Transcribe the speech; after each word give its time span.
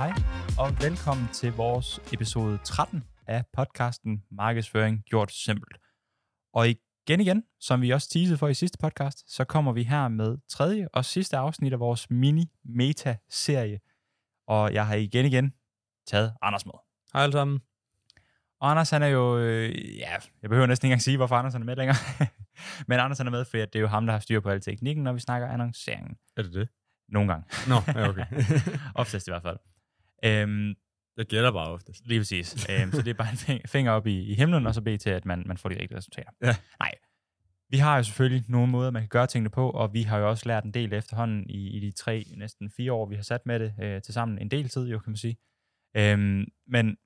Hej 0.00 0.12
og 0.58 0.82
velkommen 0.82 1.28
til 1.32 1.52
vores 1.52 2.00
episode 2.12 2.58
13 2.64 3.04
af 3.26 3.44
podcasten 3.52 4.22
Markedsføring 4.30 5.04
gjort 5.04 5.32
simpelt. 5.32 5.76
Og 6.54 6.68
igen 6.68 7.20
igen, 7.20 7.42
som 7.60 7.82
vi 7.82 7.90
også 7.90 8.08
teasede 8.10 8.38
for 8.38 8.48
i 8.48 8.54
sidste 8.54 8.78
podcast, 8.78 9.34
så 9.34 9.44
kommer 9.44 9.72
vi 9.72 9.82
her 9.82 10.08
med 10.08 10.38
tredje 10.48 10.88
og 10.92 11.04
sidste 11.04 11.36
afsnit 11.36 11.72
af 11.72 11.80
vores 11.80 12.10
mini-meta-serie. 12.10 13.80
Og 14.46 14.74
jeg 14.74 14.86
har 14.86 14.94
igen 14.94 15.26
igen 15.26 15.52
taget 16.06 16.34
Anders 16.42 16.66
med. 16.66 16.74
Hej 17.12 17.22
alle 17.22 17.32
sammen. 17.32 17.60
Og 18.60 18.70
Anders 18.70 18.90
han 18.90 19.02
er 19.02 19.08
jo, 19.08 19.38
øh, 19.38 19.96
ja, 19.98 20.10
jeg 20.42 20.50
behøver 20.50 20.66
næsten 20.66 20.86
ikke 20.86 20.92
engang 20.92 21.02
sige, 21.02 21.16
hvorfor 21.16 21.36
Anders 21.36 21.52
han 21.54 21.62
er 21.62 21.66
med 21.66 21.76
længere. 21.76 21.96
Men 22.88 23.00
Anders 23.00 23.18
han 23.18 23.26
er 23.26 23.30
med, 23.30 23.44
fordi 23.44 23.60
det 23.60 23.76
er 23.76 23.80
jo 23.80 23.88
ham, 23.88 24.06
der 24.06 24.12
har 24.12 24.20
styr 24.20 24.40
på 24.40 24.50
al 24.50 24.60
teknikken, 24.60 25.04
når 25.04 25.12
vi 25.12 25.20
snakker 25.20 25.48
annonceringen. 25.48 26.16
Er 26.36 26.42
det 26.42 26.52
det? 26.52 26.68
Nogle 27.08 27.32
gange. 27.32 27.46
Nå, 27.68 27.74
ja, 28.00 28.08
okay. 28.08 28.26
Oftest 29.02 29.28
i 29.28 29.30
hvert 29.30 29.42
fald. 29.42 29.58
Øhm, 30.24 30.74
jeg 31.16 31.26
gætter 31.26 31.52
bare 31.52 31.68
oftest. 31.70 32.06
Lige 32.06 32.20
præcis. 32.20 32.66
øhm, 32.70 32.92
så 32.92 33.02
det 33.02 33.10
er 33.10 33.14
bare 33.14 33.30
en 33.30 33.36
fing- 33.36 33.66
finger 33.66 33.92
op 33.92 34.06
i, 34.06 34.20
i 34.20 34.34
himlen, 34.34 34.66
og 34.66 34.74
så 34.74 34.80
bede 34.82 34.98
til, 34.98 35.10
at 35.10 35.24
man, 35.24 35.42
man 35.46 35.56
får 35.56 35.68
de 35.68 35.80
rigtige 35.80 35.98
resultater. 35.98 36.30
Ja. 36.42 36.56
Nej. 36.80 36.94
Vi 37.68 37.78
har 37.78 37.96
jo 37.96 38.02
selvfølgelig 38.02 38.44
nogle 38.48 38.70
måder, 38.70 38.90
man 38.90 39.02
kan 39.02 39.08
gøre 39.08 39.26
tingene 39.26 39.50
på, 39.50 39.70
og 39.70 39.94
vi 39.94 40.02
har 40.02 40.18
jo 40.18 40.28
også 40.28 40.48
lært 40.48 40.64
en 40.64 40.74
del 40.74 40.92
efterhånden 40.92 41.50
i, 41.50 41.68
i 41.76 41.80
de 41.80 41.90
tre, 41.90 42.24
næsten 42.36 42.70
fire 42.70 42.92
år, 42.92 43.06
vi 43.06 43.14
har 43.14 43.22
sat 43.22 43.46
med 43.46 43.60
det 43.60 43.74
øh, 43.82 44.02
til 44.02 44.14
sammen. 44.14 44.38
En 44.38 44.50
del 44.50 44.68
tid 44.68 44.88
jo, 44.88 44.98
kan 44.98 45.10
man 45.10 45.16
sige. 45.16 45.36
Øhm, 45.96 46.44
men 46.66 46.96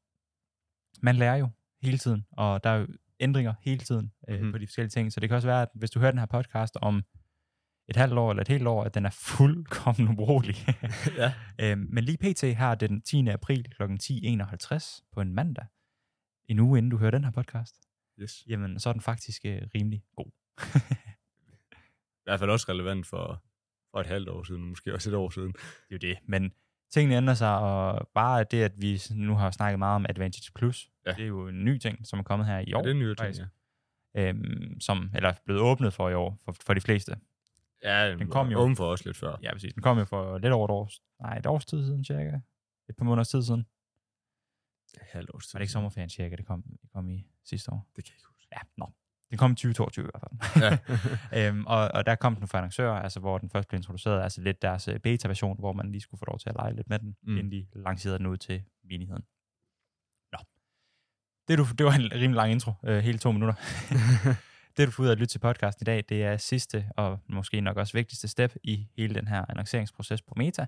man 1.02 1.16
lærer 1.16 1.36
jo 1.36 1.48
hele 1.83 1.98
tiden, 1.98 2.27
og 2.33 2.64
der 2.64 2.70
er 2.70 2.77
jo 2.77 2.86
ændringer 3.20 3.55
hele 3.62 3.80
tiden 3.80 4.12
øh, 4.28 4.36
mm-hmm. 4.36 4.52
på 4.52 4.58
de 4.58 4.66
forskellige 4.66 4.91
ting. 4.91 5.12
Så 5.12 5.20
det 5.20 5.28
kan 5.28 5.36
også 5.36 5.48
være, 5.48 5.62
at 5.62 5.69
hvis 5.74 5.91
du 5.91 6.00
hører 6.00 6.10
den 6.10 6.19
her 6.19 6.27
podcast 6.27 6.77
om 6.83 7.02
et 7.88 7.96
halvt 7.96 8.18
år 8.18 8.30
eller 8.30 8.40
et 8.40 8.48
helt 8.48 8.66
år, 8.66 8.84
at 8.84 8.94
den 8.94 9.06
er 9.06 9.10
fuldkommen 9.10 10.08
ubrugelig. 10.08 10.56
ja. 11.16 11.32
Øhm, 11.60 11.86
men 11.92 12.04
lige 12.04 12.18
pt. 12.18 12.42
her 12.42 12.66
er 12.66 12.74
den 12.74 13.02
10. 13.02 13.28
april 13.28 13.64
kl. 13.76 13.82
10.51 13.82 15.08
på 15.12 15.20
en 15.20 15.32
mandag, 15.34 15.66
en 16.48 16.58
uge 16.60 16.78
inden 16.78 16.91
du 16.91 16.98
hører 16.98 17.10
den 17.10 17.24
her 17.24 17.30
podcast, 17.30 17.74
Yes. 18.20 18.44
jamen 18.48 18.78
så 18.80 18.88
er 18.88 18.92
den 18.92 19.02
faktisk 19.02 19.44
øh, 19.44 19.62
rimelig 19.74 20.04
god. 20.16 20.30
I 22.20 22.24
hvert 22.24 22.38
fald 22.41 22.50
også 22.50 22.66
relevant 22.68 23.06
for, 23.06 23.42
for 23.91 24.00
et 24.00 24.06
halvt 24.06 24.28
år 24.28 24.42
siden, 24.42 24.64
måske 24.64 24.94
også 24.94 25.10
et 25.10 25.14
år 25.16 25.30
siden. 25.30 25.52
Det 25.52 25.62
er 25.62 25.69
jo 25.92 25.98
det. 25.98 26.19
Men 26.28 26.52
tingene 26.92 27.16
ændrer 27.16 27.34
sig, 27.34 27.58
og 27.58 28.08
bare 28.14 28.44
det, 28.50 28.62
at 28.62 28.72
vi 28.76 29.02
nu 29.14 29.34
har 29.34 29.50
snakket 29.50 29.78
meget 29.78 29.94
om 29.96 30.06
Advantage 30.08 30.50
Plus, 30.54 30.91
Ja. 31.06 31.10
det 31.12 31.22
er 31.22 31.26
jo 31.26 31.48
en 31.48 31.64
ny 31.64 31.78
ting, 31.78 32.06
som 32.06 32.19
er 32.19 32.22
kommet 32.22 32.46
her 32.48 32.58
i 32.58 32.72
år. 32.72 32.78
Ja, 32.78 32.82
det 32.82 32.91
er 32.91 32.94
en 32.94 32.98
ny 32.98 33.06
ting, 33.06 33.19
faktisk. 33.19 33.42
ja. 34.14 34.28
øhm, 34.28 34.80
som, 34.80 35.10
eller 35.14 35.28
er 35.28 35.34
blevet 35.44 35.60
åbnet 35.62 35.92
for 35.92 36.08
i 36.08 36.14
år, 36.14 36.38
for, 36.44 36.56
for 36.66 36.74
de 36.74 36.80
fleste. 36.80 37.16
Ja, 37.84 38.14
Den 38.14 38.28
kom 38.28 38.48
jo. 38.48 38.58
Åben 38.58 38.77
for 38.77 38.86
os 38.86 39.04
lidt 39.04 39.16
før. 39.16 39.36
Ja, 39.42 39.52
præcis. 39.52 39.74
Den 39.74 39.82
kom 39.82 39.98
jo 39.98 40.04
for 40.04 40.38
lidt 40.38 40.52
over 40.52 40.64
et 40.64 40.70
års, 40.70 41.02
nej, 41.20 41.38
et 41.38 41.46
års 41.46 41.66
tid 41.66 41.86
siden, 41.86 42.04
cirka. 42.04 42.41
Et 42.88 42.96
par 42.96 43.04
måneders 43.04 43.28
tid 43.28 43.42
siden. 43.42 43.66
Halvt 45.12 45.30
års 45.34 45.46
tid. 45.46 45.52
Var 45.52 45.58
det 45.58 45.62
ikke 45.62 45.72
sommerferien, 45.72 46.10
cirka, 46.10 46.36
det 46.36 46.46
kom, 46.46 46.62
det 46.82 46.91
kom 46.92 47.10
i 47.10 47.26
sidste 47.44 47.72
år? 47.72 47.86
Det 47.96 48.04
kan 48.04 48.12
jeg 48.12 48.16
ikke 48.16 48.28
huske. 48.28 48.48
Ja, 48.52 48.58
nå. 48.76 48.92
Den 49.30 49.38
kom 49.38 49.52
i 49.52 49.54
2022 49.54 50.06
i 50.06 50.10
hvert 50.10 50.22
fald. 50.42 50.78
Ja. 51.32 51.48
øhm, 51.48 51.66
og, 51.66 51.91
og 51.94 52.06
der 52.06 52.14
kom 52.14 52.36
den 52.36 52.48
for 52.48 52.58
annoncører, 52.58 52.92
altså 52.92 53.20
hvor 53.20 53.38
den 53.38 53.50
først 53.50 53.68
blev 53.68 53.78
introduceret, 53.78 54.22
altså 54.22 54.41
lidt 54.41 54.62
deres 54.62 54.88
øh, 54.88 55.00
beta-version, 55.00 55.58
hvor 55.58 55.72
man 55.72 55.91
lige 55.92 56.00
skulle 56.00 56.19
få 56.19 56.24
lov 56.24 56.38
til 56.38 56.48
at 56.48 56.54
lege 56.54 56.74
lidt 56.74 56.88
med 56.88 56.98
den, 56.98 57.16
mm. 57.22 57.38
inden 57.38 57.52
de 57.52 57.66
lancerede 57.72 58.19
den 58.19 58.26
ud 58.26 58.36
til 58.36 58.62
menigheden. 58.84 59.22
Nå. 60.32 60.38
Det, 61.48 61.58
du, 61.58 61.64
det 61.78 61.86
var 61.86 61.92
en 61.92 62.12
rimelig 62.12 62.34
lang 62.34 62.52
intro, 62.52 62.72
øh, 62.84 62.98
hele 62.98 63.19
to 63.19 63.32
minutter. 63.32 63.54
det, 64.77 64.86
du 64.86 64.92
får 64.92 65.03
ud 65.03 65.08
af 65.08 65.12
at 65.12 65.19
lytte 65.19 65.33
til 65.33 65.39
podcasten 65.39 65.84
i 65.84 65.86
dag, 65.86 66.05
det 66.08 66.25
er 66.25 66.36
sidste 66.36 66.91
og 66.97 67.20
måske 67.28 67.61
nok 67.61 67.77
også 67.77 67.92
vigtigste 67.92 68.28
step 68.28 68.55
i 68.62 68.89
hele 68.97 69.14
den 69.14 69.28
her 69.28 69.44
annonceringsproces 69.48 70.22
på 70.22 70.34
Meta. 70.36 70.66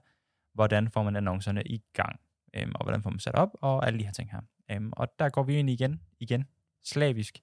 Hvordan 0.54 0.90
får 0.90 1.02
man 1.02 1.16
annoncerne 1.16 1.62
i 1.62 1.82
gang, 1.92 2.20
øhm, 2.54 2.72
og 2.74 2.84
hvordan 2.84 3.02
får 3.02 3.10
man 3.10 3.18
sat 3.18 3.34
op, 3.34 3.50
og 3.54 3.86
alle 3.86 3.98
de 3.98 4.04
her 4.04 4.12
ting 4.12 4.30
her. 4.30 4.40
Øhm, 4.70 4.92
og 4.92 5.08
der 5.18 5.28
går 5.28 5.42
vi 5.42 5.56
ind 5.56 5.70
igen, 5.70 6.00
igen, 6.20 6.44
slavisk, 6.84 7.38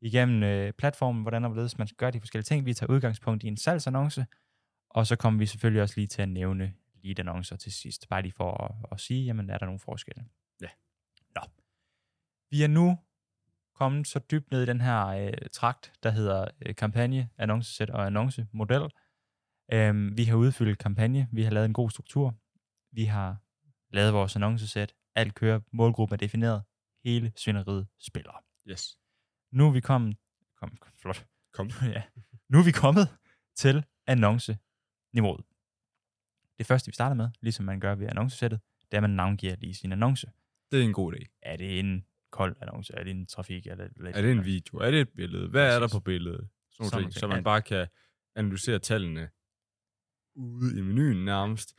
igennem 0.00 0.42
øh, 0.42 0.72
platformen, 0.72 1.22
hvordan 1.22 1.44
og 1.44 1.50
hvorledes 1.50 1.78
man 1.78 1.86
skal 1.86 1.96
gøre 1.96 2.10
de 2.10 2.20
forskellige 2.20 2.44
ting. 2.44 2.66
Vi 2.66 2.74
tager 2.74 2.92
udgangspunkt 2.92 3.44
i 3.44 3.46
en 3.46 3.56
salgsannonce, 3.56 4.26
og 4.90 5.06
så 5.06 5.16
kommer 5.16 5.38
vi 5.38 5.46
selvfølgelig 5.46 5.82
også 5.82 5.94
lige 5.96 6.06
til 6.06 6.22
at 6.22 6.28
nævne 6.28 6.74
lead-annoncer 7.02 7.56
til 7.56 7.72
sidst, 7.72 8.08
bare 8.08 8.22
lige 8.22 8.32
for 8.32 8.64
at, 8.64 8.92
at 8.92 9.00
sige, 9.00 9.24
jamen 9.24 9.50
er 9.50 9.58
der 9.58 9.66
nogle 9.66 9.80
forskelle. 9.80 10.24
Ja. 10.60 10.68
Nå. 11.34 11.42
Vi 12.50 12.62
er 12.62 12.68
nu 12.68 12.98
kommet 13.76 14.06
så 14.06 14.18
dybt 14.18 14.50
ned 14.50 14.62
i 14.62 14.66
den 14.66 14.80
her 14.80 15.06
øh, 15.06 15.32
trakt, 15.52 15.92
der 16.02 16.10
hedder 16.10 16.48
øh, 16.66 16.74
kampagne, 16.74 17.30
annoncesæt 17.38 17.90
og 17.90 18.06
annoncemodel. 18.06 18.90
Øhm, 19.72 20.16
vi 20.16 20.24
har 20.24 20.36
udfyldt 20.36 20.78
kampagne, 20.78 21.28
vi 21.32 21.42
har 21.42 21.50
lavet 21.50 21.66
en 21.66 21.72
god 21.72 21.90
struktur, 21.90 22.34
vi 22.92 23.04
har 23.04 23.36
lavet 23.90 24.12
vores 24.12 24.36
annoncesæt, 24.36 24.94
alt 25.14 25.34
kører, 25.34 25.60
målgruppen 25.72 26.14
er 26.14 26.18
defineret, 26.18 26.62
hele 27.04 27.32
svineriet 27.36 27.86
spiller. 28.00 28.32
yes. 28.70 28.98
Nu 29.52 29.66
er 29.66 29.72
vi 29.72 29.80
kommet, 29.80 30.16
kom, 30.60 30.76
flot, 31.02 31.26
Kom. 31.52 31.70
ja, 31.96 32.02
nu 32.48 32.58
er 32.58 32.64
vi 32.64 32.72
kommet 32.72 33.08
til 33.56 33.84
annonceniveauet. 34.06 35.44
Det 36.58 36.66
første, 36.66 36.86
vi 36.88 36.94
starter 36.94 37.16
med, 37.16 37.28
ligesom 37.40 37.64
man 37.64 37.80
gør 37.80 37.94
ved 37.94 38.06
annoncesættet, 38.08 38.60
det 38.90 38.94
er, 38.94 38.98
at 38.98 39.02
man 39.02 39.10
navngiver 39.10 39.56
lige 39.56 39.74
sin 39.74 39.92
annonce. 39.92 40.30
Det 40.70 40.80
er 40.80 40.84
en 40.84 40.92
god 40.92 41.14
idé. 41.14 41.38
Er 41.42 41.56
det 41.56 41.78
en 41.78 42.04
kold 42.36 42.56
annonce? 42.62 42.94
Er 42.96 43.04
det 43.04 43.10
en 43.10 43.26
trafik? 43.26 43.66
Er 43.66 43.74
det, 43.74 43.90
Er 44.14 44.22
det 44.22 44.32
en 44.32 44.44
video? 44.44 44.78
Er 44.78 44.90
det 44.90 45.00
et 45.00 45.08
billede? 45.16 45.48
Hvad 45.48 45.74
er 45.76 45.80
der 45.80 45.88
på 45.92 46.00
billedet? 46.00 46.48
Sådan 46.72 46.90
Sådan 46.90 47.02
ting, 47.02 47.12
ting. 47.12 47.20
så 47.20 47.26
man 47.26 47.36
Ja. 47.36 47.42
bare 47.42 47.62
kan 47.62 47.86
analysere 48.36 48.78
tallene 48.78 49.28
ude 50.36 50.78
i 50.78 50.82
menuen 50.82 51.24
nærmest. 51.24 51.74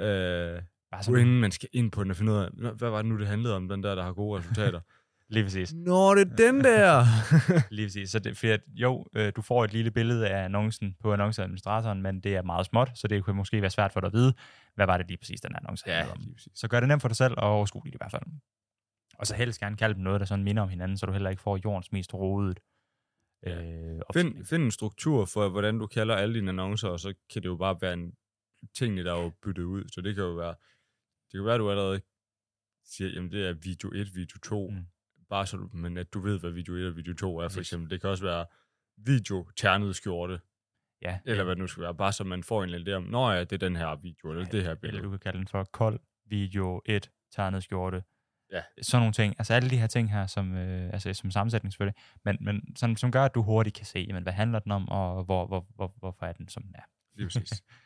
Øh, 0.00 0.06
Bare 0.06 1.02
så 1.02 1.06
sådan, 1.06 1.20
inden 1.26 1.40
man 1.40 1.50
skal 1.50 1.68
ind 1.72 1.90
på 1.92 2.02
den 2.02 2.10
og 2.10 2.16
finde 2.16 2.32
ud 2.32 2.36
af, 2.36 2.48
"Nå, 2.52 2.70
hvad 2.70 2.90
var 2.90 2.96
det 3.02 3.06
nu, 3.06 3.18
det 3.18 3.26
handlede 3.26 3.56
om, 3.56 3.68
den 3.68 3.82
der, 3.82 3.94
der 3.94 4.02
har 4.02 4.12
gode 4.12 4.38
resultater. 4.38 4.80
lige 5.34 5.44
præcis. 5.44 5.74
Nå, 5.74 6.14
det 6.14 6.30
er 6.32 6.36
den 6.36 6.64
der! 6.64 7.04
Lige 7.74 7.86
præcis. 7.86 8.10
Så 8.10 8.18
det, 8.18 8.36
fordi 8.36 8.52
at, 8.52 8.60
jo, 8.74 9.06
øh, 9.16 9.32
du 9.36 9.42
får 9.42 9.64
et 9.64 9.72
lille 9.72 9.90
billede 9.90 10.28
af 10.28 10.44
annoncen 10.44 10.96
på 11.00 11.12
annonceadministratoren, 11.12 12.02
men 12.02 12.20
det 12.20 12.36
er 12.36 12.42
meget 12.42 12.66
småt, 12.66 12.90
så 12.94 13.08
det 13.08 13.24
kunne 13.24 13.36
måske 13.36 13.60
være 13.62 13.70
svært 13.70 13.92
for 13.92 14.00
dig 14.00 14.06
at 14.06 14.12
vide, 14.12 14.34
hvad 14.74 14.86
var 14.86 14.96
det 14.96 15.06
lige 15.08 15.18
præcis, 15.18 15.40
den 15.40 15.54
annonce 15.56 15.90
handlede 15.90 16.12
om. 16.12 16.34
Så 16.54 16.68
gør 16.68 16.80
det 16.80 16.88
nemt 16.88 17.02
for 17.02 17.08
dig 17.08 17.16
selv 17.16 17.34
og 17.36 17.48
overskueligt 17.50 17.94
i 17.94 17.98
hvert 18.00 18.10
fald. 18.10 18.22
Og 19.20 19.26
så 19.26 19.34
helst 19.36 19.60
gerne 19.60 19.76
kalde 19.76 19.94
dem 19.94 20.02
noget, 20.02 20.20
der 20.20 20.26
sådan 20.26 20.44
minder 20.44 20.62
om 20.62 20.68
hinanden, 20.68 20.96
så 20.98 21.06
du 21.06 21.12
heller 21.12 21.30
ikke 21.30 21.42
får 21.42 21.58
jordens 21.64 21.92
mest 21.92 22.14
rodet. 22.14 22.60
Ja. 23.46 23.62
Øh, 23.62 24.00
Find, 24.14 24.44
find 24.44 24.62
en 24.62 24.70
struktur 24.70 25.24
for, 25.24 25.48
hvordan 25.48 25.78
du 25.78 25.86
kalder 25.86 26.14
alle 26.16 26.34
dine 26.34 26.48
annoncer, 26.48 26.88
og 26.88 27.00
så 27.00 27.14
kan 27.32 27.42
det 27.42 27.48
jo 27.48 27.56
bare 27.56 27.78
være 27.80 27.92
en 27.92 28.14
tingene, 28.74 29.04
der 29.04 29.14
er 29.14 29.22
jo 29.22 29.32
byttet 29.42 29.62
ud. 29.62 29.84
Så 29.88 30.00
det 30.00 30.14
kan 30.14 30.24
jo 30.24 30.30
være, 30.30 30.54
det 31.32 31.38
kan 31.38 31.44
være, 31.44 31.54
at 31.54 31.58
du 31.60 31.70
allerede 31.70 32.00
siger, 32.84 33.10
jamen 33.10 33.32
det 33.32 33.46
er 33.48 33.52
video 33.52 33.90
1, 33.94 34.14
video 34.14 34.38
2, 34.38 34.70
Mm. 34.70 34.84
bare 35.30 35.46
så 35.46 35.56
du, 35.56 35.68
men 35.72 35.96
at 35.96 36.12
du 36.14 36.20
ved, 36.20 36.40
hvad 36.40 36.50
video 36.50 36.74
1 36.74 36.86
og 36.86 36.96
video 36.96 37.14
2 37.14 37.38
er, 37.38 37.48
for 37.48 37.60
eksempel. 37.60 37.90
Det 37.90 38.00
kan 38.00 38.10
også 38.10 38.24
være 38.24 38.46
video 38.96 39.50
ternet 39.56 39.96
skjorte, 39.96 40.40
Ja, 41.02 41.18
eller 41.24 41.44
hvad 41.44 41.54
det 41.56 41.60
nu 41.60 41.66
skal 41.66 41.82
være, 41.82 41.94
bare 41.94 42.12
så 42.12 42.24
man 42.24 42.42
får 42.42 42.62
en 42.64 42.70
eller 42.74 42.78
anden 42.78 42.94
om, 42.94 43.02
nå 43.10 43.30
ja, 43.30 43.40
det 43.40 43.52
er 43.52 43.56
den 43.68 43.76
her 43.76 43.96
video, 43.96 44.30
eller 44.30 44.44
det 44.44 44.62
her 44.62 44.70
Eller 44.70 44.74
billede. 44.80 45.02
du 45.02 45.10
kan 45.10 45.18
kalde 45.18 45.38
den 45.38 45.48
for 45.48 45.64
kold 45.64 46.00
video 46.26 46.82
1, 46.86 47.10
ternet 47.30 47.62
skjorte. 47.64 48.02
Ja. 48.52 48.62
Sådan 48.82 49.00
nogle 49.00 49.12
ting. 49.12 49.34
Altså 49.38 49.54
alle 49.54 49.70
de 49.70 49.78
her 49.78 49.86
ting 49.86 50.10
her, 50.10 50.26
som, 50.26 50.56
øh, 50.56 50.92
altså 50.92 51.14
som 51.14 51.30
sammensætning 51.30 51.72
selvfølgelig, 51.72 52.02
men, 52.24 52.36
men 52.40 52.76
som, 52.76 52.96
som 52.96 53.12
gør, 53.12 53.24
at 53.24 53.34
du 53.34 53.42
hurtigt 53.42 53.76
kan 53.76 53.86
se, 53.86 54.04
jamen, 54.08 54.22
hvad 54.22 54.32
handler 54.32 54.58
den 54.58 54.72
om, 54.72 54.88
og 54.88 55.24
hvor, 55.24 55.46
hvor, 55.46 55.66
hvor, 55.74 55.94
hvorfor 55.96 56.26
er 56.26 56.32
den, 56.32 56.48
som 56.48 56.62
den 56.62 56.74
er. 56.74 56.82
Lige 57.14 57.26
præcis. 57.26 57.62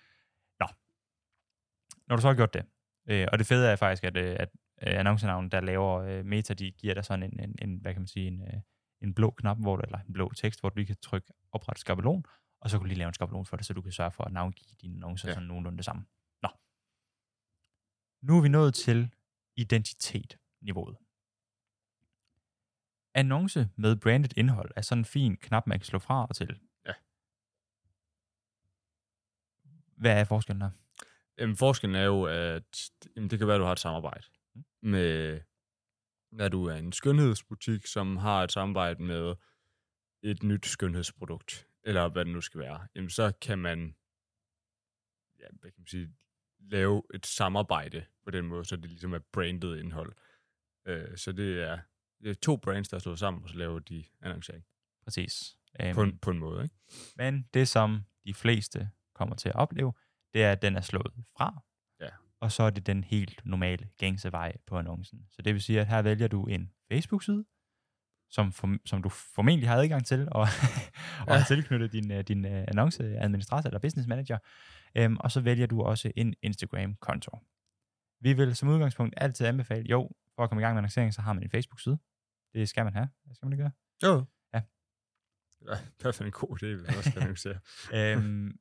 Når 2.09 2.17
du 2.17 2.23
så 2.23 2.29
har 2.29 2.35
gjort 2.35 2.55
det, 2.55 2.65
øh, 3.09 3.29
og 3.33 3.39
det 3.39 3.47
fede 3.47 3.69
er 3.69 3.77
faktisk, 3.77 4.05
at, 4.05 4.17
øh, 4.17 4.37
at 4.41 4.49
øh, 4.83 4.99
annoncenavnen, 4.99 5.51
der 5.51 5.61
laver 5.61 6.01
øh, 6.01 6.25
Meta, 6.25 6.55
de 6.55 6.71
giver 6.71 6.95
dig 6.95 7.05
sådan 7.05 7.23
en, 7.23 7.41
en, 7.41 7.55
en 7.63 7.77
hvad 7.77 7.93
kan 7.93 8.01
man 8.01 8.07
sige, 8.07 8.27
en, 8.27 8.43
øh, 8.43 8.61
en 9.01 9.15
blå 9.15 9.31
knap, 9.31 9.59
hvor 9.61 9.77
du, 9.77 9.83
eller 9.83 9.99
en 9.99 10.13
blå 10.13 10.33
tekst, 10.33 10.61
hvor 10.61 10.69
du 10.69 10.77
lige 10.77 10.87
kan 10.87 10.97
trykke 11.03 11.33
opret 11.53 11.79
skabelon, 11.79 12.25
og 12.61 12.71
så 12.71 12.79
kan 12.79 12.83
du 12.83 12.89
lige 12.89 12.99
lave 12.99 13.09
en 13.09 13.15
skabelon 13.15 13.47
for 13.47 13.57
det, 13.57 13.67
så 13.67 13.73
du 13.73 13.83
kan 13.83 13.93
sørge 13.93 14.11
for 14.11 14.25
at 14.25 14.33
navngive 14.33 14.77
dine 14.83 14.95
annoncer 14.95 15.29
ja. 15.29 15.35
Sådan 15.35 15.49
nogenlunde 15.49 15.77
det 15.77 15.85
samme. 15.85 16.05
Nå. 16.43 16.49
Nu 18.23 18.39
er 18.39 18.43
vi 18.43 18.49
nået 18.49 18.75
til 18.75 19.11
identitet-niveauet. 20.65 20.97
Annonce 23.15 23.69
med 23.77 23.97
branded 23.97 24.31
indhold 24.37 24.71
er 24.77 24.81
sådan 24.81 25.01
en 25.01 25.05
fin 25.05 25.37
knap, 25.37 25.67
man 25.67 25.79
kan 25.79 25.87
slå 25.87 25.99
fra 25.99 26.27
og 26.27 26.37
til. 26.37 26.61
Ja. 26.87 26.93
Hvad 29.97 30.21
er 30.21 30.25
forskellen 30.25 30.63
her? 30.63 30.71
Jamen, 31.39 31.57
forskellen 31.57 31.97
er 31.97 32.05
jo, 32.05 32.25
at 32.25 32.91
jamen, 33.17 33.31
det 33.31 33.39
kan 33.39 33.49
være, 33.49 33.57
at 33.57 33.61
du 33.61 33.65
har 33.65 33.73
et 33.73 33.79
samarbejde 33.79 34.27
Mm. 34.57 34.91
med, 34.91 35.41
at 36.39 36.53
du 36.53 36.65
er 36.65 36.75
en 36.75 36.93
skønhedsbutik, 36.93 37.87
som 37.87 38.17
har 38.17 38.43
et 38.43 38.53
samarbejde 38.53 39.03
med 39.03 39.35
et 40.23 40.43
nyt 40.43 40.67
skønhedsprodukt, 40.67 41.69
eller 41.83 42.09
hvad 42.09 42.25
det 42.25 42.33
nu 42.33 42.41
skal 42.41 42.61
være. 42.61 42.87
Jamen, 42.95 43.11
så 43.11 43.33
kan 43.41 43.59
man, 43.59 43.97
ja, 45.39 45.47
hvad 45.51 45.71
kan 45.71 45.81
man 45.81 45.87
sige, 45.87 46.15
lave 46.59 47.03
et 47.15 47.27
samarbejde 47.27 48.07
på 48.25 48.31
den 48.31 48.47
måde, 48.47 48.65
så 48.65 48.77
det 48.77 48.91
ligesom 48.91 49.13
er 49.13 49.19
branded 49.19 49.77
indhold. 49.77 50.13
Øh, 50.87 51.17
så 51.17 51.33
det 51.33 51.63
er, 51.63 51.79
det 52.23 52.31
er 52.31 52.35
to 52.35 52.57
brands, 52.57 52.89
der 52.89 52.97
er 52.97 52.99
slået 52.99 53.19
sammen, 53.19 53.43
og 53.43 53.49
så 53.49 53.57
laver 53.57 53.79
de 53.79 54.05
annoncering 54.23 54.65
Præcis. 55.05 55.57
Øhm, 55.81 55.95
på, 55.95 56.03
en, 56.03 56.19
på 56.19 56.31
en 56.31 56.39
måde. 56.39 56.63
Ikke? 56.63 56.75
Men 57.17 57.49
det, 57.55 57.69
som 57.69 58.05
de 58.27 58.35
fleste 58.35 58.91
kommer 59.15 59.37
til 59.37 59.49
at 59.49 59.55
opleve, 59.55 59.93
det 60.35 60.43
er, 60.43 60.53
at 60.53 60.63
den 60.63 60.77
er 60.77 60.81
slået 60.81 61.13
fra. 61.37 61.63
Ja. 62.01 62.09
og 62.41 62.53
så 62.53 62.63
er 62.63 62.71
det 62.71 62.87
den 62.87 63.05
helt 63.05 63.41
normale 63.45 63.89
gængse 63.99 64.33
vej 64.33 64.57
på 64.67 64.79
annoncen. 64.79 65.27
Så 65.31 65.43
det 65.43 65.55
vil 65.55 65.63
sige, 65.63 65.81
at 65.81 65.87
her 65.87 66.03
vælger 66.03 66.29
du 66.29 66.47
en 66.47 66.71
Facebook-side, 66.93 67.45
som, 68.31 68.53
for, 68.53 68.77
som 68.87 69.03
du 69.03 69.09
formentlig 69.09 69.69
har 69.69 69.77
adgang 69.77 70.07
til, 70.07 70.29
og, 70.31 70.41
og 71.21 71.29
ja. 71.29 71.35
har 71.35 71.45
tilknyttet 71.45 71.93
din, 71.93 72.13
øh, 72.13 72.25
din 72.25 72.47
øh, 72.47 72.65
annonceadministrator 72.69 73.69
eller 73.69 73.81
business 73.81 74.09
manager. 74.09 74.39
Øhm, 74.95 75.17
og 75.21 75.31
så 75.31 75.41
vælger 75.41 75.67
du 75.67 75.83
også 75.83 76.13
en 76.17 76.35
Instagram-konto. 76.43 77.39
Vi 78.21 78.33
vil 78.33 78.57
som 78.57 78.69
udgangspunkt 78.69 79.15
altid 79.17 79.47
anbefale, 79.47 79.87
jo, 79.91 80.11
for 80.37 80.43
at 80.43 80.49
komme 80.51 80.63
i 80.63 80.65
gang 80.65 80.75
med 80.75 80.79
annoncering, 80.79 81.15
så 81.15 81.23
har 81.23 81.33
man 81.33 81.43
en 81.43 81.51
Facebook-side. 81.51 81.99
Det 82.53 82.69
skal 82.69 82.85
man 82.85 82.93
have. 82.93 83.09
Hvad 83.25 83.35
skal 83.35 83.47
man 83.47 83.59
det 83.59 83.59
gøre? 83.59 83.71
Jo. 84.03 84.25
Ja. 84.55 84.63
Det 85.99 86.07
er 86.07 86.13
fald 86.13 86.27
en 86.27 86.33
god 86.33 86.63
idé, 86.63 86.67
hvis 86.67 86.95
man 86.95 87.03
skal 87.03 87.23
annoncere. 87.23 87.59
øhm, 87.95 88.59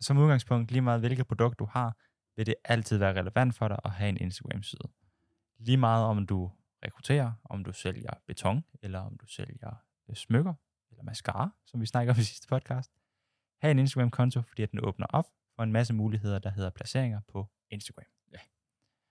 som 0.00 0.18
udgangspunkt, 0.18 0.70
lige 0.70 0.82
meget 0.82 1.00
hvilket 1.00 1.26
produkt 1.26 1.58
du 1.58 1.64
har, 1.64 1.96
vil 2.36 2.46
det 2.46 2.54
altid 2.64 2.98
være 2.98 3.20
relevant 3.20 3.54
for 3.54 3.68
dig 3.68 3.78
at 3.84 3.90
have 3.90 4.08
en 4.08 4.16
Instagram-side. 4.16 4.88
Lige 5.58 5.76
meget 5.76 6.04
om 6.04 6.26
du 6.26 6.50
rekrutterer, 6.84 7.32
om 7.44 7.64
du 7.64 7.72
sælger 7.72 8.10
beton, 8.26 8.64
eller 8.82 8.98
om 8.98 9.16
du 9.16 9.26
sælger 9.26 9.74
øh, 10.08 10.16
smykker, 10.16 10.54
eller 10.90 11.02
mascara, 11.02 11.50
som 11.66 11.80
vi 11.80 11.86
snakker 11.86 12.14
om 12.14 12.20
i 12.20 12.22
sidste 12.22 12.48
podcast. 12.48 12.92
Ha' 13.62 13.70
en 13.70 13.78
Instagram-konto, 13.78 14.42
fordi 14.42 14.66
den 14.66 14.84
åbner 14.84 15.06
op 15.06 15.26
for 15.56 15.62
en 15.62 15.72
masse 15.72 15.94
muligheder, 15.94 16.38
der 16.38 16.50
hedder 16.50 16.70
placeringer 16.70 17.20
på 17.28 17.46
Instagram. 17.70 18.04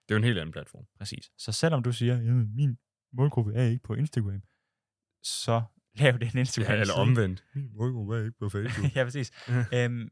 Det 0.09 0.12
er 0.12 0.15
jo 0.15 0.18
en 0.18 0.24
helt 0.24 0.38
anden 0.39 0.51
platform. 0.53 0.86
Præcis. 0.98 1.31
Så 1.38 1.51
selvom 1.51 1.83
du 1.83 1.92
siger, 1.92 2.18
at 2.18 2.48
min 2.56 2.77
målgruppe 3.13 3.53
er 3.53 3.63
ikke 3.63 3.83
på 3.83 3.94
Instagram, 3.94 4.42
så 5.24 5.62
lav 5.95 6.18
den 6.18 6.38
Instagram. 6.38 6.74
Ja, 6.74 6.81
eller 6.81 6.94
omvendt. 6.94 7.44
Min 7.56 7.69
målgruppe 7.77 8.18
er 8.18 8.24
ikke 8.25 8.38
på 8.39 8.50
Facebook. 8.50 8.92
ja, 8.95 9.03
præcis. 9.03 9.31
øhm, 9.74 10.09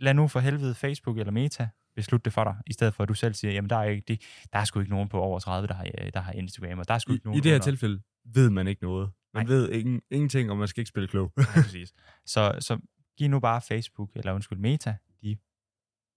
lad 0.00 0.14
nu 0.14 0.28
for 0.28 0.40
helvede 0.40 0.74
Facebook 0.74 1.18
eller 1.18 1.32
Meta 1.32 1.68
beslutte 1.96 2.24
det 2.24 2.32
for 2.32 2.44
dig, 2.44 2.56
i 2.66 2.72
stedet 2.72 2.94
for 2.94 3.02
at 3.02 3.08
du 3.08 3.14
selv 3.14 3.34
siger, 3.34 3.52
jamen 3.52 3.70
der 3.70 3.76
er, 3.76 3.84
ikke, 3.84 4.04
det, 4.08 4.22
der 4.52 4.58
er 4.58 4.64
sgu 4.64 4.80
ikke 4.80 4.90
nogen 4.92 5.08
på 5.08 5.20
over 5.20 5.38
30, 5.38 5.68
der 5.68 5.74
har, 5.74 5.84
der 6.14 6.20
har 6.20 6.32
Instagram, 6.32 6.78
og 6.78 6.88
der 6.88 6.94
er 6.94 6.98
sgu 6.98 7.12
I, 7.12 7.14
ikke 7.14 7.26
nogen 7.26 7.38
I 7.38 7.40
det 7.40 7.50
her 7.50 7.56
under- 7.56 7.64
tilfælde 7.64 8.02
ved 8.24 8.50
man 8.50 8.66
ikke 8.68 8.82
noget. 8.82 9.10
Man 9.34 9.46
Nej. 9.46 9.54
ved 9.54 9.70
ingen, 9.72 10.02
ingenting, 10.10 10.50
og 10.50 10.56
man 10.56 10.68
skal 10.68 10.80
ikke 10.80 10.88
spille 10.88 11.08
klog. 11.08 11.32
Ja, 11.38 11.42
præcis. 11.54 11.92
Så, 12.26 12.56
så 12.60 12.78
giv 13.18 13.28
nu 13.28 13.40
bare 13.40 13.60
Facebook, 13.62 14.10
eller 14.16 14.32
undskyld, 14.32 14.58
Meta, 14.58 14.96
de, 15.22 15.36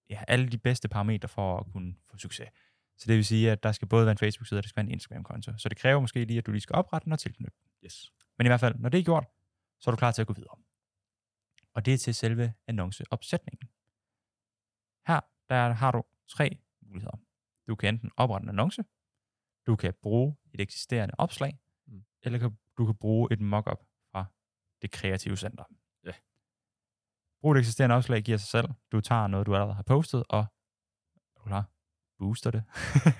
ja, 0.09 0.23
alle 0.27 0.49
de 0.49 0.57
bedste 0.57 0.87
parametre 0.87 1.27
for 1.27 1.59
at 1.59 1.65
kunne 1.73 1.95
få 2.11 2.17
succes. 2.17 2.47
Så 2.97 3.05
det 3.07 3.15
vil 3.15 3.25
sige, 3.25 3.51
at 3.51 3.63
der 3.63 3.71
skal 3.71 3.87
både 3.87 4.05
være 4.05 4.11
en 4.11 4.17
Facebook-side, 4.17 4.57
og 4.59 4.63
der 4.63 4.67
skal 4.69 4.77
være 4.81 4.85
en 4.85 4.91
Instagram-konto. 4.91 5.57
Så 5.57 5.69
det 5.69 5.77
kræver 5.77 5.99
måske 6.01 6.25
lige, 6.25 6.37
at 6.37 6.45
du 6.45 6.51
lige 6.51 6.61
skal 6.61 6.75
oprette 6.75 7.05
den 7.05 7.11
og 7.13 7.19
tilknytte. 7.19 7.57
yes. 7.85 8.13
Men 8.37 8.47
i 8.47 8.49
hvert 8.49 8.59
fald, 8.59 8.75
når 8.75 8.89
det 8.89 8.99
er 8.99 9.03
gjort, 9.03 9.25
så 9.79 9.89
er 9.89 9.91
du 9.91 9.97
klar 9.97 10.11
til 10.11 10.21
at 10.21 10.27
gå 10.27 10.33
videre. 10.33 10.55
Og 11.73 11.85
det 11.85 11.93
er 11.93 11.97
til 11.97 12.15
selve 12.15 12.53
annonceopsætningen. 12.67 13.69
Her 15.07 15.19
der 15.49 15.73
har 15.73 15.91
du 15.91 16.03
tre 16.27 16.57
muligheder. 16.81 17.17
Du 17.67 17.75
kan 17.75 17.93
enten 17.95 18.11
oprette 18.17 18.45
en 18.45 18.49
annonce, 18.49 18.83
du 19.67 19.75
kan 19.75 19.93
bruge 20.01 20.35
et 20.53 20.59
eksisterende 20.61 21.15
opslag, 21.17 21.59
Mm. 21.89 22.03
eller 22.23 22.39
kan, 22.39 22.57
du 22.77 22.85
kan 22.85 22.95
bruge 22.95 23.33
et 23.33 23.39
mock-up 23.41 23.79
fra 24.11 24.25
det 24.81 24.91
kreative 24.91 25.37
center. 25.37 25.63
Ja. 26.05 26.11
Brug 27.41 27.51
et 27.51 27.59
eksisterende 27.59 27.95
opslag 27.95 28.21
giver 28.23 28.37
sig 28.37 28.47
selv. 28.47 28.67
Du 28.91 29.01
tager 29.01 29.27
noget, 29.27 29.47
du 29.47 29.55
allerede 29.55 29.73
har 29.75 29.83
postet, 29.83 30.23
og 30.29 30.39
er 30.39 31.39
du 31.39 31.43
klar? 31.43 31.69
Booster 32.19 32.51
det. 32.51 32.63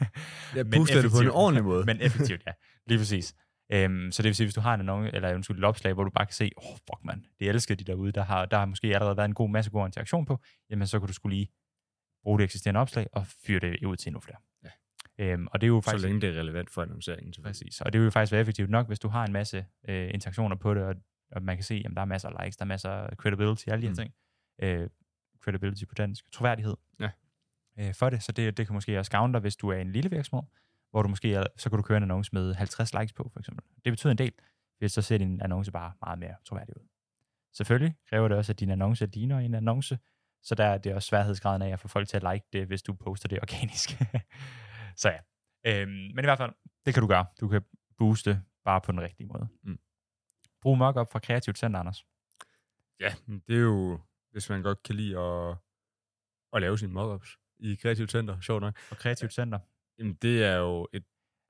Men 0.55 0.71
booster 0.71 1.01
det 1.01 1.11
på 1.11 1.19
en 1.19 1.29
ordentlig 1.29 1.63
måde. 1.63 1.85
Men 1.85 2.01
effektivt, 2.01 2.43
ja. 2.47 2.51
Lige 2.87 2.97
præcis. 2.99 3.35
Øhm, 3.71 4.11
så 4.11 4.23
det 4.23 4.27
vil 4.27 4.35
sige, 4.35 4.45
hvis 4.45 4.53
du 4.53 4.61
har 4.61 4.73
en 4.73 4.79
annonce, 4.79 5.15
eller 5.15 5.35
undskyld, 5.35 5.57
et 5.57 5.63
opslag, 5.63 5.93
hvor 5.93 6.03
du 6.03 6.09
bare 6.09 6.25
kan 6.25 6.33
se, 6.33 6.51
åh, 6.57 6.71
oh, 6.71 6.77
fuck 6.77 7.03
man, 7.05 7.25
det 7.39 7.49
elsker 7.49 7.75
de 7.75 7.83
derude, 7.83 8.11
der 8.11 8.23
har, 8.23 8.45
der 8.45 8.57
har 8.57 8.65
måske 8.65 8.87
allerede 8.87 9.17
været 9.17 9.27
en 9.27 9.33
god 9.33 9.49
masse 9.49 9.71
god 9.71 9.85
interaktion 9.85 10.25
på, 10.25 10.39
jamen 10.69 10.87
så 10.87 10.99
kan 10.99 11.07
du 11.07 11.13
skulle 11.13 11.35
lige 11.35 11.47
bruge 12.23 12.37
det 12.39 12.43
eksisterende 12.43 12.79
opslag 12.79 13.07
og 13.13 13.27
fyre 13.27 13.59
det 13.59 13.83
ud 13.85 13.95
til 13.95 14.09
endnu 14.09 14.19
flere. 14.19 14.37
Ja. 14.63 14.69
Øhm, 15.19 15.47
og 15.51 15.61
det 15.61 15.67
er 15.67 15.69
jo 15.69 15.81
så 15.81 15.89
faktisk... 15.89 16.05
længe 16.05 16.21
det 16.21 16.35
er 16.35 16.39
relevant 16.39 16.69
for 16.69 16.81
annonceringen. 16.81 17.43
Præcis. 17.43 17.81
Og 17.81 17.93
det 17.93 18.01
vil 18.01 18.05
jo 18.05 18.11
faktisk 18.11 18.31
være 18.31 18.41
effektivt 18.41 18.69
nok, 18.69 18.87
hvis 18.87 18.99
du 18.99 19.07
har 19.07 19.25
en 19.25 19.33
masse 19.33 19.65
øh, 19.89 20.09
interaktioner 20.13 20.55
på 20.55 20.73
det, 20.73 20.83
og, 20.83 20.95
og 21.31 21.43
man 21.43 21.57
kan 21.57 21.63
se, 21.63 21.83
at 21.85 21.91
der 21.95 22.01
er 22.01 22.05
masser 22.05 22.29
af 22.29 22.45
likes, 22.45 22.57
der 22.57 22.63
er 22.65 22.67
masser 22.67 22.89
af 22.89 23.15
credibility, 23.15 23.67
alle 23.67 23.81
de 23.81 23.87
her 23.87 23.91
Mm. 23.91 23.95
ting. 23.95 24.13
Øh, 24.61 24.89
credibility 25.43 25.85
på 25.85 25.93
dansk. 25.95 26.31
Troværdighed. 26.31 26.75
Ja. 26.99 27.09
Øh, 27.79 27.93
for 27.93 28.09
det. 28.09 28.23
Så 28.23 28.31
det, 28.31 28.57
det 28.57 28.67
kan 28.67 28.73
måske 28.73 28.99
også 28.99 29.11
gavne 29.11 29.33
dig, 29.33 29.41
hvis 29.41 29.55
du 29.55 29.69
er 29.69 29.77
en 29.77 29.91
lille 29.91 30.09
virksomhed, 30.09 30.43
hvor 30.91 31.01
du 31.01 31.09
måske 31.09 31.33
er, 31.33 31.43
så 31.57 31.69
kan 31.69 31.77
du 31.77 31.83
køre 31.83 31.97
en 31.97 32.03
annonce 32.03 32.29
med 32.33 32.53
50 32.53 32.93
likes 32.93 33.13
på, 33.13 33.29
for 33.33 33.39
eksempel. 33.39 33.65
Det 33.85 33.91
betyder 33.91 34.11
en 34.11 34.17
del, 34.17 34.33
hvis 34.77 34.91
så 34.91 35.01
ser 35.01 35.17
din 35.17 35.41
annonce 35.41 35.71
bare 35.71 35.93
meget 36.01 36.19
mere 36.19 36.35
troværdig 36.45 36.77
ud. 36.77 36.87
Selvfølgelig 37.53 37.95
kræver 38.09 38.27
det 38.27 38.37
også, 38.37 38.53
at 38.53 38.59
din 38.59 38.69
annonce 38.69 39.05
ligner 39.05 39.39
en 39.39 39.53
annonce, 39.53 39.99
så 40.43 40.55
der 40.55 40.65
er 40.65 40.77
det 40.77 40.93
også 40.93 41.07
sværhedsgraden 41.07 41.61
af 41.61 41.69
at 41.69 41.79
få 41.79 41.87
folk 41.87 42.07
til 42.07 42.17
at 42.17 42.33
like 42.33 42.45
det, 42.53 42.67
hvis 42.67 42.83
du 42.83 42.93
poster 42.93 43.27
det 43.27 43.41
organisk. 43.41 43.89
så 45.01 45.09
ja. 45.09 45.19
Øhm, 45.65 45.91
men 45.91 46.19
i 46.19 46.27
hvert 46.27 46.37
fald, 46.37 46.51
det 46.85 46.93
kan 46.93 47.01
du 47.01 47.07
gøre. 47.07 47.25
Du 47.41 47.47
kan 47.47 47.61
booste 47.97 48.41
bare 48.65 48.81
på 48.81 48.91
den 48.91 49.01
rigtige 49.01 49.27
måde. 49.27 49.47
Mm. 49.63 49.79
Brug 50.61 50.77
mockup 50.77 51.11
fra 51.11 51.19
Kreativt 51.19 51.57
Center, 51.57 51.79
Anders. 51.79 52.05
Ja, 52.99 53.13
det 53.47 53.55
er 53.55 53.61
jo, 53.61 53.99
hvis 54.31 54.49
man 54.49 54.61
godt 54.61 54.83
kan 54.83 54.95
lide 54.95 55.19
at, 55.19 55.57
at 56.53 56.61
lave 56.61 56.77
sine 56.77 56.93
mockups 56.93 57.37
i 57.59 57.75
Kreativt 57.75 58.11
Center, 58.11 58.39
sjovt 58.41 58.61
nok. 58.61 58.77
Og 58.91 58.97
Kreativt 58.97 59.33
Center. 59.33 59.59
Jamen, 59.99 60.13
det 60.21 60.43
er 60.43 60.55
jo 60.55 60.87
et, 60.93 61.03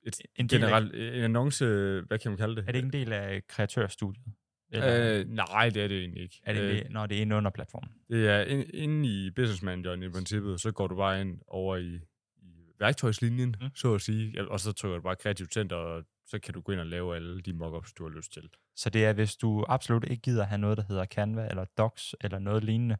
et 0.04 0.22
En 0.36 0.48
del 0.48 0.64
af, 0.64 0.68
generelt, 0.70 0.96
en 0.96 1.24
annonce, 1.24 1.66
hvad 2.08 2.20
kan 2.20 2.32
man 2.32 2.38
kalde 2.38 2.56
det? 2.56 2.64
er 2.68 2.72
det 2.72 2.76
ikke 2.76 2.86
en 2.86 2.94
del 2.94 3.14
af 3.14 3.48
kreatørstudiet? 3.48 4.26
Eller, 4.72 5.20
Øh, 5.20 5.26
nej, 5.30 5.70
det 5.70 5.84
er 5.84 5.88
det 5.88 6.00
egentlig 6.00 6.24
ikke. 6.24 6.40
er 6.44 6.54
det, 6.54 6.62
Øh, 6.62 6.90
når 6.90 7.06
det 7.06 7.18
er 7.18 7.22
inde 7.22 7.36
under 7.36 7.52
platformen? 7.52 7.90
Det 8.10 8.30
er 8.30 8.42
ind- 8.44 8.70
inde 8.74 9.10
i 9.10 9.32
Business 9.32 9.62
Manageren 9.64 10.04
i 10.04 10.10
princippet, 10.10 10.62
så 10.62 10.72
går 10.72 10.88
du 10.88 10.96
bare 10.96 11.22
ind 11.22 11.40
over 11.48 11.78
i, 11.78 11.96
i 12.42 12.48
værktøjslinjen, 12.80 13.56
Mm. 13.62 13.68
så 13.76 13.94
at 13.96 14.02
sige, 14.02 14.50
og 14.52 14.60
så 14.60 14.72
trykker 14.72 14.96
du 14.98 15.02
bare 15.02 15.16
kreativt 15.16 15.54
center, 15.54 15.76
og 15.76 16.04
så 16.26 16.40
kan 16.40 16.54
du 16.54 16.62
gå 16.62 16.72
ind 16.72 16.80
og 16.82 16.86
lave 16.88 17.16
alle 17.16 17.42
de 17.42 17.54
mockups, 17.54 17.94
du 17.94 18.10
har 18.10 18.16
lyst 18.18 18.34
til. 18.34 18.50
Så 18.76 18.90
det 18.90 19.06
er, 19.06 19.14
hvis 19.14 19.36
du 19.36 19.66
absolut 19.70 20.04
ikke 20.04 20.22
gider 20.22 20.44
have 20.44 20.58
noget, 20.58 20.78
der 20.78 20.84
hedder 20.88 21.06
Canva 21.06 21.48
eller 21.50 21.66
Docs 21.78 22.16
eller 22.22 22.40
noget 22.40 22.64
lignende, 22.64 22.98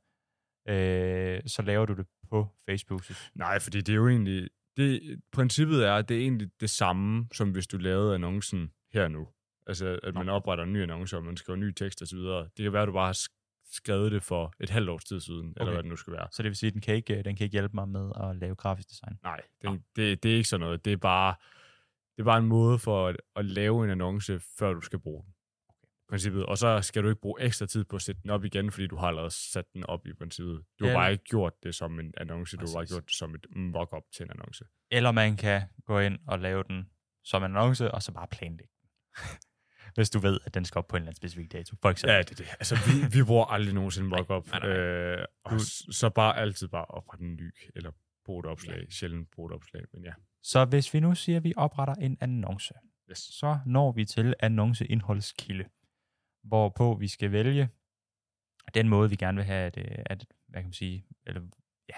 øh, 0.68 1.42
så 1.46 1.62
laver 1.62 1.86
du 1.86 1.94
det 1.94 2.06
på 2.30 2.48
Facebook. 2.66 3.02
Nej, 3.36 3.60
fordi 3.60 3.82
det 3.82 3.90
er 3.90 3.96
jo 3.96 4.08
egentlig, 4.08 4.50
det, 4.78 5.20
princippet 5.32 5.86
er, 5.86 5.94
at 5.96 6.10
det 6.10 6.18
er 6.18 6.22
egentlig 6.22 6.50
det 6.60 6.70
samme, 6.70 7.28
som 7.34 7.52
hvis 7.52 7.68
du 7.68 7.78
lavede 7.78 8.16
annoncen 8.16 8.72
her 8.94 9.08
nu. 9.08 9.28
Altså, 9.68 10.00
at 10.04 10.14
man 10.14 10.30
opretter 10.30 10.64
en 10.64 10.74
ny 10.74 10.82
annonce, 10.84 11.18
og 11.18 11.24
man 11.24 11.38
skriver 11.38 11.58
ny 11.58 11.72
tekst 11.72 12.02
osv. 12.02 12.18
Det 12.18 12.52
kan 12.58 12.74
være, 12.74 12.82
at 12.82 12.88
du 12.88 12.94
bare 12.94 13.06
har 13.06 13.14
sk- 13.14 13.68
skrevet 13.72 14.12
det 14.12 14.24
for 14.24 14.54
et 14.60 14.70
halvt 14.70 14.90
års 14.90 15.04
tid 15.06 15.20
siden, 15.20 15.50
okay. 15.50 15.62
eller 15.62 15.74
hvad 15.74 15.84
det 15.84 15.90
nu 15.90 15.96
skal 15.96 16.14
være. 16.14 16.28
Så 16.32 16.44
det 16.44 16.50
vil 16.50 16.56
sige, 16.56 16.68
at 16.68 16.74
den 16.74 16.82
kan 16.82 16.96
ikke, 16.96 17.24
den 17.24 17.36
kan 17.36 17.44
ikke 17.44 17.52
hjælpe 17.52 17.76
mig 17.76 17.88
med 17.88 18.12
at 18.24 18.36
lave 18.36 18.56
grafisk 18.56 18.90
design. 18.90 19.20
Nej, 19.24 19.42
Nå. 19.64 19.72
det, 19.72 19.82
det, 19.96 20.24
det 20.24 20.32
er 20.32 20.36
ikke 20.36 20.50
sådan 20.50 20.60
noget. 20.60 20.86
Det 20.86 20.94
er 20.94 20.98
bare, 20.98 21.36
det 22.16 22.22
er 22.22 22.26
bare 22.26 22.38
en 22.40 22.48
måde 22.48 22.80
for 22.80 23.08
at, 23.08 23.18
at 23.36 23.46
lave 23.46 23.84
en 23.84 23.90
annonce, 23.90 24.40
før 24.60 24.74
du 24.74 24.82
skal 24.82 25.00
bruge 25.00 25.24
den. 25.24 25.34
Princippet. 26.10 26.46
Og 26.46 26.58
så 26.58 26.82
skal 26.82 27.04
du 27.04 27.10
ikke 27.10 27.22
bruge 27.22 27.42
ekstra 27.42 27.66
tid 27.66 27.84
på 27.84 27.96
at 27.96 28.02
sætte 28.02 28.22
den 28.22 28.30
op 28.32 28.46
igen, 28.46 28.72
fordi 28.72 28.88
du 28.88 28.96
har 28.96 29.08
allerede 29.08 29.32
sat 29.52 29.66
den 29.74 29.84
op 29.86 30.08
i 30.08 30.14
princippet. 30.14 30.64
Du 30.80 30.86
har 30.86 30.94
bare 30.94 31.12
ikke 31.12 31.24
gjort 31.24 31.54
det 31.64 31.76
som 31.76 32.00
en 32.00 32.14
annonce, 32.18 32.58
du 32.58 32.66
har 32.68 32.74
bare 32.74 32.86
gjort 32.86 33.06
det 33.06 33.16
som 33.16 33.36
et 33.36 33.46
mock-up 33.56 34.04
til 34.16 34.24
en 34.24 34.32
annonce. 34.32 34.64
Eller 34.92 35.12
man 35.12 35.38
kan 35.38 35.62
gå 35.86 36.00
ind 36.00 36.20
og 36.28 36.40
lave 36.40 36.64
den 36.64 36.90
som 37.24 37.44
en 37.44 37.52
annonce, 37.52 37.92
og 37.92 38.04
så 38.04 38.12
bare 38.12 38.28
planlægge 38.32 38.74
den. 38.82 38.90
Hvis 39.96 40.10
du 40.10 40.20
ved, 40.20 40.40
at 40.46 40.54
den 40.54 40.66
skal 40.66 40.80
op 40.80 40.88
på 40.88 40.96
en 40.96 41.02
eller 41.02 41.08
anden 41.10 41.16
specifik 41.18 41.52
dato. 41.52 41.76
For 41.82 41.90
eksempel. 41.90 42.14
Ja, 42.14 42.22
det 42.22 42.32
er 42.32 42.36
det. 42.36 42.48
Altså, 42.60 42.76
vi, 42.76 43.18
vi 43.20 43.24
bruger 43.24 43.46
aldrig 43.46 43.74
nogensinde 43.74 44.08
mock-up. 44.10 44.48
Nej, 44.52 44.60
nej, 44.60 44.68
nej. 44.70 44.78
Øh, 44.78 45.26
og 45.44 45.52
Du- 45.52 45.92
så 45.92 46.10
bare 46.10 46.38
altid 46.38 46.68
bare 46.68 46.86
oprette 46.86 47.26
en 47.26 47.36
ny, 47.36 47.52
eller 47.76 47.92
bruge 48.26 48.40
et 48.40 48.46
opslag. 48.46 48.78
Ja. 48.80 48.90
Sjældent 48.90 49.32
bruge 49.32 49.50
et 49.52 49.56
opslag, 49.56 49.82
men 49.94 50.04
ja. 50.04 50.12
Så 50.44 50.66
hvis 50.66 50.94
vi 50.94 51.00
nu 51.00 51.16
siger, 51.16 51.38
at 51.38 51.44
vi 51.44 51.54
opretter 51.58 51.94
en 51.94 52.18
annonce, 52.22 52.74
Yes. 53.12 53.18
så 53.18 53.60
når 53.66 53.92
vi 53.92 54.06
til 54.06 54.34
annonceindholdskilde, 54.40 55.66
hvorpå 56.44 56.96
vi 56.96 57.08
skal 57.08 57.32
vælge 57.32 57.70
den 58.74 58.90
måde, 58.90 59.10
vi 59.10 59.16
gerne 59.16 59.36
vil 59.36 59.46
have, 59.46 59.66
at, 59.66 59.78
øh, 59.78 59.98
at 60.06 60.26
hvad 60.48 60.62
kan 60.62 60.68
man 60.68 60.74
sige, 60.74 61.06
eller 61.26 61.42
ja, 61.90 61.96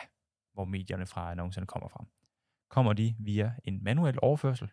hvor 0.53 0.65
medierne 0.65 1.05
fra 1.05 1.31
annoncerne 1.31 1.67
kommer 1.67 1.87
fra. 1.89 2.05
Kommer 2.69 2.93
de 2.93 3.15
via 3.19 3.53
en 3.63 3.83
manuel 3.83 4.19
overførsel, 4.21 4.69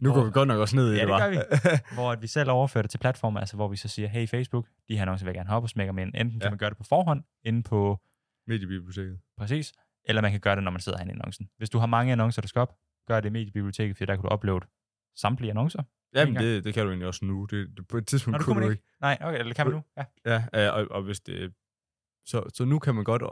Nu 0.00 0.10
Hvor- 0.10 0.18
går 0.20 0.24
vi 0.24 0.30
godt 0.30 0.48
nok 0.48 0.58
også 0.60 0.76
ned 0.76 0.92
i 0.92 0.96
Ja, 0.96 1.00
det, 1.00 1.08
det 1.08 1.14
hva'? 1.14 1.18
gør 1.20 1.30
vi. 1.70 1.94
hvor 1.96 2.12
at 2.12 2.22
vi 2.22 2.26
selv 2.26 2.50
overfører 2.50 2.82
det 2.82 2.90
til 2.90 2.98
platformen, 2.98 3.38
altså 3.40 3.56
hvor 3.56 3.68
vi 3.68 3.76
så 3.76 3.88
siger, 3.88 4.08
hey 4.08 4.26
Facebook, 4.28 4.68
de 4.88 4.94
her 4.94 5.02
annoncer 5.02 5.24
vil 5.26 5.30
jeg 5.30 5.34
gerne 5.34 5.48
have 5.48 5.56
op 5.56 5.62
og 5.62 5.68
smækker 5.68 5.92
med. 5.92 6.02
Enten 6.04 6.30
kan 6.30 6.42
Ja. 6.42 6.48
man 6.50 6.58
gøre 6.58 6.70
det 6.70 6.76
på 6.78 6.84
forhånd, 6.84 7.24
inde 7.44 7.62
på 7.62 8.00
Mediebiblioteket. 8.46 9.20
præcis, 9.36 9.72
eller 10.04 10.22
man 10.22 10.30
kan 10.30 10.40
gøre 10.40 10.56
det, 10.56 10.64
når 10.64 10.70
man 10.70 10.80
sidder 10.80 10.98
herinde 10.98 11.12
i 11.12 11.16
annoncen. 11.16 11.48
Hvis 11.56 11.70
du 11.70 11.78
har 11.78 11.86
mange 11.86 12.12
annoncer, 12.12 12.42
der 12.42 12.48
skal 12.48 12.60
op, 12.60 12.76
gør 13.06 13.20
det 13.20 13.28
i 13.28 13.32
mediebiblioteket, 13.32 13.96
for 13.98 14.04
der 14.04 14.16
kan 14.16 14.24
du 14.24 14.34
uploade 14.34 14.66
samtlige 15.16 15.50
annoncer. 15.50 15.82
Jamen, 16.14 16.36
det, 16.36 16.64
det 16.64 16.74
kan 16.74 16.82
du 16.84 16.88
egentlig 16.90 17.08
også 17.08 17.24
nu. 17.24 17.44
Det, 17.50 17.68
det, 17.76 17.88
på 17.88 17.96
et 17.98 18.06
tidspunkt 18.06 18.32
Nå, 18.34 18.38
det 18.38 18.44
kunne 18.46 18.60
man 18.60 18.70
ikke. 18.70 18.82
Nej, 19.00 19.18
okay, 19.20 19.38
eller 19.38 19.54
kan 19.54 19.66
man 19.66 19.74
nu? 19.74 19.82
Ja. 20.26 20.44
Ja, 20.54 20.68
og, 20.70 20.86
og 20.90 21.02
hvis 21.02 21.20
det... 21.20 21.52
Så, 22.26 22.50
så 22.54 22.64
nu 22.64 22.78
kan 22.78 22.94
man 22.94 23.04
godt 23.04 23.22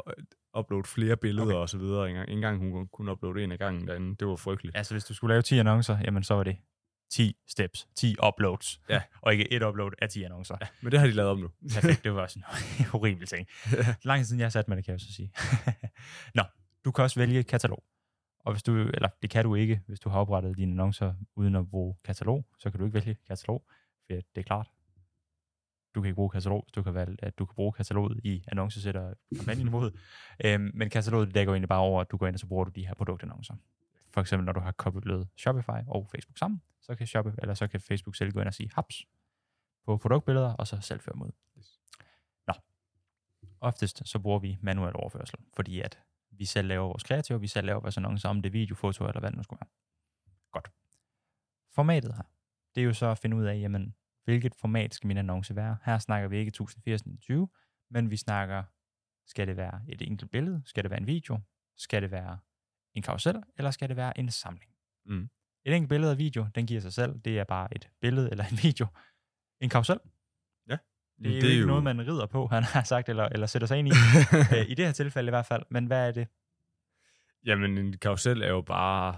uploade 0.58 0.84
flere 0.88 1.16
billeder 1.16 1.46
okay. 1.46 1.54
og 1.54 1.68
så 1.68 1.78
videre. 1.78 2.08
En 2.08 2.14
gang, 2.14 2.28
en 2.28 2.40
gang 2.40 2.58
hun 2.58 2.88
kunne 2.88 3.12
uploade 3.12 3.44
en 3.44 3.52
af 3.52 3.58
gangen 3.58 3.86
derinde. 3.88 4.16
Det 4.16 4.28
var 4.28 4.36
frygteligt. 4.36 4.76
Altså, 4.76 4.94
hvis 4.94 5.04
du 5.04 5.14
skulle 5.14 5.32
lave 5.32 5.42
10 5.42 5.58
annoncer, 5.58 5.98
jamen 6.04 6.22
så 6.22 6.34
var 6.34 6.44
det 6.44 6.56
10 7.12 7.36
steps, 7.48 7.88
10 7.96 8.16
uploads, 8.26 8.80
Ja. 8.88 9.02
og 9.22 9.32
ikke 9.32 9.52
et 9.52 9.62
upload 9.62 9.90
af 10.02 10.08
10 10.08 10.22
annoncer. 10.22 10.56
Ja, 10.60 10.66
men 10.80 10.92
det 10.92 11.00
har 11.00 11.06
de 11.06 11.12
lavet 11.12 11.30
om 11.30 11.38
nu. 11.38 11.48
Perfekt, 11.74 12.04
det 12.04 12.14
var 12.14 12.26
sådan 12.26 12.42
en 12.78 12.84
horribel 12.84 13.26
ting. 13.26 13.48
Lang 14.04 14.20
tid 14.20 14.24
siden 14.24 14.40
jeg 14.40 14.44
har 14.44 14.50
sat 14.50 14.68
mig 14.68 14.76
det, 14.76 14.84
kan 14.84 14.92
jeg 14.92 15.00
så 15.00 15.12
sige. 15.12 15.32
Nå, 16.34 16.42
Du 16.84 16.90
kan 16.90 17.04
også 17.04 17.20
vælge 17.20 17.42
katalog. 17.42 17.84
Og 18.44 18.52
hvis 18.52 18.62
du, 18.62 18.76
eller 18.76 19.08
det 19.22 19.30
kan 19.30 19.44
du 19.44 19.54
ikke, 19.54 19.80
hvis 19.86 20.00
du 20.00 20.08
har 20.08 20.20
oprettet 20.20 20.56
dine 20.56 20.72
annoncer 20.72 21.14
uden 21.36 21.56
at 21.56 21.70
bruge 21.70 21.94
katalog, 22.04 22.46
så 22.58 22.70
kan 22.70 22.80
du 22.80 22.86
ikke 22.86 22.94
vælge 22.94 23.16
katalog, 23.28 23.64
for 23.66 24.06
det 24.08 24.24
er 24.36 24.42
klart, 24.42 24.70
du 25.94 26.00
kan 26.00 26.08
ikke 26.08 26.14
bruge 26.14 26.30
katalog, 26.30 26.66
du 26.74 26.82
kan 26.82 26.94
valge, 26.94 27.16
at 27.18 27.38
du 27.38 27.46
kan 27.46 27.54
bruge 27.54 27.72
kataloget 27.72 28.20
i 28.24 28.44
annoncesætter 28.48 29.14
kampagneniveauet. 29.36 29.94
Øhm, 30.44 30.70
men 30.74 30.90
kataloget 30.90 31.34
dækker 31.34 31.52
egentlig 31.52 31.68
bare 31.68 31.80
over, 31.80 32.00
at 32.00 32.10
du 32.10 32.16
går 32.16 32.26
ind 32.26 32.36
og 32.36 32.40
så 32.40 32.46
bruger 32.46 32.64
du 32.64 32.70
de 32.70 32.86
her 32.86 32.94
produktannoncer. 32.94 33.54
For 34.10 34.20
eksempel 34.20 34.44
når 34.44 34.52
du 34.52 34.60
har 34.60 34.72
koblet 34.72 35.28
Shopify 35.36 35.86
og 35.86 36.08
Facebook 36.10 36.38
sammen, 36.38 36.62
så 36.80 36.94
kan, 36.94 37.06
Shopify, 37.06 37.36
eller 37.38 37.54
så 37.54 37.66
kan 37.66 37.80
Facebook 37.80 38.16
selv 38.16 38.32
gå 38.32 38.40
ind 38.40 38.48
og 38.48 38.54
sige 38.54 38.70
haps 38.74 39.04
på 39.86 39.96
produktbilleder, 39.96 40.52
og 40.52 40.66
så 40.66 40.80
selv 40.80 41.00
føre 41.00 41.16
mod. 41.16 41.30
Nå. 42.46 42.54
Oftest 43.60 44.08
så 44.08 44.18
bruger 44.18 44.38
vi 44.38 44.58
manuel 44.62 44.96
overførsel, 44.96 45.38
fordi 45.56 45.80
at 45.80 45.98
vi 46.40 46.44
selv 46.44 46.68
laver 46.68 46.86
vores 46.86 47.02
kreative, 47.02 47.40
vi 47.40 47.46
selv 47.46 47.66
laver 47.66 47.80
vores 47.80 47.96
annoncer, 47.96 48.28
om 48.28 48.42
det 48.42 48.48
er 48.48 48.52
video, 48.52 48.74
foto 48.74 49.06
eller 49.06 49.20
hvad 49.20 49.30
det 49.30 49.36
nu 49.36 49.42
skulle 49.42 49.60
være. 49.60 49.70
Godt. 50.52 50.70
Formatet 51.74 52.14
her, 52.14 52.22
det 52.74 52.80
er 52.80 52.84
jo 52.84 52.92
så 52.92 53.06
at 53.06 53.18
finde 53.18 53.36
ud 53.36 53.44
af, 53.44 53.60
jamen, 53.60 53.94
hvilket 54.24 54.54
format 54.54 54.94
skal 54.94 55.06
min 55.06 55.16
annonce 55.16 55.56
være. 55.56 55.76
Her 55.84 55.98
snakker 55.98 56.28
vi 56.28 56.38
ikke 56.38 56.48
1080 56.48 57.02
men 57.90 58.10
vi 58.10 58.16
snakker, 58.16 58.62
skal 59.26 59.46
det 59.46 59.56
være 59.56 59.80
et 59.88 60.02
enkelt 60.02 60.30
billede, 60.30 60.62
skal 60.64 60.84
det 60.84 60.90
være 60.90 61.00
en 61.00 61.06
video, 61.06 61.40
skal 61.76 62.02
det 62.02 62.10
være 62.10 62.38
en 62.94 63.02
karusel, 63.02 63.42
eller 63.56 63.70
skal 63.70 63.88
det 63.88 63.96
være 63.96 64.18
en 64.18 64.30
samling? 64.30 64.72
Mm. 65.06 65.28
Et 65.64 65.74
enkelt 65.74 65.88
billede 65.88 66.12
og 66.12 66.18
video, 66.18 66.46
den 66.54 66.66
giver 66.66 66.80
sig 66.80 66.92
selv, 66.92 67.18
det 67.18 67.38
er 67.38 67.44
bare 67.44 67.74
et 67.76 67.88
billede 68.00 68.30
eller 68.30 68.44
en 68.44 68.58
video. 68.66 68.86
En 69.60 69.70
karusel. 69.70 70.00
Det 71.24 71.36
er, 71.36 71.40
det 71.40 71.44
er 71.44 71.54
jo 71.54 71.54
ikke 71.54 71.66
noget, 71.66 71.84
man 71.84 72.06
rider 72.06 72.26
på, 72.26 72.46
han 72.46 72.62
har 72.62 72.82
sagt, 72.82 73.08
eller, 73.08 73.24
eller 73.24 73.46
sætter 73.46 73.68
sig 73.68 73.78
ind 73.78 73.88
i. 73.88 73.90
Øh, 74.56 74.70
I 74.70 74.74
det 74.74 74.84
her 74.84 74.92
tilfælde 74.92 75.28
i 75.28 75.30
hvert 75.30 75.46
fald. 75.46 75.62
Men 75.70 75.86
hvad 75.86 76.08
er 76.08 76.12
det? 76.12 76.28
Jamen, 77.44 77.78
en 77.78 77.98
karusel 77.98 78.42
er 78.42 78.48
jo 78.48 78.60
bare 78.60 79.16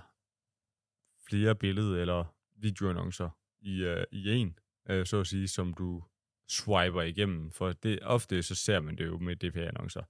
flere 1.29 1.55
billeder 1.55 2.01
eller 2.01 2.25
videoannoncer 2.57 3.31
i, 3.61 3.87
uh, 3.87 4.03
i 4.13 4.31
en, 4.31 4.59
uh, 4.93 5.05
så 5.05 5.21
at 5.21 5.27
sige, 5.27 5.49
som 5.49 5.75
du 5.75 6.03
swiper 6.49 7.03
igennem. 7.03 7.51
For 7.51 7.73
det, 7.73 7.99
ofte 8.03 8.43
så 8.43 8.55
ser 8.55 8.81
man 8.81 8.97
det 8.99 9.07
jo 9.07 9.19
med 9.19 9.37
DPA-annoncer, 9.37 10.03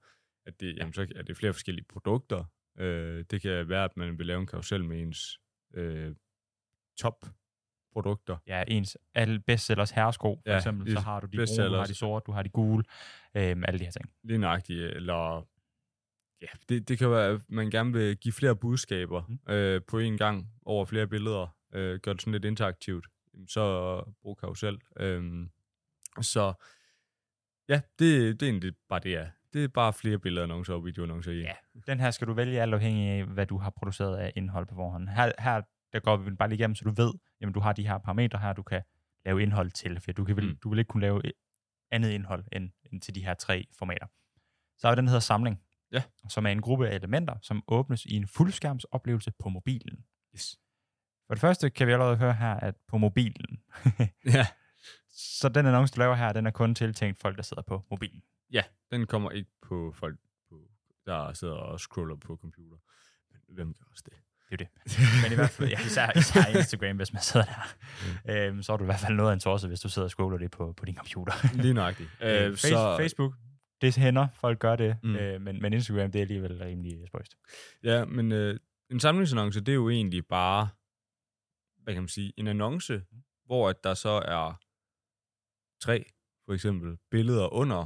at 0.45 0.59
det, 0.59 0.77
jamen, 0.77 0.93
så 0.93 1.07
er 1.15 1.21
det 1.21 1.37
flere 1.37 1.53
forskellige 1.53 1.85
produkter. 1.89 2.43
Uh, 2.79 3.23
det 3.31 3.41
kan 3.41 3.69
være, 3.69 3.83
at 3.83 3.97
man 3.97 4.17
vil 4.17 4.25
lave 4.25 4.39
en 4.39 4.47
karusel 4.47 4.83
med 4.83 5.01
ens 5.01 5.39
uh, 5.77 6.15
top 6.97 7.25
produkter. 7.93 8.37
Ja, 8.47 8.63
ens 8.67 8.97
alle 9.15 9.39
bestsellers 9.39 9.91
herresko, 9.91 10.41
for 10.45 10.51
Ja, 10.51 10.57
eksempel, 10.57 10.91
så 10.93 10.99
har 10.99 11.19
du 11.19 11.27
de 11.27 11.37
brune, 11.37 11.69
du 11.69 11.75
har 11.75 11.85
de 11.85 11.95
sorte, 11.95 12.23
du 12.27 12.31
har 12.31 12.43
de 12.43 12.49
gule, 12.49 12.83
øhm, 13.35 13.63
alle 13.67 13.79
de 13.79 13.83
her 13.83 13.91
ting. 13.91 14.09
Lige 14.23 14.37
nøjagtigt, 14.37 14.79
eller 14.95 15.47
ja, 16.41 16.47
det, 16.69 16.87
det 16.89 16.97
kan 16.97 17.09
være, 17.11 17.25
at 17.29 17.41
man 17.49 17.69
gerne 17.69 17.93
vil 17.93 18.17
give 18.17 18.31
flere 18.33 18.55
budskaber 18.55 19.23
Mm. 19.27 19.53
øh, 19.53 19.81
på 19.87 19.99
en 19.99 20.17
gang 20.17 20.49
over 20.65 20.85
flere 20.85 21.07
billeder, 21.07 21.55
øh, 21.73 21.99
gør 21.99 22.13
det 22.13 22.21
sådan 22.21 22.31
lidt 22.33 22.45
interaktivt, 22.45 23.07
så 23.47 24.03
brug 24.21 24.37
karusel. 24.37 24.79
Øhm, 24.99 25.49
så 26.21 26.53
ja, 27.69 27.81
det, 27.99 28.39
det 28.39 28.45
er 28.45 28.49
egentlig 28.51 28.73
bare 28.89 28.99
det, 28.99 29.15
er. 29.15 29.27
Det 29.53 29.63
er 29.63 29.67
bare 29.67 29.93
flere 29.93 30.19
billeder, 30.19 30.43
annoncer 30.43 30.73
og 30.73 30.85
videoannoncer 30.85 31.31
i. 31.31 31.39
Ja. 31.39 31.53
Den 31.87 31.99
her 31.99 32.11
skal 32.11 32.27
du 32.27 32.33
vælge 32.33 32.61
alt 32.61 32.73
afhængig 32.73 33.09
af, 33.09 33.25
hvad 33.25 33.45
du 33.45 33.57
har 33.57 33.69
produceret 33.69 34.17
af 34.17 34.33
indhold 34.35 34.65
på 34.65 34.75
forhånd. 34.75 35.09
Her, 35.09 35.31
her 35.39 35.61
der 35.93 35.99
går 35.99 36.17
vi 36.17 36.31
bare 36.31 36.49
lige 36.49 36.57
igennem, 36.59 36.75
så 36.75 36.83
du 36.83 36.91
ved, 36.91 37.13
jamen 37.41 37.53
du 37.53 37.59
har 37.59 37.73
de 37.73 37.87
her 37.87 37.97
parametre 37.97 38.39
her, 38.39 38.53
du 38.53 38.63
kan 38.63 38.81
lave 39.25 39.41
indhold 39.43 39.71
til, 39.71 39.99
for 39.99 40.11
du, 40.11 40.25
kan 40.25 40.35
vel, 40.35 40.45
Mm. 40.49 40.57
du 40.63 40.69
vil 40.69 40.79
ikke 40.79 40.89
kunne 40.89 41.01
lave 41.01 41.25
et 41.25 41.31
andet 41.91 42.09
indhold 42.11 42.45
end, 42.51 42.69
end 42.91 43.01
til 43.01 43.15
de 43.15 43.25
her 43.25 43.33
tre 43.33 43.67
formater. 43.77 44.07
Så 44.77 44.87
er 44.87 44.91
der 44.91 44.95
den, 44.95 45.05
der 45.05 45.09
hedder 45.09 45.19
samling, 45.19 45.61
Ja. 45.91 46.03
som 46.29 46.45
er 46.45 46.49
en 46.49 46.61
gruppe 46.61 46.89
af 46.89 46.95
elementer, 46.95 47.35
som 47.41 47.63
åbnes 47.67 48.05
i 48.05 48.15
en 48.15 48.27
fuldskærmsoplevelse 48.27 49.31
på 49.39 49.49
mobilen. 49.49 50.05
Yes. 50.35 50.59
For 51.27 51.33
det 51.33 51.41
første 51.41 51.69
kan 51.69 51.87
vi 51.87 51.91
allerede 51.91 52.17
høre 52.17 52.33
her, 52.33 52.53
at 52.53 52.75
på 52.87 52.97
mobilen, 52.97 53.63
ja. 54.25 54.47
så 55.11 55.49
den 55.49 55.65
annonce, 55.65 55.93
du 55.95 55.99
laver 55.99 56.15
her, 56.15 56.33
den 56.33 56.45
er 56.47 56.51
kun 56.51 56.75
tiltænkt 56.75 57.19
folk, 57.19 57.37
der 57.37 57.43
sidder 57.43 57.63
på 57.63 57.81
mobilen. 57.91 58.23
ja, 58.51 58.63
den 58.91 59.07
kommer 59.07 59.31
ikke 59.31 59.51
på 59.61 59.91
folk, 59.95 60.19
på, 60.49 60.71
der 61.05 61.33
sidder 61.33 61.55
og 61.55 61.79
scroller 61.79 62.15
på 62.15 62.35
computer. 62.37 62.77
Men 63.31 63.41
hvem 63.55 63.73
gør 63.73 63.85
også 63.91 64.03
det? 64.05 64.13
Det 64.53 64.61
er 64.61 64.65
det. 64.65 64.97
Men 65.23 65.31
i 65.31 65.35
hvert 65.35 65.49
fald, 65.49 65.69
ja, 65.69 65.79
især, 65.85 66.17
især 66.17 66.57
Instagram, 66.57 66.95
hvis 66.95 67.13
man 67.13 67.21
sidder 67.21 67.45
der, 67.45 68.47
øhm, 68.47 68.63
så 68.63 68.73
er 68.73 68.77
du 68.77 68.83
i 68.83 68.85
hvert 68.85 68.99
fald 68.99 69.13
noget 69.13 69.29
af 69.29 69.33
en 69.33 69.39
torse, 69.39 69.67
hvis 69.67 69.79
du 69.79 69.89
sidder 69.89 70.05
og 70.05 70.11
scroller 70.11 70.37
det 70.37 70.51
på, 70.51 70.73
på 70.77 70.85
din 70.85 70.95
computer. 70.95 71.33
Lige 71.61 71.73
nøjagtigt. 71.73 72.09
Øh, 72.21 72.45
øh, 72.45 72.51
face, 72.51 72.75
Facebook, 72.75 73.33
det 73.81 73.97
hænder, 73.97 74.27
folk 74.33 74.59
gør 74.59 74.75
det, 74.75 74.97
mm. 75.03 75.09
Mm. 75.09 75.15
øh, 75.15 75.41
men, 75.41 75.61
men 75.61 75.73
Instagram, 75.73 76.11
det 76.11 76.19
er 76.19 76.23
alligevel 76.23 76.57
rimelig 76.57 77.07
spøjst. 77.07 77.37
Ja, 77.83 78.05
men 78.05 78.31
øh, 78.31 78.59
en 78.91 78.99
samlingsannonce, 78.99 79.59
det 79.59 79.69
er 79.69 79.75
jo 79.75 79.89
egentlig 79.89 80.25
bare, 80.27 80.69
hvad 81.83 81.93
kan 81.93 82.03
man 82.03 82.09
sige, 82.09 82.33
en 82.37 82.47
annonce, 82.47 83.01
hvor 83.45 83.69
at 83.69 83.83
der 83.83 83.93
så 83.93 84.09
er 84.09 84.61
tre, 85.81 86.05
for 86.45 86.53
eksempel, 86.53 86.97
billeder 87.11 87.53
under 87.53 87.85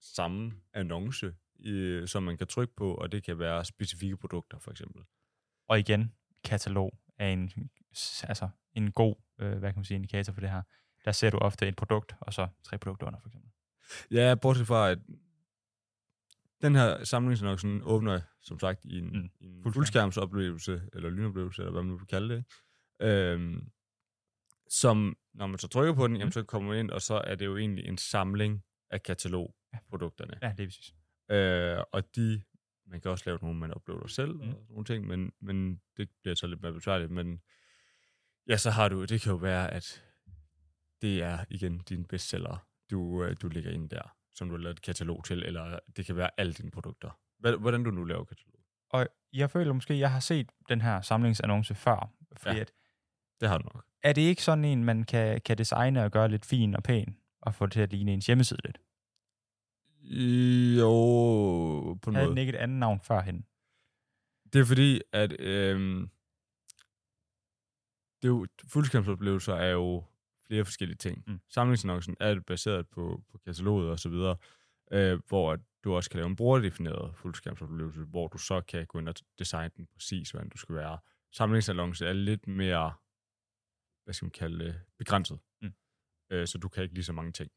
samme 0.00 0.52
annonce, 0.74 1.32
øh, 1.64 2.08
som 2.08 2.22
man 2.22 2.36
kan 2.36 2.46
trykke 2.46 2.74
på, 2.76 2.94
og 2.94 3.12
det 3.12 3.24
kan 3.24 3.38
være 3.38 3.64
specifikke 3.64 4.16
produkter, 4.16 4.58
for 4.58 4.70
eksempel. 4.70 5.02
Og 5.70 5.78
igen, 5.78 6.12
katalog 6.44 6.98
er 7.18 7.28
en, 7.28 7.52
altså 8.22 8.48
en 8.72 8.92
god, 8.92 9.14
øh, 9.38 9.58
hvad 9.58 9.70
kan 9.72 9.78
man 9.78 9.84
sige, 9.84 9.96
indikator 9.96 10.32
for 10.32 10.40
det 10.40 10.50
her. 10.50 10.62
Der 11.04 11.12
ser 11.12 11.30
du 11.30 11.38
ofte 11.38 11.68
et 11.68 11.76
produkt, 11.76 12.14
og 12.20 12.32
så 12.34 12.48
tre 12.64 12.78
produkter 12.78 13.06
under, 13.06 13.20
for 13.20 13.28
eksempel. 13.28 13.50
Ja, 14.10 14.34
bortset 14.34 14.66
fra, 14.66 14.90
at 14.90 14.98
den 16.62 16.74
her 16.76 17.04
samlingsannonce 17.04 17.68
åbner, 17.82 18.20
som 18.42 18.58
sagt, 18.58 18.84
i 18.84 18.98
en, 18.98 19.04
Mm. 19.06 19.12
mm. 19.12 19.30
i 19.40 19.44
en 19.46 19.62
Fuldskærm. 19.62 19.72
fuldskærmsoplevelse, 19.72 20.82
eller 20.92 21.10
lynoplevelse, 21.10 21.62
eller 21.62 21.72
hvad 21.72 21.82
man 21.82 21.98
vil 21.98 22.06
kalde 22.06 22.34
det. 22.34 22.44
Øhm, 23.02 23.70
som, 24.68 25.16
når 25.34 25.46
man 25.46 25.58
så 25.58 25.68
trykker 25.68 25.94
på 25.94 26.06
den, 26.06 26.16
jamen, 26.16 26.32
så 26.32 26.42
kommer 26.42 26.68
man 26.68 26.78
ind, 26.78 26.90
og 26.90 27.02
så 27.02 27.14
er 27.14 27.34
det 27.34 27.46
jo 27.46 27.56
egentlig 27.56 27.86
en 27.86 27.98
samling 27.98 28.64
af 28.90 29.02
katalogprodukterne. 29.02 30.38
Ja, 30.42 30.52
det 30.56 30.62
er 30.62 30.66
præcis. 30.66 30.94
Øh, 31.30 31.84
og 31.92 32.16
de, 32.16 32.42
man 32.90 33.00
kan 33.00 33.10
også 33.10 33.22
lave 33.26 33.38
nogle, 33.42 33.58
man 33.58 33.74
uploader 33.76 34.06
selv, 34.06 34.34
Mm. 34.34 34.40
og 34.40 34.66
nogle 34.68 34.84
ting, 34.84 35.06
men, 35.06 35.32
men 35.40 35.80
det 35.96 36.08
bliver 36.22 36.34
så 36.34 36.46
lidt 36.46 36.62
mere 36.62 36.72
besværligt. 36.72 37.10
Men 37.10 37.40
ja, 38.48 38.56
så 38.56 38.70
har 38.70 38.88
du, 38.88 39.04
det 39.04 39.20
kan 39.20 39.30
jo 39.30 39.36
være, 39.36 39.70
at 39.70 40.04
det 41.02 41.22
er 41.22 41.44
igen 41.50 41.78
din 41.78 42.04
bestseller, 42.04 42.66
du, 42.90 43.24
øh, 43.24 43.36
du 43.42 43.48
lægger 43.48 43.70
ind 43.70 43.90
der, 43.90 44.14
som 44.34 44.48
du 44.48 44.54
har 44.54 44.62
lavet 44.62 44.74
et 44.76 44.82
katalog 44.82 45.24
til, 45.24 45.42
eller 45.42 45.78
det 45.96 46.06
kan 46.06 46.16
være 46.16 46.30
alle 46.36 46.52
dine 46.52 46.70
produkter. 46.70 47.10
Hvordan 47.38 47.84
du 47.84 47.90
nu 47.90 48.04
laver 48.04 48.24
katalog. 48.24 48.60
Og 48.90 49.08
jeg 49.32 49.50
føler 49.50 49.72
måske, 49.72 49.98
jeg 49.98 50.12
har 50.12 50.20
set 50.20 50.50
den 50.68 50.80
her 50.80 51.00
samlingsannonce 51.00 51.74
før, 51.74 52.12
fordi 52.36 52.54
Ja. 52.56 52.60
at, 52.60 52.72
Det 53.40 53.48
har 53.48 53.58
du 53.58 53.64
nok. 53.74 53.84
er 54.02 54.12
det 54.12 54.22
ikke 54.22 54.42
sådan 54.42 54.64
en, 54.64 54.84
man 54.84 55.04
kan, 55.04 55.40
kan 55.40 55.58
designe 55.58 56.04
og 56.04 56.10
gøre 56.10 56.28
lidt 56.28 56.46
fin 56.46 56.74
og 56.76 56.82
pæn, 56.82 57.16
og 57.42 57.54
få 57.54 57.66
det 57.66 57.72
til 57.72 57.80
at 57.80 57.90
ligne 57.92 58.12
ens 58.12 58.26
hjemmeside 58.26 58.60
lidt? 58.64 58.78
Jo, 60.10 60.90
på 62.02 62.10
en 62.10 62.14
Havde 62.14 62.26
måde. 62.26 62.30
den 62.30 62.38
ikke 62.38 62.50
et 62.52 62.56
andet 62.56 62.78
navn 62.78 63.00
førhen? 63.00 63.46
Det 64.52 64.60
er 64.60 64.64
fordi, 64.64 65.00
at 65.12 65.40
øhm, 65.40 66.10
det 68.22 68.28
er 68.28 68.32
jo, 68.32 68.46
fuldskærmsoplevelser 68.68 69.54
er 69.54 69.70
jo 69.70 70.04
flere 70.46 70.64
forskellige 70.64 70.96
ting. 70.96 71.24
Mm. 71.26 71.40
Samlingsannoncen 71.48 72.16
er 72.20 72.40
baseret 72.40 72.88
på, 72.88 73.22
på 73.32 73.38
kataloget 73.38 73.90
og 73.90 73.98
så 73.98 74.08
videre, 74.08 74.36
øh, 74.92 75.20
hvor 75.28 75.58
du 75.84 75.94
også 75.94 76.10
kan 76.10 76.16
lave 76.18 76.26
en 76.26 76.36
brugerdefineret 76.36 77.16
fuldskærmsoplevelse, 77.16 78.00
hvor 78.00 78.28
du 78.28 78.38
så 78.38 78.60
kan 78.60 78.86
gå 78.86 78.98
ind 78.98 79.08
og 79.08 79.14
designe 79.38 79.70
den 79.76 79.86
præcis, 79.86 80.30
hvordan 80.30 80.48
du 80.48 80.58
skal 80.58 80.74
være. 80.74 80.98
Samlingsannonce 81.32 82.06
er 82.06 82.12
lidt 82.12 82.46
mere, 82.46 82.94
hvad 84.04 84.14
skal 84.14 84.26
man 84.26 84.30
kalde 84.30 84.64
det, 84.64 84.80
begrænset. 84.98 85.38
Mm. 85.62 85.72
Øh, 86.30 86.46
så 86.46 86.58
du 86.58 86.68
kan 86.68 86.82
ikke 86.82 86.94
lige 86.94 87.04
så 87.04 87.12
mange 87.12 87.32
ting. 87.32 87.50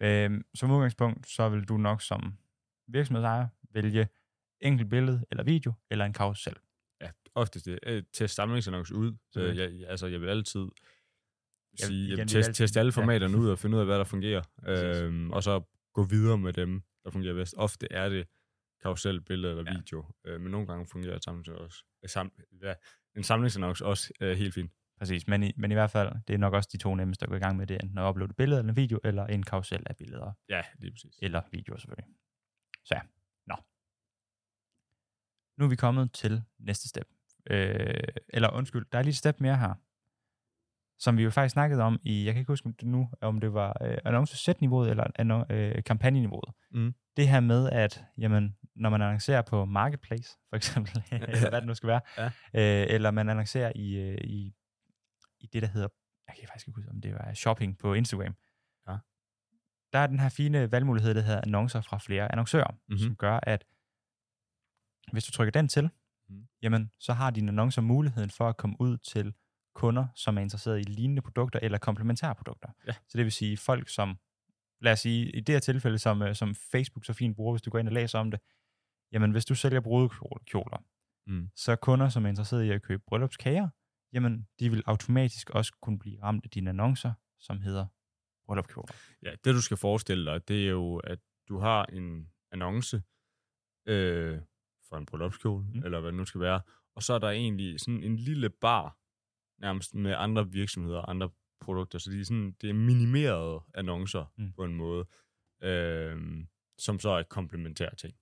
Øhm, 0.00 0.44
som 0.54 0.70
udgangspunkt, 0.70 1.28
så 1.30 1.48
vil 1.48 1.64
du 1.64 1.76
nok 1.76 2.02
som 2.02 2.34
virksomhedsejer 2.88 3.48
vælge 3.70 4.08
enkelt 4.60 4.90
billede 4.90 5.24
eller 5.30 5.44
video, 5.44 5.72
eller 5.90 6.04
en 6.04 6.12
karusel. 6.12 6.56
Ja, 7.00 7.10
oftest 7.34 7.66
det. 7.66 7.78
Øh, 7.86 8.02
test 8.12 8.34
samlingsannonce 8.34 8.94
ud. 8.94 9.10
Mhm. 9.10 9.42
Øh, 9.42 9.56
jeg, 9.56 9.72
jeg- 9.80 9.88
altså, 9.88 10.06
jeg 10.06 10.20
vil 10.20 10.28
altid 10.28 10.60
Jeg 10.60 11.86
sige, 11.86 11.98
igen, 11.98 12.08
jamen, 12.08 12.16
vi 12.16 12.20
vil 12.22 12.28
test, 12.28 12.48
altid- 12.48 12.64
test 12.64 12.76
alle 12.76 12.92
ja. 12.96 13.00
formaterne 13.00 13.38
ud 13.38 13.48
og 13.48 13.58
finde 13.58 13.74
ud 13.76 13.80
af, 13.80 13.86
hvad 13.86 13.98
der 13.98 14.04
fungerer. 14.04 14.42
Øhm, 15.06 15.30
og 15.32 15.42
så 15.42 15.62
gå 15.92 16.04
videre 16.04 16.38
med 16.38 16.52
dem, 16.52 16.82
der 17.04 17.10
fungerer 17.10 17.34
bedst. 17.34 17.54
Ofte 17.56 17.92
er 17.92 18.08
det 18.08 18.28
karusel, 18.82 19.20
billede 19.20 19.58
eller 19.58 19.72
Ja. 19.72 19.78
video. 19.78 20.04
Øh, 20.24 20.40
men 20.40 20.50
nogle 20.50 20.66
gange 20.66 20.86
fungerer 20.86 21.18
samlingsannonce 21.18 21.64
også, 21.64 21.84
øh, 22.02 22.08
sam, 22.08 22.32
ja, 22.62 22.74
en 23.16 23.22
samlingsannonce 23.22 23.84
også 23.84 24.12
øh, 24.20 24.36
helt 24.36 24.54
fint. 24.54 24.72
Præcis, 24.98 25.26
men 25.28 25.42
i, 25.42 25.52
men 25.56 25.70
i 25.70 25.74
hvert 25.74 25.90
fald, 25.90 26.12
det 26.28 26.34
er 26.34 26.38
nok 26.38 26.54
også 26.54 26.68
de 26.72 26.78
to 26.78 26.94
nemmeste 26.94 27.22
at 27.24 27.28
gå 27.30 27.36
i 27.36 27.38
gang 27.38 27.56
med 27.56 27.66
det, 27.66 27.82
enten 27.82 27.98
at 27.98 28.08
uploade 28.08 28.30
et 28.30 28.36
billede 28.36 28.58
eller 28.58 28.70
en 28.72 28.76
video, 28.76 29.00
eller 29.04 29.26
en 29.26 29.42
karusel 29.42 29.82
af 29.86 29.96
billeder, 29.96 30.32
Ja, 30.48 30.62
lige 30.78 30.92
præcis. 30.92 31.18
eller 31.22 31.42
videoer 31.52 31.78
selvfølgelig. 31.78 32.06
Så 32.84 32.94
ja, 32.94 33.00
nå. 33.46 33.56
Nu 35.58 35.64
er 35.64 35.68
vi 35.68 35.76
kommet 35.76 36.12
til 36.12 36.42
næste 36.58 36.88
step. 36.88 37.06
Øh, 37.50 37.94
eller 38.28 38.50
undskyld, 38.50 38.86
der 38.92 38.98
er 38.98 39.02
lige 39.02 39.10
et 39.10 39.16
step 39.16 39.40
mere 39.40 39.56
her, 39.56 39.74
som 40.98 41.16
vi 41.18 41.22
jo 41.22 41.30
faktisk 41.30 41.52
snakkede 41.52 41.82
om 41.82 42.00
i, 42.04 42.24
jeg 42.24 42.34
kan 42.34 42.40
ikke 42.40 42.52
huske 42.52 42.72
nu, 42.82 43.10
om 43.20 43.40
det 43.40 43.52
var 43.54 43.76
øh, 43.82 43.98
annonce-sæt-niveauet 44.04 44.90
eller 44.90 45.04
annon- 45.20 45.52
øh, 45.52 45.82
kampagneniveauet. 45.84 46.54
Mm. 46.70 46.94
Det 47.16 47.28
her 47.28 47.40
med, 47.40 47.70
at 47.70 48.04
jamen, 48.18 48.56
når 48.74 48.90
man 48.90 49.02
annoncerer 49.02 49.42
på 49.42 49.64
Marketplace, 49.64 50.38
for 50.48 50.56
eksempel, 50.56 51.02
eller 51.12 51.48
hvad 51.50 51.60
det 51.60 51.66
nu 51.66 51.74
skal 51.74 51.86
være, 51.86 52.00
Ja. 52.18 52.26
øh, 52.26 52.94
eller 52.94 53.10
man 53.10 53.28
annoncerer 53.28 53.72
i, 53.74 53.96
øh, 53.96 54.18
i, 54.24 54.54
i 55.40 55.46
det, 55.46 55.62
der 55.62 55.68
hedder, 55.68 55.88
jeg 56.28 56.36
kan 56.40 56.48
faktisk 56.48 56.68
ikke 56.68 56.76
huske, 56.78 56.90
om 56.90 57.00
det 57.00 57.14
var 57.14 57.34
shopping 57.34 57.78
på 57.78 57.94
Instagram, 57.94 58.34
Ja. 58.88 58.96
der 59.92 59.98
er 59.98 60.06
den 60.06 60.20
her 60.20 60.28
fine 60.28 60.72
valgmulighed, 60.72 61.14
der 61.14 61.20
hedder 61.20 61.40
annoncer 61.40 61.80
fra 61.80 61.98
flere 61.98 62.32
annoncører, 62.32 62.70
Mhm. 62.70 62.78
mm-hmm. 62.88 62.98
som 62.98 63.16
gør, 63.16 63.40
at 63.42 63.64
hvis 65.12 65.24
du 65.24 65.30
trykker 65.32 65.52
den 65.52 65.68
til, 65.68 65.90
Mhm. 66.28 66.48
jamen, 66.62 66.90
så 66.98 67.12
har 67.12 67.30
dine 67.30 67.48
annoncer 67.48 67.82
muligheden 67.82 68.30
for 68.30 68.48
at 68.48 68.56
komme 68.56 68.76
ud 68.80 68.96
til 68.98 69.34
kunder, 69.74 70.06
som 70.14 70.38
er 70.38 70.42
interesseret 70.42 70.78
i 70.80 70.82
lignende 70.82 71.22
produkter 71.22 71.58
eller 71.62 71.78
komplementære 71.78 72.34
produkter. 72.34 72.68
Ja. 72.86 72.92
Så 72.92 73.18
det 73.18 73.24
vil 73.24 73.32
sige 73.32 73.56
folk, 73.56 73.88
som, 73.88 74.18
lad 74.80 74.92
os 74.92 75.00
sige, 75.00 75.30
i 75.30 75.40
det 75.40 75.54
her 75.54 75.60
tilfælde, 75.60 75.98
som, 75.98 76.22
øh, 76.22 76.34
som 76.34 76.54
Facebook 76.54 77.04
så 77.04 77.12
fint 77.12 77.36
bruger, 77.36 77.52
hvis 77.54 77.62
du 77.62 77.70
går 77.70 77.78
ind 77.78 77.88
og 77.88 77.94
læser 77.94 78.18
om 78.18 78.30
det, 78.30 78.40
jamen 79.12 79.30
hvis 79.30 79.44
du 79.44 79.54
sælger 79.54 79.80
brudekjoler, 79.80 80.84
Mm. 81.26 81.50
så 81.56 81.76
kunder, 81.76 82.08
som 82.08 82.24
er 82.24 82.28
interesseret 82.28 82.64
i 82.64 82.70
at 82.70 82.82
købe 82.82 83.02
bryllupskager, 83.06 83.68
jamen 84.16 84.48
de 84.60 84.70
vil 84.70 84.82
automatisk 84.86 85.50
også 85.50 85.72
kunne 85.82 85.98
blive 85.98 86.22
ramt 86.22 86.44
af 86.44 86.50
dine 86.50 86.70
annoncer, 86.70 87.12
som 87.38 87.60
hedder 87.60 87.86
bryllupskjoler. 88.46 88.94
Ja, 89.22 89.30
det 89.44 89.54
du 89.54 89.60
skal 89.62 89.76
forestille 89.76 90.30
dig, 90.32 90.48
det 90.48 90.66
er 90.66 90.70
jo, 90.70 90.96
at 90.96 91.18
du 91.48 91.58
har 91.58 91.84
en 91.84 92.30
annonce 92.52 93.02
øh, 93.86 94.38
for 94.88 94.96
en 94.96 95.06
bryllupskjole, 95.06 95.64
Mm. 95.74 95.82
eller 95.84 96.00
hvad 96.00 96.10
det 96.12 96.16
nu 96.18 96.24
skal 96.24 96.40
være, 96.40 96.60
og 96.96 97.02
så 97.02 97.14
er 97.14 97.18
der 97.18 97.30
egentlig 97.30 97.80
sådan 97.80 98.02
en 98.02 98.16
lille 98.16 98.50
bar, 98.50 98.98
nærmest 99.60 99.94
med 99.94 100.14
andre 100.18 100.50
virksomheder 100.50 101.02
andre 101.02 101.30
produkter, 101.60 101.98
så 101.98 102.10
de 102.10 102.20
er 102.20 102.24
sådan, 102.24 102.56
det 102.60 102.70
er 102.70 102.74
minimerede 102.74 103.60
annoncer 103.74 104.32
Mm. 104.36 104.52
på 104.52 104.64
en 104.64 104.74
måde, 104.74 105.04
øh, 105.62 106.44
som 106.78 106.98
så 106.98 107.08
er 107.10 107.18
et 107.18 107.28
komplementær 107.28 107.90
ting. 107.90 108.14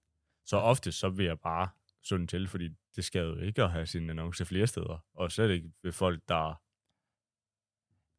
Så 0.47 0.57
ofte 0.57 0.93
så 0.93 1.09
vil 1.09 1.27
jeg 1.27 1.41
bare 1.41 1.69
sunde 2.05 2.27
til, 2.27 2.49
fordi 2.49 2.69
det 2.97 3.05
skal 3.05 3.23
jo 3.23 3.37
ikke 3.37 3.63
at 3.63 3.71
have 3.71 3.87
sin 3.87 4.11
annonce 4.11 4.45
flere 4.45 4.67
steder, 4.67 5.05
og 5.15 5.33
slet 5.33 5.51
ikke 5.51 5.73
ved 5.83 5.93
folk, 5.93 6.23
der 6.29 6.61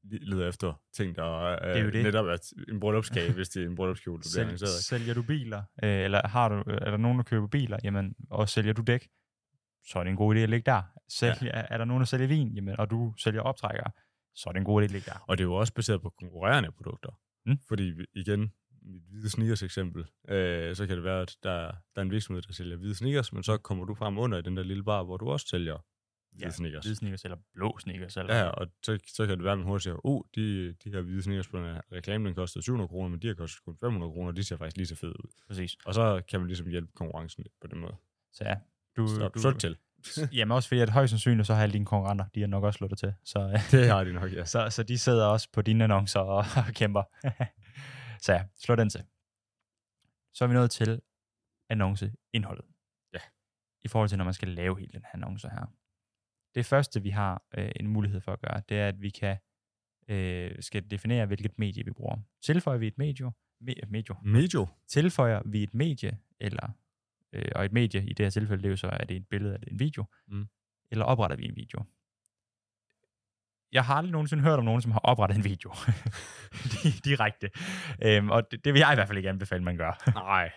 leder 0.04 0.50
efter 0.50 0.82
ting, 0.94 1.16
der 1.16 1.24
er, 1.24 1.60
er 1.60 1.84
jo 1.84 1.90
det. 1.90 2.04
netop 2.04 2.26
er 2.26 2.54
en 2.70 2.80
bryllupskage, 2.80 3.34
hvis 3.38 3.50
det 3.50 3.64
er 3.64 3.68
en 3.68 3.76
bryllupskjole, 3.76 4.22
der 4.24 4.30
bliver 4.34 4.46
annonceret. 4.46 4.70
sælger 4.70 5.14
du 5.14 5.24
biler, 5.24 5.64
øh, 5.84 6.00
eller 6.00 6.28
har 6.28 6.50
du, 6.50 6.56
er 6.68 6.92
der 6.92 6.98
nogen, 6.98 7.18
der 7.18 7.24
køber 7.24 7.48
biler, 7.48 7.78
jamen, 7.84 8.16
og 8.30 8.50
sælger 8.50 8.74
du 8.74 8.82
dæk, 8.82 9.08
så 9.88 10.00
er 10.00 10.04
det 10.04 10.12
en 10.12 10.18
god 10.18 10.36
idé 10.36 10.40
at 10.40 10.50
ligge 10.50 10.72
der. 10.72 10.82
Sælg, 11.10 11.42
ja. 11.42 11.48
er, 11.48 11.68
er 11.70 11.78
der 11.78 11.86
nogen, 11.86 12.02
der 12.02 12.06
sælger 12.06 12.28
vin, 12.28 12.56
jamen, 12.56 12.80
og 12.80 12.90
du 12.90 13.14
sælger 13.18 13.42
optrækkere, 13.42 13.92
så 14.36 14.50
er 14.50 14.54
det 14.54 14.60
en 14.60 14.66
god 14.66 14.82
idé 14.82 14.86
at 14.86 14.92
ligge 14.92 15.12
der. 15.12 15.26
Og 15.28 15.38
det 15.38 15.44
er 15.44 15.48
jo 15.48 15.54
også 15.54 15.74
baseret 15.74 16.02
på 16.02 16.10
konkurrerende 16.10 16.72
produkter. 16.72 17.20
Mm. 17.46 17.58
Fordi 17.68 17.94
igen, 18.14 18.52
mit 18.86 19.04
hvide 19.10 19.30
sneakers 19.30 19.64
eksempel, 19.64 20.06
øh, 20.30 20.76
så 20.76 20.88
kan 20.88 20.96
det 20.96 21.04
være, 21.04 21.22
at 21.22 21.36
der, 21.44 21.60
der 21.62 21.76
er 21.96 22.02
en 22.02 22.12
virksomhed, 22.12 22.42
der 22.42 22.54
sælger 22.54 22.78
hvide 22.78 22.96
sneakers, 22.96 23.34
men 23.34 23.44
så 23.44 23.58
kommer 23.58 23.86
du 23.86 23.96
frem 23.96 24.18
under 24.18 24.38
i 24.38 24.42
den 24.42 24.58
der 24.58 24.64
lille 24.64 24.84
bar, 24.84 25.04
hvor 25.04 25.18
du 25.18 25.30
også 25.30 25.48
sælger 25.48 25.78
hvide 26.32 26.46
Ja, 26.46 26.52
sneakers. 26.52 26.84
Hvide 26.86 26.96
sneakers 26.96 27.24
eller 27.24 27.38
blå 27.54 27.78
sneakers. 27.80 28.18
Eller 28.18 28.36
Ja, 28.36 28.50
og 28.50 28.68
så, 28.84 29.00
så 29.08 29.26
kan 29.28 29.38
det 29.38 29.44
være, 29.44 29.52
at 29.52 29.58
man 29.58 29.68
hurtigt 29.68 29.84
siger, 29.84 30.06
oh, 30.06 30.22
de, 30.36 30.74
de 30.84 30.90
her 30.92 31.02
hvide 31.02 31.24
sneakers 31.24 31.48
på 31.48 31.58
den 31.58 31.66
her 31.66 31.82
reklame, 31.92 32.28
den 32.28 32.36
kostede 32.36 32.64
700 32.64 32.88
kroner, 32.88 33.10
men 33.10 33.20
de 33.20 33.28
har 33.28 33.34
kostet 33.34 33.64
kun 33.66 33.78
500 33.80 34.12
kroner, 34.12 34.28
og 34.28 34.36
de 34.36 34.44
ser 34.44 34.58
faktisk 34.58 34.78
lige 34.78 34.88
så 34.88 34.96
fede 34.96 35.12
ud. 35.12 35.32
Præcis. 35.48 35.78
Og 35.86 35.94
så 35.94 36.22
kan 36.30 36.40
man 36.40 36.48
ligesom 36.48 36.68
hjælpe 36.68 36.92
konkurrencen 36.96 37.44
lidt 37.44 37.54
på 37.62 37.68
den 37.68 37.80
måde. 37.80 37.96
Så 38.34 38.44
ja, 38.44 38.56
du, 38.98 39.08
Så, 39.08 39.28
du, 39.28 39.40
så 39.40 39.52
til. 39.52 39.78
Jamen 40.38 40.52
også 40.52 40.70
fordi, 40.70 40.82
at 40.82 40.90
højst 40.90 41.10
sandsynligt, 41.10 41.48
så 41.48 41.54
har 41.54 41.64
alle 41.64 41.74
dine 41.74 41.86
konkurrenter, 41.86 42.26
de 42.36 42.40
har 42.40 42.48
nok 42.48 42.64
også 42.64 42.78
slået 42.78 42.90
dig 42.92 42.98
til. 42.98 43.14
Så, 43.24 43.60
Det 43.72 43.88
har 43.88 44.04
de 44.04 44.14
nok, 44.14 44.34
ja. 44.34 44.46
så, 44.46 44.70
så 44.70 44.84
de 44.84 44.98
sidder 44.98 45.26
også 45.26 45.50
på 45.54 45.62
dine 45.62 45.84
annoncer 45.84 46.20
og, 46.20 46.46
og 46.56 46.74
kæmper. 46.74 47.04
så 48.26 48.34
ja, 48.34 48.46
slå 48.56 48.76
den 48.76 48.90
til. 48.90 49.04
Så 50.34 50.44
er 50.44 50.48
vi 50.48 50.54
nået 50.54 50.72
til 50.72 51.02
annonceindholdet. 51.70 52.66
Ja. 53.14 53.20
I 53.84 53.88
forhold 53.88 54.10
til, 54.10 54.18
når 54.18 54.26
man 54.26 54.34
skal 54.34 54.48
lave 54.48 54.80
hele 54.80 54.92
den 54.94 55.02
her 55.02 55.10
annonce 55.14 55.50
her. 55.50 55.66
Det 56.56 56.66
første, 56.66 57.02
vi 57.02 57.10
har 57.10 57.44
øh, 57.58 57.72
en 57.76 57.88
mulighed 57.88 58.22
for 58.22 58.34
at 58.34 58.40
gøre, 58.42 58.62
det 58.70 58.80
er, 58.80 58.88
at 58.88 59.02
vi 59.02 59.10
kan 59.10 59.38
øh, 60.08 60.62
skal 60.64 60.92
definere, 60.92 61.26
hvilket 61.26 61.60
medie 61.60 61.86
vi 61.86 61.92
bruger. 61.92 62.18
Tilføjer 62.42 62.78
vi 62.78 62.88
et 62.88 62.98
medie, 62.98 63.26
me, 63.60 63.74
medie 63.88 64.16
Medio. 64.24 64.68
tilføjer 64.88 65.42
vi 65.46 65.64
et 65.64 65.74
medie, 65.74 66.20
eller, 66.40 66.70
øh, 67.34 67.52
og 67.56 67.66
et 67.66 67.72
medie 67.72 68.06
i 68.06 68.14
det 68.14 68.26
her 68.26 68.30
tilfælde, 68.30 68.62
det 68.64 68.68
er 68.68 68.72
jo 68.72 68.78
så, 68.78 68.88
er 68.88 69.06
det 69.06 69.18
et 69.18 69.28
billede 69.28 69.54
eller 69.54 69.68
en 69.72 69.80
video, 69.80 70.06
Mm. 70.28 70.48
eller 70.92 71.06
opretter 71.06 71.38
vi 71.38 71.46
en 71.46 71.56
video. 71.56 71.84
Jeg 73.72 73.84
har 73.84 73.96
aldrig 73.96 74.12
nogensinde 74.12 74.44
hørt 74.44 74.60
om 74.60 74.66
nogen, 74.66 74.82
som 74.82 74.92
har 74.92 75.00
oprettet 75.00 75.38
en 75.38 75.44
video. 75.44 75.72
Di- 76.72 77.00
Direkte. 77.06 77.50
Øhm, 78.04 78.30
og 78.30 78.52
det, 78.52 78.66
det 78.66 78.74
vil 78.74 78.80
jeg 78.80 78.92
i 78.92 78.96
hvert 78.96 79.08
fald 79.08 79.18
ikke 79.18 79.30
anbefale, 79.30 79.64
man 79.64 79.78
gør. 79.78 80.04
Nej. 80.26 80.52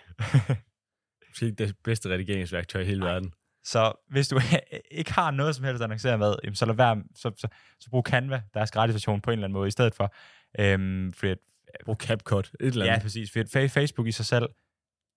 Måske 1.28 1.46
ikke 1.46 1.64
det 1.64 1.76
bedste 1.84 2.08
redigeringsværktøj 2.08 2.80
i 2.80 2.84
hele 2.84 3.00
Nej. 3.00 3.12
verden. 3.12 3.32
Så 3.64 3.92
hvis 4.10 4.28
du 4.28 4.40
ikke 4.90 5.12
har 5.12 5.30
noget 5.30 5.56
som 5.56 5.64
helst 5.64 5.80
at 5.80 5.84
annoncere 5.84 6.18
med, 6.18 6.34
jamen, 6.44 6.54
så 6.54 6.66
lad 6.66 6.74
være, 6.74 7.02
så, 7.14 7.32
så, 7.36 7.48
så 7.80 7.90
brug 7.90 8.04
Canva, 8.06 8.42
deres 8.54 8.70
gratis 8.70 8.94
version 8.94 9.20
på 9.20 9.30
en 9.30 9.38
eller 9.38 9.44
anden 9.46 9.52
måde, 9.58 9.68
i 9.68 9.70
stedet 9.70 9.94
for. 9.94 10.14
Øhm, 10.60 11.12
fordi 11.12 11.32
at, 11.32 11.38
Brug 11.84 11.96
CapCut. 11.96 12.50
Et 12.60 12.66
eller 12.66 12.84
ja, 12.84 12.90
andet. 12.90 13.02
præcis. 13.02 13.32
Fordi 13.32 13.40
at 13.40 13.64
Fa- 13.64 13.66
Facebook 13.80 14.06
i 14.06 14.12
sig 14.12 14.26
selv, 14.26 14.48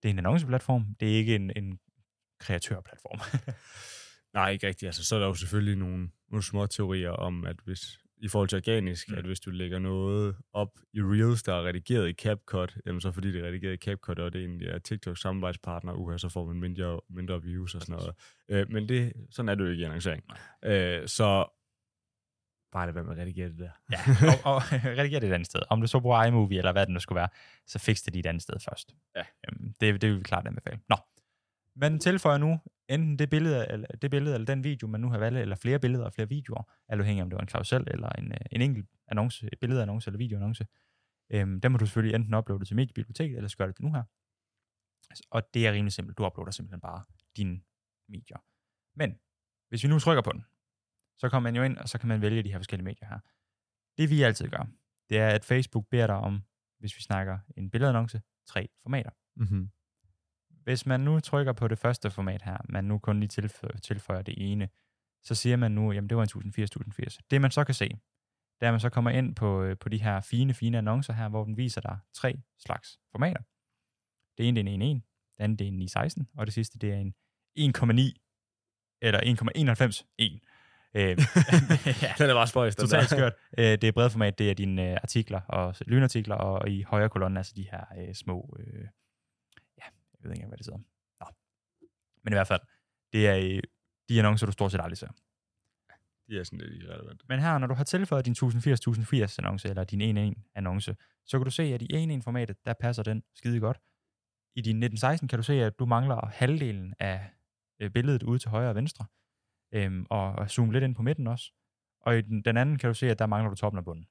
det 0.02 0.08
er 0.08 0.12
en 0.12 0.18
annonceplatform, 0.18 0.86
det 1.00 1.12
er 1.12 1.16
ikke 1.16 1.34
en, 1.34 1.50
en 1.56 1.78
kreatørplatform. 2.40 3.20
Nej, 4.34 4.50
ikke 4.50 4.66
rigtigt. 4.66 4.88
Altså, 4.88 5.04
så 5.04 5.14
er 5.14 5.20
der 5.20 5.26
jo 5.26 5.34
selvfølgelig 5.34 5.76
nogle, 5.76 6.10
nogle 6.30 6.42
små 6.42 6.66
teorier 6.66 7.10
om, 7.10 7.44
at 7.44 7.56
hvis 7.64 7.98
i 8.16 8.28
forhold 8.28 8.48
til 8.48 8.56
organisk, 8.56 9.08
Mm. 9.10 9.14
at 9.18 9.24
hvis 9.24 9.40
du 9.40 9.50
lægger 9.50 9.78
noget 9.78 10.36
op 10.52 10.68
i 10.92 11.00
Reels, 11.00 11.42
der 11.42 11.54
er 11.54 11.64
redigeret 11.66 12.08
i 12.08 12.12
CapCut, 12.12 12.76
jamen 12.86 13.00
så 13.00 13.12
fordi 13.12 13.32
det 13.32 13.40
er 13.40 13.46
redigeret 13.46 13.72
i 13.74 13.76
CapCut, 13.76 14.18
og 14.18 14.32
det 14.32 14.40
egentlig 14.40 14.68
er 14.68 14.78
TikTok 14.78 15.18
samarbejdspartner, 15.18 15.92
uha, 15.92 16.18
så 16.18 16.28
får 16.28 16.46
man 16.46 16.56
mindre, 16.60 17.00
mindre 17.10 17.42
views 17.42 17.74
og 17.74 17.80
sådan 17.80 17.96
noget. 17.96 18.14
Øh, 18.48 18.70
men 18.72 18.88
det, 18.88 19.12
sådan 19.30 19.48
er 19.48 19.54
det 19.54 19.64
jo 19.64 19.70
ikke 19.70 19.80
i 19.80 19.84
annoncering. 19.84 20.22
Øh, 20.64 21.08
så 21.08 21.46
bare 22.72 22.86
lad 22.86 22.94
være 22.94 23.04
med 23.04 23.12
at 23.12 23.18
redigere 23.18 23.48
det 23.48 23.58
der. 23.58 23.70
Ja, 23.92 23.98
og, 24.44 24.54
og 24.54 24.62
rediger 24.98 25.20
det 25.20 25.28
et 25.28 25.32
andet 25.32 25.46
sted. 25.46 25.60
Om 25.70 25.80
du 25.80 25.86
så 25.86 26.00
bruger 26.00 26.24
iMovie, 26.24 26.58
eller 26.58 26.72
hvad 26.72 26.86
det 26.86 26.92
nu 26.92 27.00
skulle 27.00 27.16
være, 27.16 27.28
så 27.66 27.78
fix 27.78 28.02
det 28.02 28.16
et 28.16 28.26
andet 28.26 28.42
sted 28.42 28.54
først. 28.68 28.94
Ja. 29.16 29.20
Øhm, 29.48 29.74
det, 29.80 30.00
det 30.02 30.10
vil 30.10 30.18
vi 30.18 30.22
klart 30.22 30.46
anbefale. 30.46 30.80
Nå. 30.88 30.96
Man 31.76 31.98
tilføjer 31.98 32.38
nu 32.38 32.60
enten 32.88 33.18
det 33.18 33.30
billede, 33.30 33.66
eller, 33.70 33.86
det 33.88 34.10
billede, 34.10 34.34
eller 34.34 34.46
den 34.46 34.64
video, 34.64 34.88
man 34.88 35.00
nu 35.00 35.10
har 35.10 35.18
valgt, 35.18 35.38
eller 35.38 35.56
flere 35.56 35.78
billeder 35.78 36.04
og 36.04 36.12
flere 36.12 36.28
videoer, 36.28 36.62
alt 36.88 37.00
afhængig 37.00 37.22
om 37.22 37.30
det 37.30 37.34
var 37.36 37.40
en 37.40 37.46
klausel 37.46 37.84
eller 37.90 38.08
en, 38.08 38.32
øh, 38.32 38.38
en 38.52 38.60
enkelt 38.62 38.88
annonce, 39.08 39.48
et 39.52 39.58
billedannonce, 39.60 40.08
eller 40.08 40.18
videoannonce. 40.18 40.66
Øhm, 41.30 41.60
den 41.60 41.72
må 41.72 41.78
du 41.78 41.86
selvfølgelig 41.86 42.14
enten 42.14 42.34
uploade 42.34 42.64
til 42.64 42.76
mediebiblioteket, 42.76 43.36
eller 43.36 43.48
så 43.48 43.56
gør 43.56 43.66
det 43.66 43.80
nu 43.80 43.92
her. 43.92 44.02
Og 45.30 45.54
det 45.54 45.66
er 45.66 45.72
rimelig 45.72 45.92
simpelt. 45.92 46.18
Du 46.18 46.26
uploader 46.26 46.50
simpelthen 46.50 46.80
bare 46.80 47.04
dine 47.36 47.60
medier. 48.08 48.38
Men, 48.94 49.18
hvis 49.68 49.84
vi 49.84 49.88
nu 49.88 49.98
trykker 49.98 50.22
på 50.22 50.32
den, 50.32 50.44
så 51.18 51.28
kommer 51.28 51.50
man 51.50 51.56
jo 51.56 51.62
ind, 51.62 51.78
og 51.78 51.88
så 51.88 51.98
kan 51.98 52.08
man 52.08 52.20
vælge 52.22 52.42
de 52.42 52.52
her 52.52 52.58
forskellige 52.58 52.84
medier 52.84 53.08
her. 53.08 53.18
Det 53.98 54.10
vi 54.10 54.22
altid 54.22 54.48
gør, 54.48 54.66
det 55.08 55.18
er, 55.18 55.28
at 55.28 55.44
Facebook 55.44 55.86
beder 55.90 56.06
dig 56.06 56.16
om, 56.16 56.42
hvis 56.78 56.96
vi 56.96 57.02
snakker 57.02 57.38
en 57.56 57.70
billedannonce, 57.70 58.22
tre 58.46 58.68
formater. 58.82 59.10
Mm-hmm. 59.36 59.70
Hvis 60.64 60.86
man 60.86 61.00
nu 61.00 61.20
trykker 61.20 61.52
på 61.52 61.68
det 61.68 61.78
første 61.78 62.10
format 62.10 62.42
her, 62.42 62.56
man 62.68 62.84
nu 62.84 62.98
kun 62.98 63.20
lige 63.20 63.28
tilføjer, 63.28 63.78
tilføjer 63.78 64.22
det 64.22 64.34
ene, 64.52 64.68
så 65.22 65.34
siger 65.34 65.56
man 65.56 65.72
nu, 65.72 65.92
jamen 65.92 66.08
det 66.10 66.16
var 66.16 66.22
en 66.22 66.26
1080 66.26 66.70
1080. 66.70 67.18
Det 67.30 67.40
man 67.40 67.50
så 67.50 67.64
kan 67.64 67.74
se, 67.74 67.88
det 67.88 68.66
er, 68.66 68.68
at 68.68 68.72
man 68.72 68.80
så 68.80 68.90
kommer 68.90 69.10
ind 69.10 69.34
på, 69.34 69.62
øh, 69.62 69.76
på 69.78 69.88
de 69.88 70.02
her 70.02 70.20
fine, 70.20 70.54
fine 70.54 70.78
annoncer 70.78 71.12
her, 71.12 71.28
hvor 71.28 71.44
den 71.44 71.56
viser 71.56 71.80
dig 71.80 71.98
tre 72.14 72.40
slags 72.58 72.98
formater. 73.12 73.42
Det 74.38 74.48
ene 74.48 74.62
det 74.62 74.68
er 74.68 74.74
en 74.74 74.82
1.1, 74.96 75.00
det 75.36 75.44
andet 75.44 75.58
det 75.58 75.64
er 75.64 75.68
en 75.68 75.74
916, 75.74 76.28
og 76.36 76.46
det 76.46 76.54
sidste 76.54 76.78
det 76.78 76.92
er 76.92 76.96
en 76.96 77.14
1,9 77.58 78.98
eller 79.02 79.20
1,91 79.20 80.48
Øh, 80.94 81.02
ja, 82.02 82.14
Den 82.18 82.30
er 82.30 82.34
bare 82.34 82.46
spøjs, 82.46 82.76
den 82.76 82.82
Totalt 82.82 83.10
der. 83.10 83.16
skørt. 83.16 83.32
Øh, 83.58 83.64
det 83.64 83.84
er 83.84 83.92
bredformat, 83.92 84.38
det 84.38 84.50
er 84.50 84.54
dine 84.54 84.90
øh, 84.90 84.98
artikler 85.02 85.40
og 85.40 85.74
lynartikler, 85.86 86.34
og 86.34 86.68
i 86.68 86.82
højre 86.82 87.08
kolonne, 87.08 87.40
altså 87.40 87.52
de 87.56 87.66
her 87.70 87.84
øh, 87.98 88.14
små, 88.14 88.56
øh, 88.58 88.84
jeg 90.22 90.28
ved 90.28 90.36
ikke 90.36 90.44
engang, 90.44 90.50
hvad 90.50 90.58
det 90.58 90.66
hedder. 90.66 90.78
Nå. 91.20 91.26
Men 92.24 92.32
i 92.32 92.36
hvert 92.36 92.46
fald, 92.46 92.60
det 93.12 93.28
er 93.28 93.60
de 94.08 94.18
annoncer, 94.18 94.46
du 94.46 94.52
stort 94.52 94.72
set 94.72 94.80
aldrig 94.80 94.98
ser. 94.98 95.08
De 96.28 96.38
er 96.38 96.44
sådan 96.44 96.58
lidt 96.58 96.82
irrelevant. 96.82 97.22
Men 97.28 97.40
her, 97.40 97.58
når 97.58 97.66
du 97.66 97.74
har 97.74 97.84
tilføjet 97.84 98.24
din 98.24 98.34
1080-1080 98.42 99.34
annonce, 99.38 99.68
eller 99.68 99.84
din 99.84 100.34
1.1 100.34 100.50
annonce, 100.54 100.96
så 101.26 101.38
kan 101.38 101.44
du 101.44 101.50
se, 101.50 101.62
at 101.62 101.82
i 101.82 102.16
1.1 102.16 102.22
formatet, 102.22 102.56
der 102.64 102.72
passer 102.72 103.02
den 103.02 103.22
skide 103.34 103.60
godt. 103.60 103.80
I 104.54 104.60
din 104.60 104.76
1916 104.76 105.28
kan 105.28 105.38
du 105.38 105.42
se, 105.42 105.64
at 105.64 105.78
du 105.78 105.86
mangler 105.86 106.26
halvdelen 106.26 106.94
af 106.98 107.30
øh, 107.80 107.90
billedet 107.90 108.22
ude 108.22 108.38
til 108.38 108.50
højre 108.50 108.68
og 108.68 108.74
venstre, 108.74 109.06
øhm, 109.74 110.06
og, 110.10 110.32
og 110.32 110.50
zoome 110.50 110.72
lidt 110.72 110.84
ind 110.84 110.94
på 110.94 111.02
midten 111.02 111.26
også. 111.26 111.52
Og 112.00 112.18
i 112.18 112.20
den, 112.20 112.42
den 112.42 112.56
anden 112.56 112.78
kan 112.78 112.88
du 112.88 112.94
se, 112.94 113.10
at 113.10 113.18
der 113.18 113.26
mangler 113.26 113.50
du 113.50 113.56
toppen 113.56 113.78
og 113.78 113.84
bunden. 113.84 114.06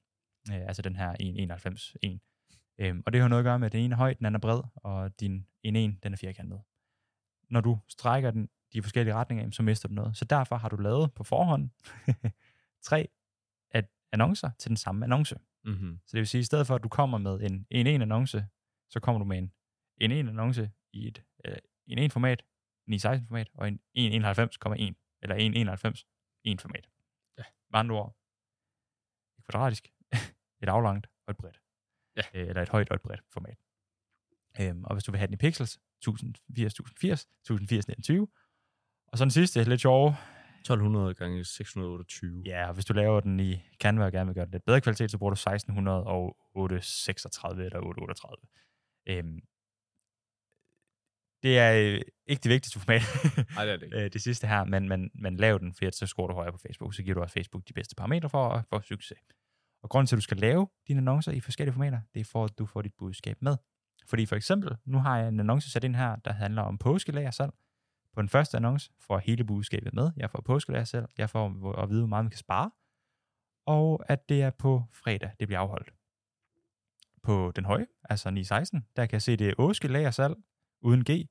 Øh, 0.50 0.66
altså 0.66 0.82
den 0.82 0.96
her 0.96 1.12
1,91. 1.12 1.94
Øhm, 2.78 3.02
og 3.06 3.12
det 3.12 3.20
har 3.20 3.28
noget 3.28 3.40
at 3.40 3.44
gøre 3.44 3.58
med, 3.58 3.66
at 3.66 3.72
den 3.72 3.80
ene 3.80 3.94
er 3.94 3.96
høj, 3.98 4.14
den 4.14 4.26
anden 4.26 4.36
er 4.36 4.40
bred, 4.40 4.62
og 4.74 5.20
din 5.20 5.46
1,1, 5.66 5.70
den 5.72 6.12
er 6.12 6.16
firkantet. 6.16 6.62
Når 7.50 7.60
du 7.60 7.78
strækker 7.88 8.30
den 8.30 8.48
de 8.72 8.82
forskellige 8.82 9.14
retninger, 9.14 9.50
så 9.50 9.62
mister 9.62 9.88
du 9.88 9.94
noget. 9.94 10.16
Så 10.16 10.24
derfor 10.24 10.56
har 10.56 10.68
du 10.68 10.76
lavet 10.76 11.14
på 11.14 11.24
forhånd 11.24 11.70
tre 12.88 13.08
ad- 13.70 13.92
annoncer 14.12 14.50
til 14.58 14.68
den 14.68 14.76
samme 14.76 15.04
annonce. 15.04 15.38
Mm-hmm. 15.64 16.00
Så 16.06 16.12
det 16.12 16.18
vil 16.18 16.28
sige, 16.28 16.38
at 16.38 16.42
i 16.42 16.46
stedet 16.46 16.66
for, 16.66 16.74
at 16.74 16.82
du 16.82 16.88
kommer 16.88 17.18
med 17.18 17.40
en 17.40 17.86
1-1 17.86 18.02
annonce, 18.02 18.46
så 18.90 19.00
kommer 19.00 19.18
du 19.18 19.24
med 19.24 19.38
en 19.38 19.52
1-1 20.02 20.14
annonce 20.14 20.70
i 20.92 21.08
et, 21.08 21.22
øh, 21.44 21.56
en 21.86 21.98
1 21.98 22.12
format, 22.12 22.42
916 22.86 23.26
format 23.28 23.50
og 23.54 23.68
en 23.68 23.80
191,1 23.94 25.18
eller 25.22 25.36
191 25.36 26.06
1 26.44 26.60
format. 26.60 26.88
Ja. 27.38 27.42
Med 27.70 27.80
andre 27.80 27.94
ord, 27.94 28.16
et 29.38 29.44
kvadratisk, 29.44 29.92
et 30.62 30.68
aflangt 30.68 31.06
og 31.26 31.30
et 31.30 31.36
bredt. 31.36 31.61
Ja. 32.16 32.22
Øh, 32.34 32.48
eller 32.48 32.62
et 32.62 32.68
højt 32.68 32.90
og 32.90 32.94
et 32.94 33.02
bredt 33.02 33.22
format. 33.32 33.58
Øhm, 34.60 34.84
og 34.84 34.94
hvis 34.94 35.04
du 35.04 35.10
vil 35.10 35.18
have 35.18 35.26
den 35.26 35.34
i 35.34 35.36
pixels, 35.36 35.78
1080, 36.00 36.72
1080, 36.72 37.22
1080, 37.22 37.84
1920. 37.84 38.28
Og 39.06 39.18
så 39.18 39.24
den 39.24 39.30
sidste, 39.30 39.64
lidt 39.64 39.80
sjove, 39.80 40.16
1200 40.60 41.14
gange 41.14 41.44
628. 41.44 42.42
Ja, 42.46 42.68
og 42.68 42.74
hvis 42.74 42.84
du 42.84 42.92
laver 42.92 43.20
den 43.20 43.40
i 43.40 43.62
Canva 43.80 44.04
og 44.04 44.12
gerne 44.12 44.26
vil 44.26 44.34
gøre 44.34 44.44
det 44.44 44.52
lidt 44.52 44.64
bedre 44.64 44.80
kvalitet, 44.80 45.10
så 45.10 45.18
bruger 45.18 45.30
du 45.30 45.34
1600 45.34 46.04
og 46.04 46.36
836 46.54 47.64
eller 47.64 47.78
838. 47.78 48.36
Øhm, 49.06 49.40
det 51.42 51.58
er 51.58 51.72
øh, 51.72 52.00
ikke 52.26 52.42
det 52.42 52.50
vigtigste 52.50 52.80
format, 52.80 53.02
Nej, 53.54 53.64
det 53.64 53.72
er 53.72 53.76
det 53.76 53.86
ikke. 53.86 54.04
øh, 54.04 54.12
det 54.12 54.22
sidste 54.22 54.46
her, 54.46 54.64
men, 54.64 54.88
men, 54.88 55.10
men 55.14 55.36
lav 55.36 55.58
den, 55.58 55.74
for 55.74 55.90
så 55.92 56.06
scorer 56.06 56.26
du 56.28 56.34
højere 56.34 56.52
på 56.52 56.58
Facebook, 56.58 56.94
så 56.94 57.02
giver 57.02 57.14
du 57.14 57.20
også 57.20 57.32
Facebook 57.32 57.68
de 57.68 57.72
bedste 57.72 57.94
parametre 57.94 58.30
for 58.30 58.48
at 58.48 58.64
få 58.70 58.80
succes. 58.80 59.18
Og 59.82 59.90
grunden 59.90 60.06
til, 60.06 60.16
at 60.16 60.18
du 60.18 60.22
skal 60.22 60.36
lave 60.36 60.68
dine 60.88 60.98
annoncer 60.98 61.32
i 61.32 61.40
forskellige 61.40 61.72
formater, 61.72 62.00
det 62.14 62.20
er 62.20 62.24
for, 62.24 62.44
at 62.44 62.58
du 62.58 62.66
får 62.66 62.82
dit 62.82 62.94
budskab 62.98 63.42
med. 63.42 63.56
Fordi 64.06 64.26
for 64.26 64.36
eksempel, 64.36 64.76
nu 64.84 64.98
har 64.98 65.18
jeg 65.18 65.28
en 65.28 65.40
annonce 65.40 65.70
sat 65.70 65.84
ind 65.84 65.96
her, 65.96 66.16
der 66.16 66.32
handler 66.32 66.62
om 66.62 66.78
påskelagersalg. 66.78 67.52
På 68.14 68.22
den 68.22 68.28
første 68.28 68.56
annonce 68.56 68.90
får 69.00 69.16
jeg 69.16 69.22
hele 69.26 69.44
budskabet 69.44 69.94
med. 69.94 70.10
Jeg 70.16 70.30
får 70.30 70.40
påskelagersalg, 70.40 71.06
jeg 71.18 71.30
får 71.30 71.72
at 71.82 71.90
vide, 71.90 72.00
hvor 72.00 72.08
meget 72.08 72.24
man 72.24 72.30
kan 72.30 72.38
spare, 72.38 72.70
og 73.66 74.04
at 74.08 74.28
det 74.28 74.42
er 74.42 74.50
på 74.50 74.84
fredag, 74.92 75.30
det 75.40 75.48
bliver 75.48 75.60
afholdt. 75.60 75.92
På 77.22 77.52
den 77.56 77.64
høje, 77.64 77.86
altså 78.10 78.30
916, 78.30 78.86
der 78.96 79.06
kan 79.06 79.12
jeg 79.12 79.22
se, 79.22 79.36
det 79.36 79.48
er 79.48 79.54
påskelagersalg 79.56 80.34
uden 80.80 81.04
G. 81.04 81.28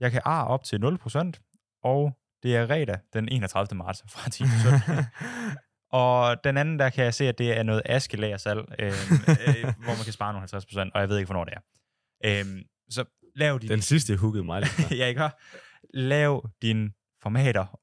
Jeg 0.00 0.12
kan 0.12 0.22
A 0.24 0.46
op 0.46 0.64
til 0.64 0.76
0%, 0.76 1.78
og 1.82 2.18
det 2.42 2.56
er 2.56 2.70
redag 2.70 2.98
den 3.12 3.28
31. 3.28 3.78
marts 3.78 4.04
fra 4.08 4.30
10 4.30 4.42
til 4.42 4.48
17. 4.60 5.04
Og 5.92 6.44
den 6.44 6.56
anden, 6.56 6.78
der 6.78 6.90
kan 6.90 7.04
jeg 7.04 7.14
se, 7.14 7.28
at 7.28 7.38
det 7.38 7.58
er 7.58 7.62
noget 7.62 7.82
askelagersalg, 7.84 8.60
øh, 8.78 8.86
øh, 9.46 9.62
hvor 9.62 9.94
man 9.96 10.04
kan 10.04 10.12
spare 10.12 10.32
nogle 10.32 10.48
50%, 10.88 10.90
og 10.94 11.00
jeg 11.00 11.08
ved 11.08 11.18
ikke, 11.18 11.26
hvornår 11.26 11.44
det 11.44 11.54
er. 11.54 11.60
Øh, 12.24 12.64
så 12.90 13.04
lav 13.34 13.58
din... 13.58 13.70
Den 13.70 13.82
sidste 13.82 14.16
huggede 14.16 14.44
mig 14.44 14.60
lidt. 14.60 14.90
ja, 15.00 15.06
ikke 15.06 15.20
hør? 15.20 15.30
Lav 15.94 16.50
dine 16.62 16.92
formater, 17.22 17.80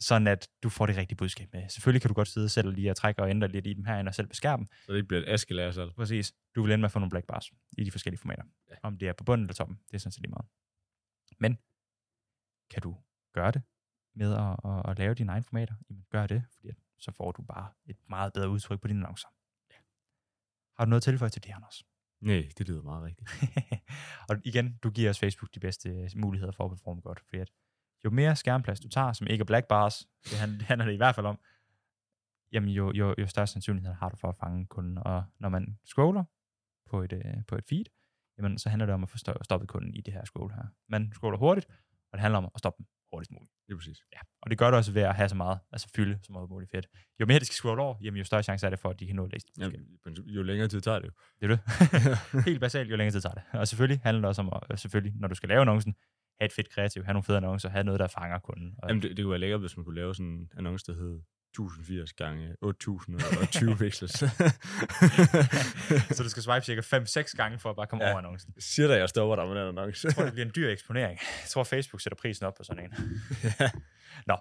sådan 0.00 0.26
at 0.26 0.48
du 0.62 0.68
får 0.68 0.86
det 0.86 0.96
rigtige 0.96 1.16
budskab 1.16 1.48
med. 1.52 1.68
Selvfølgelig 1.68 2.02
kan 2.02 2.08
du 2.08 2.14
godt 2.14 2.28
sidde 2.28 2.48
selv 2.48 2.72
lige 2.72 2.90
og 2.90 2.96
trække 2.96 3.22
og 3.22 3.30
ændre 3.30 3.48
lidt 3.48 3.66
i 3.66 3.72
dem 3.74 3.84
herinde 3.84 4.08
og 4.08 4.14
selv 4.14 4.26
beskærme 4.26 4.60
dem. 4.60 4.66
så 4.86 4.92
det 4.92 4.98
ikke 4.98 5.08
bliver 5.08 5.22
et 5.22 5.28
askelærer 5.28 5.70
selv. 5.70 5.92
Præcis. 5.92 6.32
Du 6.54 6.62
vil 6.62 6.72
ende 6.72 6.80
med 6.80 6.88
at 6.88 6.92
få 6.92 6.98
nogle 6.98 7.10
black 7.10 7.26
bars 7.26 7.50
i 7.78 7.84
de 7.84 7.90
forskellige 7.90 8.20
formater. 8.20 8.42
Ja. 8.70 8.74
Om 8.82 8.98
det 8.98 9.08
er 9.08 9.12
på 9.12 9.24
bunden 9.24 9.44
eller 9.44 9.54
toppen, 9.54 9.78
det 9.90 9.94
er 9.94 9.98
sådan 9.98 10.12
set 10.12 10.20
lige 10.20 10.30
meget. 10.30 10.46
Men 11.38 11.58
kan 12.70 12.82
du 12.82 12.96
gøre 13.34 13.50
det 13.50 13.62
med 14.14 14.34
at, 14.34 14.56
at, 14.70 14.90
at 14.90 14.98
lave 14.98 15.14
dine 15.14 15.32
egne 15.32 15.44
formater? 15.44 15.74
Jamen, 15.90 16.04
gør 16.10 16.26
det, 16.26 16.44
fordi 16.54 16.68
så 16.98 17.12
får 17.12 17.32
du 17.32 17.42
bare 17.42 17.68
et 17.86 17.96
meget 18.08 18.32
bedre 18.32 18.48
udtryk 18.48 18.80
på 18.80 18.88
dine 18.88 18.98
annoncer. 18.98 19.28
Ja. 19.70 19.76
Har 20.76 20.84
du 20.84 20.88
noget 20.88 21.00
at 21.00 21.02
tilføje 21.02 21.30
til 21.30 21.44
det, 21.44 21.52
Anders? 21.54 21.84
Nej, 22.20 22.48
det 22.58 22.68
lyder 22.68 22.82
meget 22.82 23.04
rigtigt. 23.04 23.30
og 24.28 24.36
igen, 24.44 24.78
du 24.82 24.90
giver 24.90 25.10
os 25.10 25.18
Facebook 25.18 25.54
de 25.54 25.60
bedste 25.60 25.88
øh, 25.88 26.10
muligheder 26.16 26.52
for 26.52 26.64
at 26.64 26.70
performe 26.70 27.00
godt, 27.00 27.20
fordi 27.20 27.38
at 27.38 27.50
jo 28.04 28.10
mere 28.10 28.36
skærmplads 28.36 28.80
du 28.80 28.88
tager, 28.88 29.12
som 29.12 29.26
ikke 29.26 29.42
er 29.42 29.46
black 29.46 29.66
bars, 29.66 30.08
det 30.30 30.38
handler, 30.62 30.86
det 30.86 30.92
i 30.92 30.96
hvert 30.96 31.14
fald 31.14 31.26
om, 31.26 31.38
jamen 32.52 32.70
jo, 32.70 32.92
jo, 32.92 33.14
jo 33.18 33.26
større 33.26 33.46
sandsynlighed 33.46 33.92
har 33.92 34.08
du 34.08 34.16
for 34.16 34.28
at 34.28 34.36
fange 34.36 34.66
kunden. 34.66 34.98
Og 34.98 35.24
når 35.38 35.48
man 35.48 35.78
scroller 35.84 36.24
på 36.86 37.02
et, 37.02 37.12
øh, 37.12 37.44
på 37.48 37.56
et 37.56 37.64
feed, 37.68 37.84
jamen 38.38 38.58
så 38.58 38.68
handler 38.68 38.86
det 38.86 38.94
om 38.94 39.02
at 39.02 39.08
få 39.08 39.16
sto- 39.16 39.42
stoppet 39.42 39.68
kunden 39.68 39.94
i 39.94 40.00
det 40.00 40.14
her 40.14 40.24
scroll 40.24 40.52
her. 40.52 40.64
Man 40.88 41.12
scroller 41.12 41.38
hurtigt, 41.38 41.66
og 42.12 42.12
det 42.12 42.20
handler 42.20 42.38
om 42.38 42.50
at 42.54 42.58
stoppe 42.58 42.78
dem 42.78 42.86
hurtigst 43.16 43.32
muligt. 43.32 43.52
Det 43.66 43.72
er 43.72 43.78
præcis. 43.78 43.98
Ja, 44.12 44.20
og 44.42 44.50
det 44.50 44.58
gør 44.58 44.66
det 44.70 44.76
også 44.80 44.92
ved 44.92 45.02
at 45.02 45.14
have 45.14 45.28
så 45.28 45.34
meget, 45.34 45.58
altså 45.72 45.88
fylde 45.96 46.18
så 46.22 46.32
meget 46.32 46.48
muligt 46.50 46.70
fedt. 46.70 46.86
Jo 47.20 47.26
mere 47.26 47.38
det 47.38 47.46
skal 47.46 47.54
scrolle 47.54 47.82
over, 47.82 47.94
jamen 48.02 48.18
jo 48.18 48.24
større 48.24 48.42
chance 48.42 48.66
er 48.66 48.70
det 48.70 48.78
for, 48.78 48.90
at 48.90 49.00
de 49.00 49.06
kan 49.06 49.16
nå 49.16 49.24
at 49.24 49.32
læse 49.32 49.46
det. 49.46 49.62
Jamen, 49.62 49.80
jo 50.26 50.42
længere 50.42 50.68
tid 50.68 50.80
tager 50.80 50.98
det 50.98 51.06
jo. 51.06 51.12
Det 51.40 51.44
er 51.50 51.56
det. 51.56 51.60
Helt 52.48 52.60
basalt, 52.60 52.90
jo 52.90 52.96
længere 52.96 53.12
tid 53.14 53.20
tager 53.20 53.34
det. 53.34 53.42
Og 53.52 53.68
selvfølgelig 53.68 54.00
handler 54.02 54.20
det 54.20 54.28
også 54.28 54.42
om, 54.42 54.62
at, 54.70 54.80
selvfølgelig, 54.80 55.12
når 55.20 55.28
du 55.28 55.34
skal 55.34 55.48
lave 55.48 55.60
annoncen, 55.60 55.94
have 56.40 56.46
et 56.46 56.52
fedt 56.52 56.70
kreativ, 56.70 57.04
have 57.04 57.12
nogle 57.12 57.24
fede 57.24 57.36
annoncer, 57.36 57.68
have 57.68 57.84
noget, 57.84 58.00
der 58.00 58.06
fanger 58.06 58.38
kunden. 58.38 58.74
Og, 58.78 58.88
Jamen, 58.88 59.02
det, 59.02 59.16
det 59.16 59.22
kunne 59.22 59.30
være 59.30 59.40
lækkert, 59.40 59.60
hvis 59.60 59.76
man 59.76 59.84
kunne 59.84 59.96
lave 59.96 60.14
sådan 60.14 60.26
en 60.26 60.50
annonce, 60.56 60.92
der 60.92 60.98
hed 60.98 61.20
1080 61.64 62.12
gange 62.12 62.56
8020 62.62 63.76
pixels. 63.76 64.12
så 66.16 66.22
du 66.22 66.28
skal 66.28 66.42
swipe 66.42 66.64
cirka 66.64 66.80
5-6 66.80 67.32
gange 67.36 67.58
for 67.58 67.70
at 67.70 67.76
bare 67.76 67.86
komme 67.86 68.04
Ja. 68.04 68.10
over 68.10 68.18
annoncen. 68.18 68.54
Siger 68.58 68.88
dig, 68.88 68.98
jeg 68.98 69.08
stopper 69.08 69.36
dig 69.36 69.46
med 69.48 69.56
den 69.56 69.68
annonce. 69.68 70.06
Jeg 70.06 70.14
tror, 70.14 70.24
det 70.24 70.32
bliver 70.32 70.46
en 70.46 70.52
dyr 70.56 70.68
eksponering. 70.68 71.18
Jeg 71.42 71.48
tror, 71.48 71.64
Facebook 71.64 72.00
sætter 72.00 72.16
prisen 72.16 72.46
op 72.46 72.54
på 72.54 72.64
sådan 72.64 72.84
en. 72.84 72.92
Nå. 74.26 74.36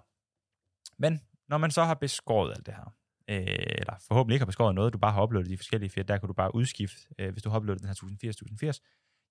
Men 0.98 1.22
når 1.48 1.58
man 1.58 1.72
så 1.72 1.84
har 1.84 1.94
beskåret 1.94 2.52
alt 2.56 2.66
det 2.66 2.74
her, 2.74 2.94
øh, 3.30 3.48
eller 3.80 3.94
forhåbentlig 4.08 4.36
ikke 4.36 4.42
har 4.42 4.46
beskåret 4.46 4.76
noget, 4.76 4.94
du 4.94 4.98
bare 4.98 5.12
har 5.12 5.24
uploadet 5.24 5.50
de 5.50 5.58
forskellige 5.58 5.90
fedt, 5.90 6.08
der 6.08 6.18
kan 6.18 6.28
du 6.28 6.34
bare 6.34 6.56
udskifte, 6.56 6.98
øh, 7.20 7.32
hvis 7.32 7.44
du 7.44 7.50
har 7.50 7.58
uploadet 7.60 7.82
den 7.82 7.88
her 7.88 7.94
1080, 7.94 8.36
1080, 8.36 8.82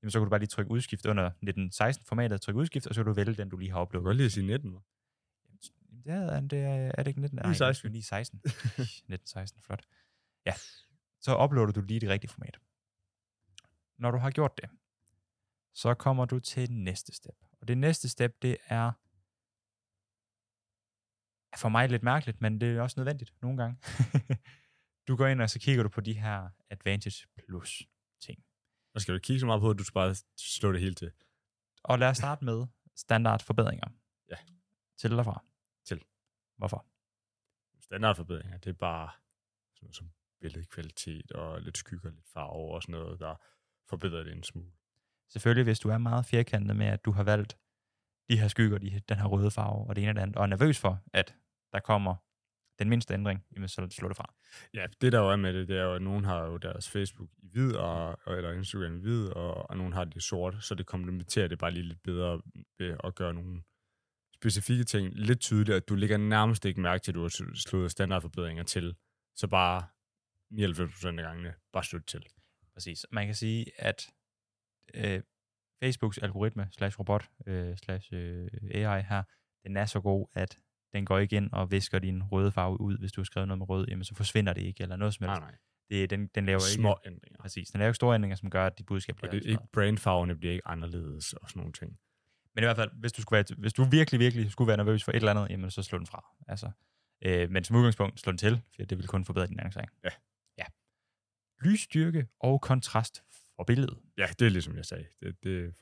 jamen 0.03 0.11
så 0.11 0.19
kan 0.19 0.25
du 0.25 0.31
bare 0.31 0.41
lige 0.41 0.49
trykke 0.49 0.71
udskift 0.71 1.07
under 1.07 1.25
1916 1.27 2.07
formatet, 2.07 2.41
trykke 2.41 2.61
udskift, 2.61 2.87
og 2.87 2.95
så 2.95 3.01
kan 3.01 3.07
du 3.07 3.13
vælge 3.13 3.35
den, 3.35 3.49
du 3.49 3.57
lige 3.57 3.73
har 3.73 3.83
uploadet. 3.83 4.05
godt 4.05 4.17
lide 4.17 4.27
at 4.27 4.33
sige 4.33 4.47
19, 4.47 4.77
Det 6.05 6.13
er, 6.13 6.41
det 6.41 6.59
er, 6.59 6.93
er 6.95 7.03
det 7.03 7.07
ikke 7.07 7.21
19? 7.21 7.37
Nej, 7.37 7.47
916. 7.47 7.91
916. 7.91 8.39
1916, 8.39 9.63
flot. 9.63 9.87
Ja, 10.47 10.55
så 11.21 11.45
uploader 11.45 11.73
du 11.73 11.81
lige 11.81 12.01
det 12.01 12.09
rigtige 12.09 12.31
format. 12.31 12.59
Når 13.99 14.11
du 14.11 14.19
har 14.19 14.31
gjort 14.31 14.57
det, 14.57 14.71
så 15.75 15.95
kommer 15.95 16.25
du 16.25 16.41
til 16.41 16.73
næste 16.73 17.15
step. 17.15 17.37
Og 17.61 17.69
det 17.69 17.79
næste 17.79 18.09
step, 18.09 18.43
det 18.43 18.57
er 18.67 18.93
er 21.55 21.59
for 21.59 21.69
mig 21.69 21.89
lidt 21.89 22.03
mærkeligt, 22.03 22.41
men 22.41 22.61
det 22.61 22.77
er 22.77 22.83
også 22.83 23.01
nødvendigt 23.01 23.35
nogle 23.43 23.63
gange. 23.63 23.79
du 25.09 25.17
går 25.17 25.27
ind, 25.27 25.43
og 25.43 25.51
så 25.51 25.59
kigger 25.59 25.83
du 25.83 25.89
på 25.89 26.01
de 26.01 26.13
her 26.13 26.49
Advantage 26.71 27.27
Plus 27.37 27.83
ting. 28.21 28.45
Og 28.95 29.01
skal 29.01 29.15
du 29.15 29.19
kigge 29.19 29.41
så 29.41 29.47
meget 29.47 29.61
på, 29.61 29.71
at 29.71 29.79
du 29.79 29.85
skal 29.85 29.95
bare 29.95 30.15
slå 30.39 30.73
det 30.73 30.81
hele 30.81 30.95
til? 30.95 31.11
Og 31.83 31.99
lad 31.99 32.09
os 32.09 32.17
starte 32.17 32.45
med 32.45 32.67
standard 32.97 33.43
forbedringer. 33.43 33.89
Ja. 34.31 34.37
Til 34.99 35.11
eller 35.11 35.23
fra? 35.23 35.45
Hvorfor? 36.57 36.87
Standardforbedringer, 37.81 38.59
det 38.59 38.71
er 38.71 38.75
bare 38.75 39.11
sådan 39.75 39.87
noget 39.87 39.97
som 39.97 40.11
billedkvalitet 40.41 41.33
og 41.33 41.61
lidt 41.61 41.79
skygge 41.79 42.09
og 42.09 42.13
lidt 42.13 42.29
farve 42.29 42.75
og 42.75 42.83
sådan 42.83 42.93
noget, 42.93 43.21
der 43.21 43.35
forbedrer 43.89 44.23
det 44.23 44.33
en 44.33 44.43
smule. 44.43 44.73
Selvfølgelig, 45.29 45.65
hvis 45.65 45.81
du 45.81 45.89
er 45.89 45.99
meget 45.99 46.27
firkantet 46.27 46.77
med, 46.77 46.87
at 46.87 47.05
du 47.05 47.11
har 47.11 47.23
valgt 47.23 47.59
de 48.31 48.39
her 48.41 48.49
skygger, 48.49 48.79
de, 48.79 49.01
den 49.09 49.17
her 49.17 49.25
røde 49.27 49.51
farve 49.51 49.87
og 49.89 49.97
det 49.97 50.03
ene 50.03 50.11
og 50.11 50.15
det 50.15 50.23
andet, 50.23 50.37
og 50.37 50.43
er 50.43 50.47
nervøs 50.47 50.81
for, 50.81 51.03
at 51.13 51.37
der 51.73 51.81
kommer 51.81 52.15
den 52.79 52.89
mindste 52.89 53.15
ændring, 53.15 53.45
jamen 53.55 53.69
så 53.69 53.89
slå 53.91 54.09
det 54.09 54.17
fra. 54.17 54.35
Ja, 54.75 54.87
det 55.01 55.13
der 55.13 55.19
jo 55.21 55.31
er 55.31 55.37
med 55.37 55.55
det, 55.55 55.69
det 55.69 55.79
er 55.79 55.83
jo, 55.83 55.95
at 55.95 56.03
nogen 56.03 56.25
har 56.25 56.45
jo 56.45 56.57
deres 56.57 56.91
Facebook 56.91 57.29
i 57.39 57.49
hvid, 57.49 57.75
og, 57.77 58.19
og- 58.27 58.37
eller 58.37 58.53
Instagram 58.53 58.97
i 58.97 59.01
hvid, 59.01 59.29
og, 59.29 59.71
og 59.71 59.77
nogen 59.77 59.93
har 59.93 60.05
det 60.05 60.17
i 60.17 60.21
sort, 60.21 60.65
så 60.65 60.75
det 60.75 60.87
komplementerer 60.87 61.49
det 61.49 61.59
bare 61.59 61.71
lige 61.71 61.83
lidt 61.83 62.03
bedre 62.03 62.43
ved 62.79 62.97
at 63.05 63.15
gøre 63.15 63.35
nogle 63.35 63.63
specifikke 64.35 64.85
ting 64.85 65.13
lidt 65.15 65.41
tydeligt, 65.41 65.77
at 65.77 65.89
du 65.89 65.95
lægger 65.95 66.17
nærmest 66.17 66.65
ikke 66.65 66.81
mærke 66.81 67.03
til, 67.03 67.11
at 67.11 67.15
du 67.15 67.23
har 67.23 67.55
slået 67.55 67.91
standardforbedringer 67.91 68.63
til, 68.63 68.95
så 69.37 69.47
bare 69.47 69.83
99% 70.53 71.07
af 71.07 71.15
gangene, 71.25 71.55
bare 71.73 71.85
slut 71.85 72.03
til. 72.07 72.27
Præcis. 72.75 73.07
Man 73.11 73.27
kan 73.27 73.35
sige, 73.35 73.67
at 73.79 74.11
øh, 74.95 75.21
Facebooks 75.83 76.19
algoritme 76.19 76.69
slash 76.73 76.99
robot 76.99 77.29
øh, 77.47 77.77
slash 77.77 78.09
øh, 78.13 78.49
AI 78.75 79.03
her, 79.03 79.23
den 79.65 79.77
er 79.77 79.87
så 79.87 80.01
god, 80.01 80.27
at 80.33 80.59
den 80.93 81.07
går 81.07 81.19
ikke 81.19 81.37
ind 81.37 81.51
og 81.53 81.71
visker 81.71 81.99
din 81.99 82.23
røde 82.23 82.53
farve 82.53 82.81
ud, 82.81 82.99
hvis 82.99 83.13
du 83.13 83.21
har 83.21 83.25
skrevet 83.25 83.49
noget 83.49 83.59
med 83.59 83.69
rød, 83.69 83.87
jamen 83.89 84.05
så 84.05 84.15
forsvinder 84.15 84.53
det 84.53 84.63
ikke, 84.63 84.83
eller 84.83 84.97
noget 84.97 85.15
som 85.15 85.27
helst. 85.29 85.41
Nej, 85.41 85.51
nej. 85.51 85.59
Det, 85.91 86.11
den, 86.11 86.27
den 86.27 86.47
laver 86.47 86.61
ikke... 86.61 86.83
Små 86.83 86.97
ændringer. 87.07 87.39
Præcis. 87.39 87.69
Den 87.69 87.79
laver 87.79 87.89
ikke 87.89 87.97
store 87.97 88.15
ændringer, 88.15 88.37
som 88.37 88.51
gør, 88.51 88.67
at 88.67 88.79
dit 88.79 88.87
budskab 88.87 89.15
Og 89.15 89.19
bliver 89.19 89.31
det 89.31 89.37
er 89.37 89.41
accepteret. 89.41 89.63
ikke, 89.63 89.73
brandfarverne 89.73 90.37
bliver 90.37 90.53
ikke 90.53 90.69
anderledes 90.69 91.33
og 91.33 91.49
sådan 91.49 91.61
nogle 91.61 91.73
ting. 91.73 91.99
Men 92.55 92.65
i 92.65 92.67
hvert 92.67 92.77
fald, 92.77 92.91
hvis 92.95 93.13
du, 93.13 93.23
skulle 93.23 93.37
være, 93.37 93.57
hvis 93.59 93.73
du 93.73 93.85
virkelig, 93.85 94.21
virkelig 94.21 94.51
skulle 94.51 94.69
være 94.69 94.77
nervøs 94.77 95.05
for 95.05 95.13
et 95.13 95.17
eller 95.17 95.31
andet, 95.31 95.51
jamen 95.51 95.71
så 95.71 95.83
slå 95.83 95.99
den 95.99 96.07
fra. 96.07 96.25
Altså, 96.49 96.71
øh, 97.25 97.51
men 97.51 97.65
som 97.65 97.77
udgangspunkt, 97.77 98.21
slå 98.21 98.31
den 98.31 98.39
til, 98.39 98.61
for 98.77 98.83
det 98.85 98.99
vil 98.99 99.07
kun 99.07 99.25
forbedre 99.25 99.47
din 99.47 99.59
annoncering. 99.59 99.91
Ja. 100.05 100.09
ja. 100.59 100.65
Lysstyrke 101.65 102.27
og 102.41 102.61
kontrast 102.61 103.23
for 103.57 103.65
billedet. 103.65 103.99
Ja, 104.19 104.27
det 104.39 104.47
er 104.47 104.51
ligesom 104.51 104.77
jeg 104.77 104.85
sagde. 104.85 105.07
Det, 105.21 105.45
det 105.45 105.75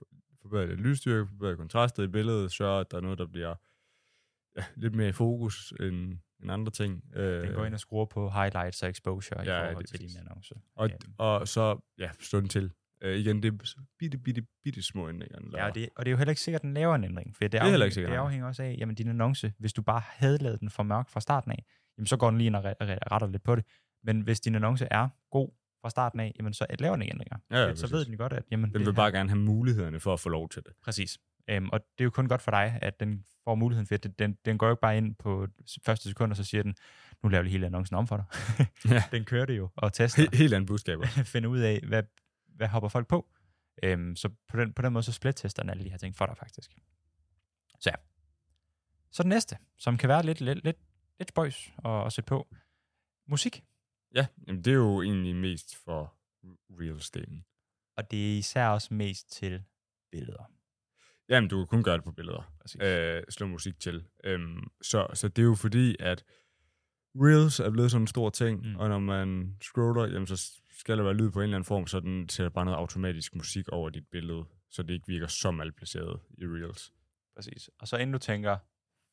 forbedrer 0.42 0.66
det 0.66 0.78
lysstyrke, 0.78 1.28
forbedrer 1.28 1.56
kontrastet 1.56 2.04
i 2.04 2.06
billedet, 2.08 2.52
sørger, 2.52 2.80
at 2.80 2.90
der 2.90 2.96
er 2.96 3.00
noget, 3.00 3.18
der 3.18 3.26
bliver 3.26 3.54
ja, 4.56 4.64
lidt 4.76 4.94
mere 4.94 5.08
i 5.08 5.12
fokus 5.12 5.72
end, 5.80 6.18
end 6.42 6.50
andre 6.52 6.72
ting. 6.72 7.04
Øh, 7.14 7.46
Den 7.46 7.54
går 7.54 7.64
ind 7.64 7.74
og 7.74 7.80
skruer 7.80 8.04
på 8.04 8.30
highlights 8.30 8.82
og 8.82 8.88
exposure 8.90 9.40
ja, 9.40 9.44
i 9.44 9.48
Ja, 9.54 9.68
forhold 9.68 9.84
det 9.84 9.90
til 9.90 10.08
din 10.08 10.16
annonce. 10.18 10.54
og, 10.74 10.90
Øhm, 10.90 11.14
og 11.18 11.48
så, 11.48 11.78
ja, 11.98 12.10
slå 12.20 12.40
den 12.40 12.48
til. 12.48 12.72
Øh, 13.02 13.18
igen, 13.18 13.42
det 13.42 13.52
er 13.54 13.74
bitte, 13.98 14.18
bitte, 14.18 14.42
bitte 14.64 14.82
små 14.82 15.08
ændringer. 15.08 15.38
den 15.38 15.48
Ja, 15.50 15.56
laver. 15.56 15.68
og 15.68 15.74
det, 15.74 15.88
og 15.96 16.04
det 16.04 16.08
er 16.10 16.12
jo 16.12 16.16
heller 16.16 16.30
ikke 16.30 16.40
sikkert, 16.42 16.60
at 16.60 16.62
den 16.62 16.74
laver 16.74 16.94
en 16.94 17.04
ændring. 17.04 17.36
For 17.36 17.44
det, 17.44 17.54
er 17.54 17.62
afhænger, 17.62 17.90
sikkert, 17.90 18.10
det 18.12 18.16
afhænger 18.18 18.46
også 18.46 18.62
af, 18.62 18.76
jamen 18.78 18.94
din 18.94 19.08
annonce, 19.08 19.52
hvis 19.58 19.72
du 19.72 19.82
bare 19.82 20.02
havde 20.04 20.38
lavet 20.38 20.60
den 20.60 20.70
for 20.70 20.82
mørk 20.82 21.08
fra 21.10 21.20
starten 21.20 21.50
af, 21.52 21.64
jamen 21.98 22.06
så 22.06 22.16
går 22.16 22.30
den 22.30 22.38
lige 22.38 22.46
ind 22.46 22.56
og 22.56 22.64
re- 22.70 22.74
re- 22.82 22.98
retter 23.12 23.28
lidt 23.28 23.42
på 23.42 23.56
det. 23.56 23.64
Men 24.04 24.20
hvis 24.20 24.40
din 24.40 24.54
annonce 24.54 24.86
er 24.90 25.08
god 25.30 25.48
fra 25.82 25.90
starten 25.90 26.20
af, 26.20 26.32
jamen 26.38 26.52
så 26.54 26.66
laver 26.78 26.94
den 26.96 27.02
ikke 27.02 27.12
ændringer. 27.14 27.36
Ja, 27.50 27.56
ja, 27.58 27.74
så 27.74 27.82
præcis. 27.82 27.92
ved 27.92 28.04
den 28.04 28.16
godt, 28.16 28.32
at 28.32 28.42
jamen, 28.50 28.64
Den 28.64 28.72
det 28.72 28.80
vil 28.80 28.86
her- 28.86 28.92
bare 28.92 29.12
gerne 29.12 29.28
have 29.28 29.38
mulighederne 29.40 30.00
for 30.00 30.12
at 30.12 30.20
få 30.20 30.28
lov 30.28 30.48
til 30.48 30.62
det. 30.62 30.72
Præcis. 30.84 31.18
Øhm, 31.50 31.68
og 31.68 31.80
det 31.80 32.00
er 32.00 32.04
jo 32.04 32.10
kun 32.10 32.28
godt 32.28 32.42
for 32.42 32.50
dig, 32.50 32.78
at 32.82 33.00
den 33.00 33.24
får 33.44 33.54
muligheden 33.54 33.86
for 33.86 33.96
det. 33.96 34.18
Den, 34.18 34.36
den 34.44 34.58
går 34.58 34.66
jo 34.66 34.72
ikke 34.72 34.80
bare 34.80 34.96
ind 34.96 35.14
på 35.14 35.46
første 35.84 36.08
sekund, 36.08 36.32
og 36.32 36.36
så 36.36 36.44
siger 36.44 36.62
den, 36.62 36.74
nu 37.22 37.28
laver 37.28 37.42
vi 37.42 37.50
hele 37.50 37.66
annoncen 37.66 37.96
om 37.96 38.06
for 38.06 38.16
dig. 38.16 38.24
Ja. 38.90 39.02
den 39.16 39.24
kører 39.24 39.46
det 39.46 39.56
jo 39.56 39.68
og 39.76 39.92
tester, 39.92 40.22
He- 40.22 40.36
helt 40.36 40.54
andet 40.54 40.68
budskaber. 40.68 41.06
finder 41.34 41.48
ud 41.48 41.58
af, 41.58 41.80
hvad, 41.88 42.02
hvad 42.54 42.68
hopper 42.68 42.88
folk 42.88 43.08
på. 43.08 43.28
Øhm, 43.82 44.16
så 44.16 44.28
på 44.48 44.56
den, 44.56 44.72
på 44.72 44.82
den 44.82 44.92
måde, 44.92 45.02
så 45.04 45.12
split-tester 45.12 45.62
den 45.62 45.70
alle 45.70 45.84
de 45.84 45.90
her 45.90 45.96
ting 45.96 46.16
for 46.16 46.26
dig 46.26 46.36
faktisk. 46.36 46.70
Så 47.80 47.90
ja. 47.90 47.94
Så 49.10 49.22
den 49.22 49.28
næste, 49.28 49.56
som 49.78 49.98
kan 49.98 50.08
være 50.08 50.22
lidt, 50.22 50.40
lidt, 50.40 50.64
lidt, 50.64 50.76
lidt 51.18 51.28
spøjs 51.28 51.72
at, 51.84 52.06
at 52.06 52.12
sætte 52.12 52.28
på. 52.28 52.54
Musik. 53.26 53.64
Ja, 54.14 54.26
jamen 54.46 54.64
det 54.64 54.70
er 54.70 54.74
jo 54.74 55.02
egentlig 55.02 55.36
mest 55.36 55.76
for 55.76 56.14
Reels-delen. 56.70 57.42
Og 57.96 58.10
det 58.10 58.32
er 58.34 58.38
især 58.38 58.68
også 58.68 58.94
mest 58.94 59.30
til 59.32 59.62
billeder. 60.10 60.50
Jamen, 61.28 61.50
du 61.50 61.56
kan 61.56 61.66
kun 61.66 61.82
gøre 61.82 61.96
det 61.96 62.04
på 62.04 62.12
billeder. 62.12 62.52
Præcis. 62.60 62.80
øh, 62.80 63.22
slå 63.28 63.46
musik 63.46 63.80
til. 63.80 64.04
Øhm, 64.24 64.70
så, 64.82 65.06
så 65.14 65.28
det 65.28 65.42
er 65.42 65.46
jo 65.46 65.54
fordi, 65.54 65.96
at 66.00 66.24
Reels 67.14 67.60
er 67.60 67.70
blevet 67.70 67.90
sådan 67.90 68.02
en 68.02 68.06
stor 68.06 68.30
ting, 68.30 68.60
Mm. 68.60 68.68
mm. 68.68 68.76
og 68.76 68.88
når 68.88 68.98
man 68.98 69.56
scroller, 69.62 70.04
jamen, 70.06 70.26
så 70.26 70.61
skal 70.82 70.98
der 70.98 71.04
være 71.04 71.14
lyd 71.14 71.30
på 71.30 71.40
en 71.40 71.42
eller 71.42 71.56
anden 71.56 71.64
form, 71.64 71.86
så 71.86 72.00
den 72.00 72.28
sætter 72.28 72.50
bare 72.50 72.64
noget 72.64 72.78
automatisk 72.78 73.34
musik 73.34 73.68
over 73.68 73.90
dit 73.90 74.06
billede, 74.10 74.44
så 74.70 74.82
det 74.82 74.94
ikke 74.94 75.06
virker 75.06 75.26
så 75.26 75.50
malplaceret 75.50 76.20
i 76.38 76.44
Reels. 76.44 76.92
Præcis. 77.36 77.70
Og 77.78 77.88
så 77.88 77.96
inden 77.96 78.12
du 78.12 78.18
tænker, 78.18 78.56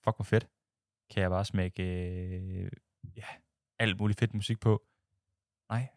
fuck 0.04 0.18
hvor 0.18 0.24
fedt, 0.24 0.48
kan 1.12 1.22
jeg 1.22 1.30
bare 1.30 1.46
smække 1.46 1.84
øh, 1.84 2.72
ja, 3.16 3.26
alt 3.80 4.00
muligt 4.00 4.20
fedt 4.20 4.34
musik 4.34 4.60
på. 4.60 4.84
Nej. 5.70 5.88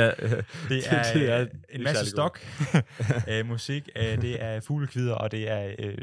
Ja, 0.00 0.10
det 0.70 0.92
er, 0.92 1.02
det 1.14 1.30
er 1.32 1.40
øh, 1.40 1.48
en 1.70 1.82
masse 1.82 2.10
stok 2.10 2.40
øh, 3.28 3.46
musik, 3.46 3.88
øh, 3.96 4.22
det 4.22 4.42
er 4.42 4.60
fuglekvider, 4.60 5.14
og 5.14 5.30
det 5.30 5.48
er 5.48 5.74
øh, 5.78 5.98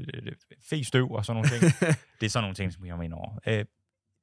fe-støv 0.61 1.11
og 1.11 1.25
sådan 1.25 1.35
nogle 1.41 1.49
ting. 1.49 1.61
det 2.19 2.25
er 2.25 2.29
sådan 2.29 2.43
nogle 2.43 2.55
ting, 2.55 2.73
som 2.73 2.89
kommer 2.89 3.03
ind 3.03 3.13
over. 3.13 3.39
Øh, 3.47 3.65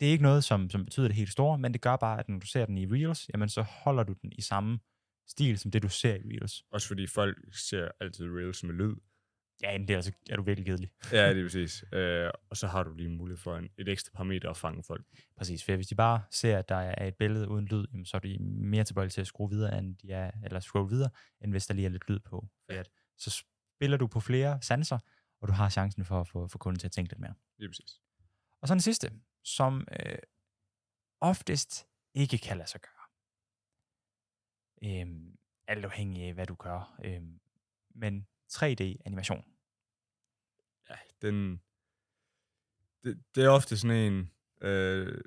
det 0.01 0.09
er 0.09 0.13
ikke 0.13 0.23
noget, 0.23 0.45
som, 0.45 0.71
som 0.71 0.85
betyder 0.85 1.09
det 1.09 1.17
helt 1.17 1.33
store, 1.33 1.59
men 1.59 1.73
det 1.73 1.81
gør 1.81 1.97
bare, 1.97 2.19
at 2.19 2.29
når 2.29 2.39
du 2.39 2.47
ser 2.47 2.67
den 2.67 2.79
i 2.79 2.87
Reels, 2.87 3.29
jamen 3.35 3.49
så 3.49 3.63
holder 3.63 4.03
du 4.03 4.13
den 4.23 4.33
i 4.33 4.41
samme 4.41 4.79
stil, 5.29 5.59
som 5.59 5.71
det 5.71 5.83
du 5.83 5.89
ser 5.89 6.15
i 6.15 6.19
Reels. 6.19 6.65
Også 6.71 6.89
fordi 6.89 7.07
folk 7.07 7.39
ser 7.53 7.89
altid 8.01 8.27
Reels 8.27 8.65
med 8.65 8.75
lyd. 8.75 8.95
Ja, 9.63 9.79
det 9.79 9.91
er, 9.91 9.97
altså, 9.97 10.13
er 10.31 10.37
du 10.37 10.43
virkelig 10.43 10.67
kedelig. 10.67 10.91
Ja, 11.13 11.35
det 11.35 11.39
er 11.39 11.45
præcis. 11.45 11.85
Øh, 11.93 12.31
og 12.51 12.57
så 12.57 12.67
har 12.67 12.83
du 12.83 12.95
lige 12.95 13.09
mulighed 13.09 13.39
for 13.39 13.57
en, 13.57 13.69
et 13.79 13.89
ekstra 13.89 14.11
parameter 14.15 14.51
at 14.51 14.57
fange 14.57 14.83
folk. 14.83 15.05
Præcis, 15.37 15.65
for 15.65 15.77
hvis 15.77 15.87
de 15.87 15.95
bare 15.95 16.23
ser, 16.31 16.59
at 16.59 16.69
der 16.69 16.75
er 16.75 17.07
et 17.07 17.15
billede 17.15 17.49
uden 17.49 17.65
lyd, 17.65 17.87
jamen, 17.93 18.05
så 18.05 18.17
er 18.17 18.21
de 18.21 18.39
mere 18.41 18.85
tilbøjelige 18.85 19.11
til 19.11 19.21
at 19.21 19.27
skrue 19.27 19.51
videre, 19.51 19.79
end 19.79 19.97
de 19.97 20.13
er, 20.13 20.31
eller 20.45 20.61
scroll 20.61 20.91
videre, 20.91 21.11
end 21.45 21.51
hvis 21.51 21.67
der 21.67 21.75
lige 21.75 21.87
er 21.87 21.91
lidt 21.91 22.09
lyd 22.11 22.19
på. 22.19 22.49
For 22.67 22.81
at, 22.81 22.91
så 23.19 23.45
spiller 23.77 23.97
du 23.97 24.07
på 24.07 24.21
flere 24.21 24.59
sanser, 24.63 24.99
og 25.41 25.49
du 25.49 25.53
har 25.53 25.69
chancen 25.69 26.05
for 26.05 26.21
at 26.21 26.29
få, 26.29 26.49
få 26.49 26.59
kunden 26.59 26.79
til 26.79 26.87
at 26.87 26.93
tænke 26.93 27.13
lidt 27.13 27.21
mere. 27.21 27.35
Er 27.63 27.69
præcis. 27.69 28.01
Og 28.63 28.69
så 28.69 28.75
den 28.75 28.81
sidste, 28.81 29.11
som 29.45 29.87
øh, 30.01 30.19
oftest 31.21 31.87
ikke 32.15 32.39
kan 32.39 32.57
lade 32.57 32.69
sig 32.69 32.81
gøre. 32.81 33.01
Øhm, 34.85 35.39
alt 35.67 35.85
afhængig 35.85 36.23
af, 36.23 36.35
hvad 36.35 36.47
du 36.47 36.55
gør. 36.55 37.01
Øhm, 37.05 37.41
men 37.95 38.27
3D-animation. 38.53 39.45
ja, 40.91 40.97
den... 41.23 41.61
Det, 43.05 43.23
det 43.35 43.45
er 43.45 43.49
ofte 43.49 43.77
sådan 43.77 43.97
en, 43.97 44.31
øh, 44.61 45.21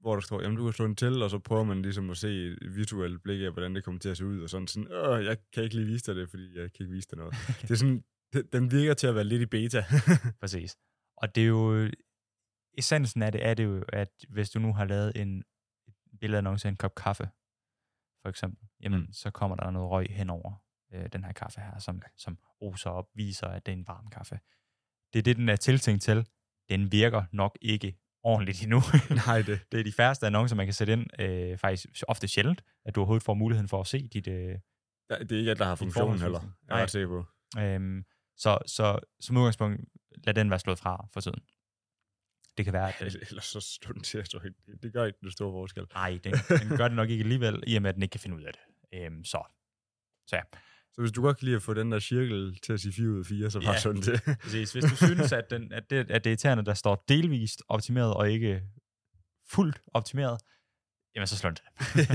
hvor 0.00 0.14
der 0.14 0.20
står, 0.20 0.42
jamen 0.42 0.56
du 0.56 0.64
kan 0.64 0.72
slå 0.72 0.86
den 0.86 0.96
til, 0.96 1.22
og 1.22 1.30
så 1.30 1.38
prøver 1.38 1.64
man 1.64 1.82
ligesom 1.82 2.10
at 2.10 2.16
se 2.16 2.46
et 2.62 2.76
visuelt 2.76 3.22
blik 3.22 3.42
af, 3.42 3.52
hvordan 3.52 3.74
det 3.74 3.84
kommer 3.84 3.98
til 3.98 4.08
at 4.08 4.16
se 4.16 4.26
ud, 4.26 4.42
og 4.42 4.50
sådan 4.50 4.66
sådan, 4.66 4.92
Åh, 4.92 5.24
jeg 5.24 5.36
kan 5.52 5.64
ikke 5.64 5.76
lige 5.76 5.86
vise 5.86 6.06
dig 6.06 6.16
det, 6.16 6.30
fordi 6.30 6.58
jeg 6.58 6.72
kan 6.72 6.84
ikke 6.84 6.94
vise 6.94 7.08
dig 7.10 7.18
noget. 7.18 7.34
det 7.62 7.70
er 7.70 7.74
sådan, 7.74 8.04
den 8.52 8.70
virker 8.70 8.94
til 8.94 9.06
at 9.06 9.14
være 9.14 9.24
lidt 9.24 9.42
i 9.42 9.46
beta. 9.46 9.84
Præcis. 10.40 10.76
Og 11.16 11.34
det 11.34 11.42
er 11.42 11.46
jo, 11.46 11.90
essensen 12.76 13.22
af 13.22 13.32
det 13.32 13.46
er 13.46 13.54
det 13.54 13.64
jo, 13.64 13.84
at 13.88 14.08
hvis 14.28 14.50
du 14.50 14.58
nu 14.58 14.72
har 14.72 14.84
lavet 14.84 15.16
en 15.16 15.44
billedannonce 16.20 16.68
af 16.68 16.70
en 16.70 16.76
kop 16.76 16.94
kaffe, 16.94 17.28
for 18.22 18.28
eksempel, 18.28 18.68
jamen 18.80 19.00
mm. 19.00 19.12
Så 19.12 19.30
kommer 19.30 19.56
der 19.56 19.70
noget 19.70 19.90
røg 19.90 20.06
henover 20.10 20.62
øh, 20.94 21.08
den 21.12 21.24
her 21.24 21.32
kaffe 21.32 21.60
her, 21.60 21.78
som, 21.78 22.02
som 22.16 22.38
oser 22.60 22.90
op, 22.90 23.06
viser, 23.14 23.46
at 23.46 23.66
det 23.66 23.72
er 23.72 23.76
en 23.76 23.86
varm 23.86 24.06
kaffe. 24.10 24.38
Det 25.12 25.18
er 25.18 25.22
det, 25.22 25.36
den 25.36 25.48
er 25.48 25.56
tiltænkt 25.56 26.02
til. 26.02 26.26
Den 26.68 26.92
virker 26.92 27.24
nok 27.32 27.58
ikke 27.62 27.98
ordentligt 28.22 28.62
endnu. 28.62 28.80
Nej, 29.26 29.42
det. 29.42 29.60
det 29.72 29.80
er 29.80 29.84
de 29.84 29.92
færreste 29.92 30.26
annoncer, 30.26 30.56
man 30.56 30.66
kan 30.66 30.74
sætte 30.74 30.92
ind, 30.92 31.20
øh, 31.20 31.58
faktisk 31.58 32.02
ofte 32.08 32.28
sjældent, 32.28 32.64
at 32.84 32.94
du 32.94 33.00
overhovedet 33.00 33.22
får 33.22 33.34
muligheden 33.34 33.68
for 33.68 33.80
at 33.80 33.86
se 33.86 34.08
dit, 34.08 34.28
øh, 34.28 34.58
Ja, 35.10 35.18
det 35.18 35.32
er 35.32 35.38
ikke 35.38 35.50
alt, 35.50 35.58
der 35.58 35.64
har 35.64 35.74
Din 35.74 35.92
funktion 35.92 36.18
heller. 36.18 36.40
Jeg 36.40 36.48
er 36.68 36.74
Nej. 36.74 36.82
ret 36.82 36.90
sikker 36.90 37.08
på. 37.08 37.24
Øhm, 37.60 38.04
så, 38.36 38.58
så 38.66 38.98
som 39.20 39.36
udgangspunkt, 39.36 39.80
lad 40.24 40.34
den 40.34 40.50
være 40.50 40.58
slået 40.58 40.78
fra 40.78 41.08
for 41.12 41.20
tiden. 41.20 41.40
Det 42.56 42.64
kan 42.64 42.72
være, 42.74 42.88
at 43.00 43.16
Ellers 43.30 43.44
så 43.46 43.60
slår 43.60 43.92
den 43.92 44.02
til, 44.02 44.18
jeg 44.18 44.28
tror 44.30 44.40
ikke, 44.40 44.58
det, 44.82 44.92
gør 44.92 45.04
ikke 45.04 45.18
den 45.20 45.30
store 45.30 45.52
forskel. 45.52 45.86
nej, 45.94 46.18
den, 46.24 46.32
den 46.68 46.76
gør 46.76 46.88
det 46.88 46.96
nok 46.96 47.10
ikke 47.10 47.22
alligevel, 47.22 47.62
i 47.66 47.76
og 47.76 47.82
med, 47.82 47.88
at 47.88 47.94
den 47.94 48.02
ikke 48.02 48.12
kan 48.12 48.20
finde 48.20 48.36
ud 48.36 48.42
af 48.42 48.52
det. 48.52 48.60
Øhm, 48.98 49.24
så. 49.24 49.42
så 50.26 50.36
ja, 50.36 50.42
Så 50.92 51.00
hvis 51.00 51.12
du 51.12 51.22
godt 51.22 51.38
kan 51.38 51.44
lide 51.44 51.56
at 51.56 51.62
få 51.62 51.74
den 51.74 51.92
der 51.92 51.98
cirkel 51.98 52.58
til 52.62 52.72
at 52.72 52.80
sige 52.80 52.92
4 52.92 53.08
ud 53.08 53.18
af 53.18 53.26
4, 53.26 53.50
så 53.50 53.60
bare 53.60 53.72
Ja. 53.72 53.78
sådan 53.78 54.02
det. 54.02 54.20
præcis. 54.42 54.72
Hvis 54.72 54.84
du 54.84 54.96
synes, 54.96 55.32
at, 55.32 55.50
den, 55.50 55.72
at, 55.72 55.90
det, 55.90 55.96
at 55.96 56.08
det 56.08 56.26
er 56.26 56.30
irriterende, 56.30 56.64
der 56.64 56.74
står 56.74 57.04
delvist 57.08 57.62
optimeret 57.68 58.14
og 58.14 58.30
ikke 58.30 58.62
fuldt 59.50 59.82
optimeret, 59.94 60.40
jamen 61.14 61.26
så 61.26 61.36
slå 61.36 61.50
den 61.50 61.58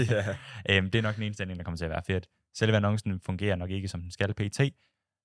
ja. 0.09 0.35
øhm, 0.69 0.91
det 0.91 0.99
er 0.99 1.03
nok 1.03 1.15
den 1.15 1.23
eneste 1.23 1.43
ændring, 1.43 1.57
der 1.59 1.63
kommer 1.63 1.77
til 1.77 1.85
at 1.85 1.91
være 1.91 2.03
fedt. 2.07 2.27
Selve 2.53 2.75
annoncen 2.75 3.19
fungerer 3.19 3.55
nok 3.55 3.69
ikke, 3.69 3.87
som 3.87 4.01
den 4.01 4.11
skal 4.11 4.33
pt, 4.33 4.59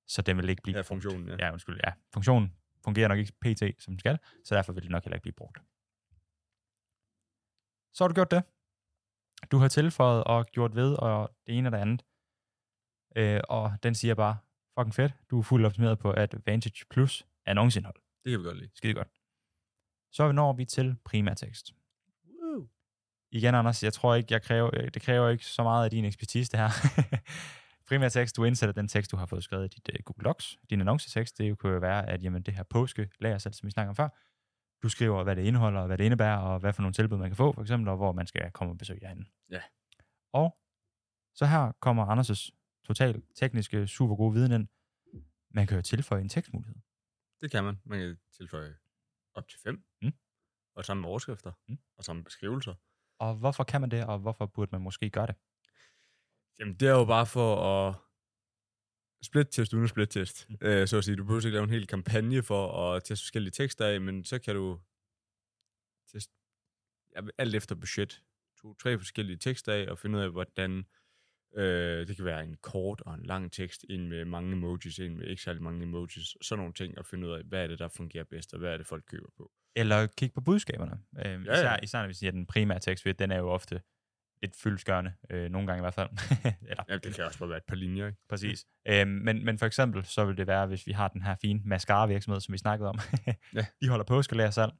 så 0.09 0.22
den 0.22 0.37
vil 0.37 0.48
ikke 0.48 0.62
blive 0.62 0.76
ja, 0.76 0.83
funktionen, 0.83 1.29
ja. 1.29 1.37
ja, 1.38 1.52
undskyld, 1.52 1.81
ja, 1.87 1.92
funktionen 2.14 2.52
fungerer 2.87 3.09
nok 3.09 3.18
ikke 3.18 3.33
pt, 3.44 3.83
som 3.83 3.92
den 3.92 3.99
skal, 3.99 4.18
så 4.44 4.55
derfor 4.55 4.72
vil 4.72 4.83
det 4.83 4.90
nok 4.90 5.05
heller 5.05 5.16
ikke 5.16 5.22
blive 5.29 5.40
brugt. 5.40 5.59
Så 7.94 8.05
har 8.05 8.09
du 8.09 8.14
gjort 8.14 8.31
det. 8.31 8.42
Du 9.51 9.57
har 9.59 9.68
tilføjet 9.68 10.25
og 10.25 10.46
gjort 10.46 10.75
ved, 10.75 10.94
og 10.94 11.37
det 11.46 11.59
ene 11.59 11.68
og 11.68 11.72
det 11.72 11.79
andet. 11.79 12.01
Øh, 13.16 13.40
og 13.49 13.72
den 13.83 13.94
siger 13.94 14.14
bare, 14.14 14.37
fucking 14.79 14.94
fedt, 14.94 15.12
du 15.31 15.38
er 15.38 15.42
fuldt 15.42 15.66
optimeret 15.66 15.99
på 15.99 16.14
Advantage 16.16 16.85
Plus 16.90 17.27
annonceindhold. 17.46 17.96
Det 18.25 18.31
kan 18.31 18.40
vi 18.40 18.44
godt 18.44 18.59
lide. 18.59 18.70
Skide 18.75 18.94
godt. 18.94 19.09
Så 20.12 20.33
når 20.33 20.53
vi 20.53 20.64
til 20.64 20.96
primærtekst. 21.05 21.75
Woo. 22.25 22.68
Igen, 23.31 23.55
Anders, 23.55 23.83
jeg 23.83 23.92
tror 23.92 24.14
ikke, 24.14 24.33
jeg 24.33 24.42
kræver, 24.42 24.70
det 24.70 25.03
kræver 25.03 25.29
ikke 25.29 25.46
så 25.46 25.62
meget 25.62 25.85
af 25.85 25.90
din 25.90 26.05
ekspertise, 26.05 26.51
det 26.53 26.61
her. 26.61 26.70
primærtekst, 27.88 28.37
du 28.37 28.44
indsætter 28.44 28.72
den 28.72 28.88
tekst, 28.88 29.11
du 29.11 29.16
har 29.16 29.27
fået 29.27 29.44
skrevet 29.44 29.64
i 29.64 29.68
dit 29.68 29.88
uh, 29.88 30.05
Google 30.05 30.25
Docs. 30.25 30.59
Din 30.70 30.81
annoncetekst, 30.81 31.38
det 31.38 31.59
kunne 31.59 31.72
jo 31.72 31.79
være, 31.79 32.09
at 32.09 32.22
jamen, 32.22 32.42
det 32.42 32.55
her 32.55 32.62
påske 32.62 33.11
lagersæt, 33.20 33.57
som 33.57 33.66
vi 33.66 33.70
snakker 33.70 33.88
om 33.88 33.96
før, 33.96 34.09
du 34.83 34.88
skriver, 34.88 35.22
hvad 35.22 35.37
det 35.37 35.42
indeholder, 35.42 35.81
og 35.81 35.87
hvad 35.87 35.99
det 35.99 36.05
indebærer, 36.05 36.38
og 36.38 36.59
hvad 36.59 36.72
for 36.72 36.83
nogle 36.83 36.94
tilbud, 36.94 37.18
man 37.18 37.29
kan 37.29 37.37
få, 37.37 37.53
for 37.53 37.62
eksempel, 37.62 37.88
og 37.88 37.96
hvor 37.96 38.12
man 38.12 38.27
skal 38.27 38.51
komme 38.51 38.72
og 38.72 38.79
besøge 38.79 38.99
jer 39.03 39.09
henne. 39.09 39.25
Ja. 39.51 39.62
Og 40.33 40.59
så 41.35 41.46
her 41.46 41.72
kommer 41.81 42.07
Anders' 42.07 42.51
totalt 42.85 43.25
tekniske, 43.35 43.87
super 43.87 44.16
gode 44.16 44.35
viden 44.35 44.53
ind. 44.53 44.68
Man 45.51 45.66
kan 45.66 45.77
jo 45.77 45.83
tilføje 45.83 46.20
en 46.20 46.29
tekstmulighed. 46.29 46.77
Det 47.40 47.51
kan 47.51 47.64
man. 47.64 47.81
Man 47.85 47.99
kan 47.99 48.18
tilføje 48.37 48.75
op 49.35 49.49
til 49.49 49.59
5. 49.61 49.85
Mm. 50.03 50.12
Og 50.75 50.85
sammen 50.85 51.01
med 51.03 51.11
overskrifter. 51.11 51.53
Mm. 51.68 51.79
Og 51.96 52.05
sammen 52.05 52.20
med 52.20 52.25
beskrivelser. 52.25 52.75
Og 53.18 53.35
hvorfor 53.35 53.64
kan 53.64 53.81
man 53.81 53.90
det, 53.90 54.07
og 54.07 54.18
hvorfor 54.18 54.46
burde 54.46 54.68
man 54.72 54.81
måske 54.81 55.11
gøre 55.11 55.27
det? 55.27 55.35
Jamen, 56.61 56.75
det 56.75 56.88
er 56.88 56.92
jo 56.92 57.05
bare 57.05 57.27
for 57.27 57.57
at 57.57 57.95
split-test 59.23 59.75
uden 59.75 59.88
split-test. 59.88 60.47
Mm. 60.49 60.57
Øh, 60.61 60.88
så 60.88 60.99
at 60.99 61.05
sige, 61.05 61.16
du 61.16 61.25
behøver 61.25 61.47
ikke 61.47 61.55
lave 61.55 61.64
en 61.64 61.71
hel 61.71 61.87
kampagne 61.87 62.42
for 62.42 62.92
at 62.92 63.05
teste 63.05 63.25
forskellige 63.25 63.53
tekster 63.53 63.87
af, 63.87 64.01
men 64.01 64.25
så 64.25 64.38
kan 64.38 64.55
du 64.55 64.81
teste 66.12 66.35
ja, 67.16 67.21
alt 67.38 67.55
efter 67.55 67.75
budget. 67.75 68.23
To-tre 68.61 68.99
forskellige 68.99 69.37
tekster 69.37 69.73
af, 69.73 69.87
og 69.90 69.99
finde 69.99 70.19
ud 70.19 70.23
af, 70.23 70.31
hvordan 70.31 70.87
øh, 71.57 72.07
det 72.07 72.16
kan 72.16 72.25
være 72.25 72.45
en 72.45 72.57
kort 72.62 73.01
og 73.01 73.14
en 73.14 73.27
lang 73.27 73.53
tekst, 73.53 73.85
en 73.90 74.09
med 74.09 74.25
mange 74.25 74.53
emojis, 74.53 74.99
en 74.99 75.16
med 75.16 75.27
ikke 75.27 75.42
særlig 75.42 75.62
mange 75.62 75.83
emojis, 75.83 76.37
sådan 76.42 76.59
nogle 76.61 76.75
ting, 76.75 76.99
og 76.99 77.07
finde 77.07 77.27
ud 77.29 77.33
af, 77.33 77.45
hvad 77.45 77.62
er 77.62 77.66
det, 77.66 77.79
der 77.79 77.88
fungerer 77.88 78.25
bedst, 78.25 78.55
og 78.55 78.59
hvad 78.59 78.73
er 78.73 78.77
det, 78.77 78.87
folk 78.87 79.05
køber 79.07 79.29
på. 79.37 79.53
Eller 79.77 80.07
kigge 80.07 80.35
på 80.35 80.40
budskaberne. 80.40 80.92
Øhm, 81.27 81.45
Ja, 81.45 81.53
især, 81.53 81.71
ja. 81.71 81.77
især 81.83 82.01
når 82.01 82.07
vi 82.07 82.14
siger, 82.14 82.31
at 82.31 82.35
den 82.35 82.47
primære 82.47 82.81
tekst, 82.81 83.05
den 83.19 83.31
er 83.31 83.38
jo 83.38 83.49
ofte 83.51 83.81
lidt 84.42 84.57
fyldskørende, 84.57 85.12
øh, 85.31 85.51
nogle 85.51 85.66
gange 85.66 85.81
i 85.81 85.83
hvert 85.83 85.94
fald. 85.94 86.09
Eller, 86.70 86.85
Ja, 86.88 86.99
det 86.99 87.14
kan 87.14 87.25
også 87.25 87.38
bare 87.38 87.49
være 87.49 87.59
et 87.59 87.64
par 87.64 87.77
linjer, 87.77 88.07
ikke? 88.07 88.18
Præcis. 88.29 88.66
Øhm, 88.88 89.11
men, 89.11 89.44
men 89.44 89.59
for 89.59 89.66
eksempel, 89.66 90.05
så 90.05 90.25
vil 90.25 90.37
det 90.37 90.46
være, 90.46 90.66
hvis 90.66 90.87
vi 90.87 90.92
har 90.92 91.09
den 91.09 91.22
her 91.22 91.35
fine 91.42 91.61
mascara-virksomhed, 91.64 92.40
som 92.40 92.53
vi 92.53 92.59
snakkede 92.59 92.88
om. 92.88 92.99
Ja. 93.55 93.66
De 93.83 93.88
holder 93.88 94.05
påskelærersal. 94.05 94.70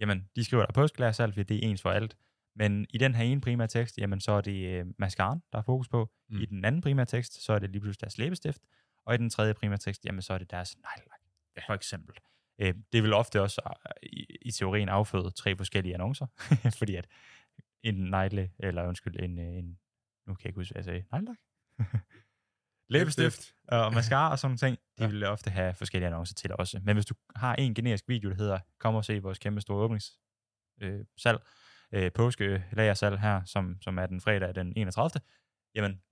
Jamen, 0.00 0.28
de 0.36 0.44
skriver 0.44 0.64
der 0.64 0.72
påskelærersal, 0.72 1.32
fordi 1.32 1.54
det 1.54 1.64
er 1.64 1.68
ens 1.68 1.82
for 1.82 1.90
alt. 1.90 2.16
Men 2.56 2.86
i 2.90 2.98
den 2.98 3.14
her 3.14 3.24
ene 3.24 3.40
primære 3.40 3.68
tekst, 3.68 3.98
jamen, 3.98 4.20
så 4.20 4.32
er 4.32 4.40
det 4.40 4.68
øh, 4.68 4.86
mascaraen, 4.98 5.42
der 5.52 5.58
er 5.58 5.62
fokus 5.62 5.88
på. 5.88 6.10
Mm. 6.28 6.40
I 6.40 6.46
den 6.46 6.64
anden 6.64 6.80
primære 6.80 7.06
tekst, 7.06 7.44
så 7.44 7.52
er 7.52 7.58
det 7.58 7.70
lige 7.70 7.80
pludselig 7.80 8.00
deres 8.00 8.18
læbestift. 8.18 8.62
Og 9.06 9.14
i 9.14 9.16
den 9.16 9.30
tredje 9.30 9.54
primære 9.54 9.78
tekst, 9.78 10.04
jamen, 10.04 10.22
så 10.22 10.32
er 10.32 10.38
det 10.38 10.50
deres 10.50 10.76
neglelak, 10.76 11.20
ja. 11.56 11.62
for 11.66 11.74
eksempel. 11.74 12.14
Øh, 12.58 12.74
det 12.92 13.02
vil 13.02 13.12
ofte 13.12 13.42
også 13.42 13.60
øh, 13.66 14.08
i, 14.10 14.26
i 14.42 14.50
teorien 14.50 14.88
afføde 14.88 15.30
tre 15.30 15.56
forskellige 15.56 15.94
annoncer, 15.94 16.26
fordi 16.78 16.94
at 16.94 17.06
en 17.82 17.94
negle, 17.94 18.52
eller 18.58 18.88
undskyld, 18.88 19.20
en, 19.20 19.38
øh, 19.38 19.44
en 19.58 19.78
nu 20.26 20.34
kan 20.34 20.44
jeg 20.44 20.50
ikke 20.50 20.58
huske, 20.60 20.72
hvad 20.72 20.80
jeg 20.80 20.84
sagde, 20.84 21.04
neglelak? 21.12 21.36
læbestift 22.94 23.54
og 23.68 23.92
mascara 23.94 24.30
og 24.30 24.38
sådan 24.38 24.48
nogle 24.50 24.58
ting, 24.58 24.78
de 24.98 25.04
Ja. 25.04 25.06
vil 25.10 25.24
ofte 25.24 25.50
have 25.50 25.74
forskellige 25.74 26.06
annoncer 26.06 26.34
til 26.34 26.52
også. 26.58 26.80
Men 26.84 26.96
hvis 26.96 27.06
du 27.06 27.14
har 27.36 27.54
en 27.54 27.74
generisk 27.74 28.08
video, 28.08 28.30
der 28.30 28.36
hedder, 28.36 28.58
kom 28.78 28.94
og 28.94 29.04
se 29.04 29.22
vores 29.22 29.38
kæmpe 29.38 29.60
store 29.60 29.78
åbningssalg, 29.84 30.18
øh, 30.82 31.04
salg, 31.16 31.38
øh, 31.92 32.12
påske 32.12 32.64
lagersalg 32.72 33.20
her, 33.20 33.44
som, 33.44 33.82
som 33.82 33.98
er 33.98 34.06
den 34.06 34.20
fredag 34.20 34.54
den 34.54 34.72
31. 34.76 35.20
Jamen, 35.74 36.02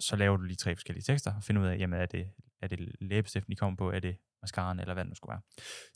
så 0.00 0.16
laver 0.16 0.36
du 0.36 0.42
lige 0.42 0.56
tre 0.56 0.76
forskellige 0.76 1.02
tekster 1.02 1.34
og 1.36 1.42
finder 1.42 1.62
ud 1.62 1.66
af, 1.66 1.78
jamen 1.78 2.00
er 2.00 2.06
det, 2.06 2.32
er 2.62 2.66
det 2.68 2.96
læbestiften, 3.00 3.52
I 3.52 3.56
kommer 3.56 3.76
på, 3.76 3.90
er 3.90 4.00
det 4.00 4.16
mascaraen, 4.42 4.80
eller 4.80 4.94
hvad 4.94 5.04
det 5.04 5.08
nu 5.08 5.14
skulle 5.14 5.30
være. 5.32 5.42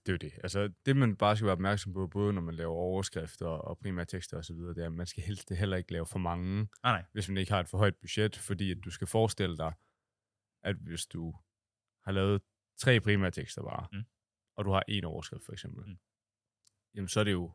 Det 0.07 0.09
er 0.09 0.13
jo 0.13 0.17
det. 0.17 0.33
Altså, 0.43 0.73
det 0.87 0.97
man 0.97 1.17
bare 1.17 1.37
skal 1.37 1.45
være 1.47 1.53
opmærksom 1.53 1.93
på, 1.93 2.07
både 2.07 2.33
når 2.33 2.43
man 2.43 2.55
laver 2.55 2.75
overskrifter 2.75 3.47
og 3.47 3.79
primære 3.79 4.05
tekster 4.07 4.37
osv., 4.39 4.57
det 4.57 4.79
er, 4.79 4.87
at 4.87 4.93
man 4.93 5.07
skal 5.07 5.23
helst 5.23 5.51
heller 5.51 5.77
ikke 5.77 5.93
lave 5.93 6.07
for 6.07 6.19
mange, 6.19 6.57
Nej, 6.57 6.69
nej. 6.85 7.05
hvis 7.13 7.29
man 7.29 7.37
ikke 7.37 7.53
har 7.53 7.61
et 7.61 7.69
for 7.69 7.79
højt 7.79 7.97
budget, 7.97 8.37
fordi 8.37 8.71
at 8.71 8.79
du 8.85 8.91
skal 8.91 9.07
forestille 9.07 9.57
dig, 9.57 9.73
at 10.63 10.77
hvis 10.77 11.07
du 11.07 11.35
har 12.05 12.13
lavet 12.13 12.43
tre 12.79 13.01
primære 13.01 13.31
tekster 13.31 13.63
bare, 13.63 13.87
Mm. 13.93 14.05
og 14.57 14.65
du 14.65 14.71
har 14.71 14.83
en 14.89 15.05
overskrift 15.05 15.45
for 15.45 15.53
eksempel, 15.53 15.85
Mm. 15.87 15.99
jamen 16.95 17.09
så 17.09 17.21
er 17.21 17.25
det 17.25 17.33
jo 17.33 17.53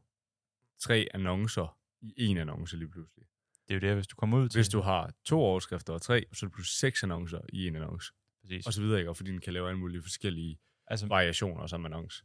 tre 0.79 1.07
annoncer 1.13 1.79
i 2.01 2.25
en 2.25 2.37
annonce 2.37 2.77
lige 2.77 2.89
pludselig. 2.89 3.25
Det 3.67 3.73
er 3.73 3.75
jo 3.75 3.79
det, 3.87 3.95
hvis 3.95 4.07
du 4.07 4.15
kommer 4.15 4.37
ud 4.37 4.49
til... 4.49 4.57
Hvis 4.57 4.69
du 4.69 4.79
har 4.81 5.13
to 5.23 5.39
overskrifter 5.39 5.93
og 5.93 6.01
tre, 6.01 6.25
så 6.33 6.45
er 6.45 6.47
det 6.49 6.53
pludselig 6.53 6.77
seks 6.79 7.03
annoncer 7.03 7.41
i 7.53 7.67
en 7.67 7.75
annonce. 7.75 8.13
Præcis. 8.41 8.67
Og 8.67 8.73
så 8.73 8.81
videre, 8.81 8.99
ikke? 8.99 9.09
Og 9.09 9.17
fordi 9.17 9.31
den 9.31 9.41
kan 9.41 9.53
lave 9.53 9.67
alle 9.67 9.79
mulige 9.79 10.01
forskellige 10.01 10.59
Altså, 10.87 11.07
variationer 11.07 11.67
som 11.67 11.85
annonce. 11.85 12.23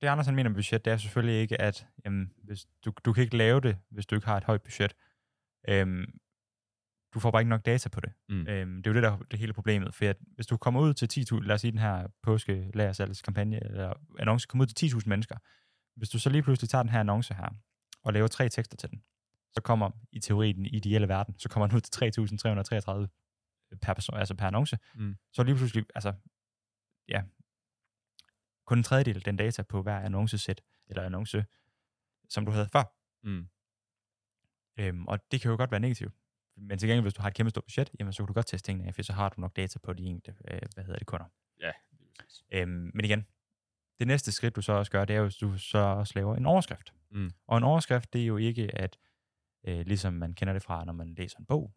det 0.00 0.06
Anders 0.08 0.26
han 0.26 0.34
mener 0.34 0.50
med 0.50 0.56
budget, 0.56 0.84
det 0.84 0.92
er 0.92 0.96
selvfølgelig 0.96 1.40
ikke, 1.40 1.60
at 1.60 1.86
jamen, 2.04 2.32
hvis 2.44 2.66
du, 2.84 2.92
du 3.04 3.12
kan 3.12 3.22
ikke 3.22 3.36
lave 3.36 3.60
det, 3.60 3.76
hvis 3.90 4.06
du 4.06 4.14
ikke 4.14 4.26
har 4.26 4.36
et 4.36 4.44
højt 4.44 4.62
budget. 4.62 4.94
Øhm, 5.68 6.04
du 7.14 7.20
får 7.20 7.30
bare 7.30 7.42
ikke 7.42 7.50
nok 7.50 7.66
data 7.66 7.88
på 7.88 8.00
det. 8.00 8.12
Mm. 8.28 8.46
Øhm, 8.46 8.76
det 8.76 8.86
er 8.86 8.90
jo 8.90 8.94
det, 8.94 9.02
der 9.02 9.12
er 9.12 9.18
det 9.30 9.38
hele 9.38 9.52
problemet. 9.52 9.94
For 9.94 10.04
at 10.04 10.16
hvis 10.34 10.46
du 10.46 10.56
kommer 10.56 10.80
ud 10.80 10.94
til 10.94 11.08
10.000, 11.34 11.40
lad 11.40 11.54
os 11.54 11.60
sige 11.60 11.70
den 11.70 11.80
her 11.80 12.06
påske 12.22 12.70
lagersalgskampagne, 12.74 13.64
eller 13.64 13.94
annonce 14.18 14.46
kommer 14.48 14.64
ud 14.64 14.66
til 14.66 14.86
10.000 14.86 15.02
mennesker. 15.06 15.36
Hvis 15.96 16.08
du 16.08 16.18
så 16.18 16.30
lige 16.30 16.42
pludselig 16.42 16.70
tager 16.70 16.82
den 16.82 16.92
her 16.92 17.00
annonce 17.00 17.34
her, 17.34 17.48
og 18.02 18.12
laver 18.12 18.28
tre 18.28 18.48
tekster 18.48 18.76
til 18.76 18.90
den, 18.90 19.02
så 19.52 19.60
kommer 19.60 19.90
i 20.12 20.20
teorien, 20.20 20.56
den 20.56 20.66
ideelle 20.66 21.08
verden, 21.08 21.38
så 21.38 21.48
kommer 21.48 21.66
den 21.66 21.76
ud 21.76 21.80
til 21.80 23.06
3.333 23.72 23.76
per, 23.82 23.94
person, 23.94 24.16
altså 24.16 24.34
per 24.34 24.46
annonce. 24.46 24.78
Mm. 24.94 25.16
Så 25.32 25.42
lige 25.42 25.56
pludselig, 25.56 25.84
altså, 25.94 26.12
ja, 27.08 27.22
kun 28.72 28.78
en 28.78 28.82
tredjedel 28.82 29.16
af 29.16 29.22
den 29.22 29.36
data 29.36 29.62
på 29.62 29.82
hver 29.82 29.98
annoncesæt, 29.98 30.62
eller 30.88 31.02
annonce, 31.02 31.44
som 32.28 32.44
du 32.44 32.50
havde 32.50 32.68
før. 32.72 32.84
Mm. 33.22 33.48
Øhm, 34.78 35.06
og 35.06 35.32
det 35.32 35.40
kan 35.40 35.50
jo 35.50 35.56
godt 35.56 35.70
være 35.70 35.80
negativt. 35.80 36.14
Men 36.56 36.78
til 36.78 36.88
gengæld, 36.88 37.02
hvis 37.04 37.14
du 37.14 37.22
har 37.22 37.28
et 37.28 37.34
kæmpe 37.34 37.50
stort 37.50 37.64
budget, 37.64 37.90
jamen, 37.98 38.12
så 38.12 38.22
kan 38.22 38.26
du 38.26 38.32
godt 38.32 38.46
teste 38.46 38.66
tingene 38.66 38.88
af, 38.88 38.94
for 38.94 39.02
så 39.02 39.12
har 39.12 39.28
du 39.28 39.40
nok 39.40 39.56
data 39.56 39.78
på 39.78 39.92
de 39.92 40.04
enkelte, 40.04 40.34
øh, 40.50 40.60
hvad 40.74 40.84
hedder 40.84 40.98
det, 40.98 41.06
kunder. 41.06 41.26
Ja, 41.60 41.72
Øhm, 42.52 42.90
men 42.94 43.04
igen, 43.04 43.26
det 43.98 44.06
næste 44.06 44.32
skridt, 44.32 44.56
du 44.56 44.62
så 44.62 44.72
også 44.72 44.92
gør, 44.92 45.04
det 45.04 45.16
er 45.16 45.20
jo, 45.20 45.26
at 45.26 45.36
du 45.40 45.58
så 45.58 45.78
også 45.78 46.12
laver 46.16 46.36
en 46.36 46.46
overskrift. 46.46 46.94
Mm. 47.10 47.30
Og 47.46 47.58
en 47.58 47.64
overskrift, 47.64 48.12
det 48.12 48.22
er 48.22 48.26
jo 48.26 48.36
ikke, 48.36 48.78
at 48.78 48.98
øh, 49.64 49.86
ligesom 49.86 50.12
man 50.12 50.34
kender 50.34 50.52
det 50.52 50.62
fra, 50.62 50.84
når 50.84 50.92
man 50.92 51.14
læser 51.14 51.38
en 51.38 51.46
bog, 51.46 51.74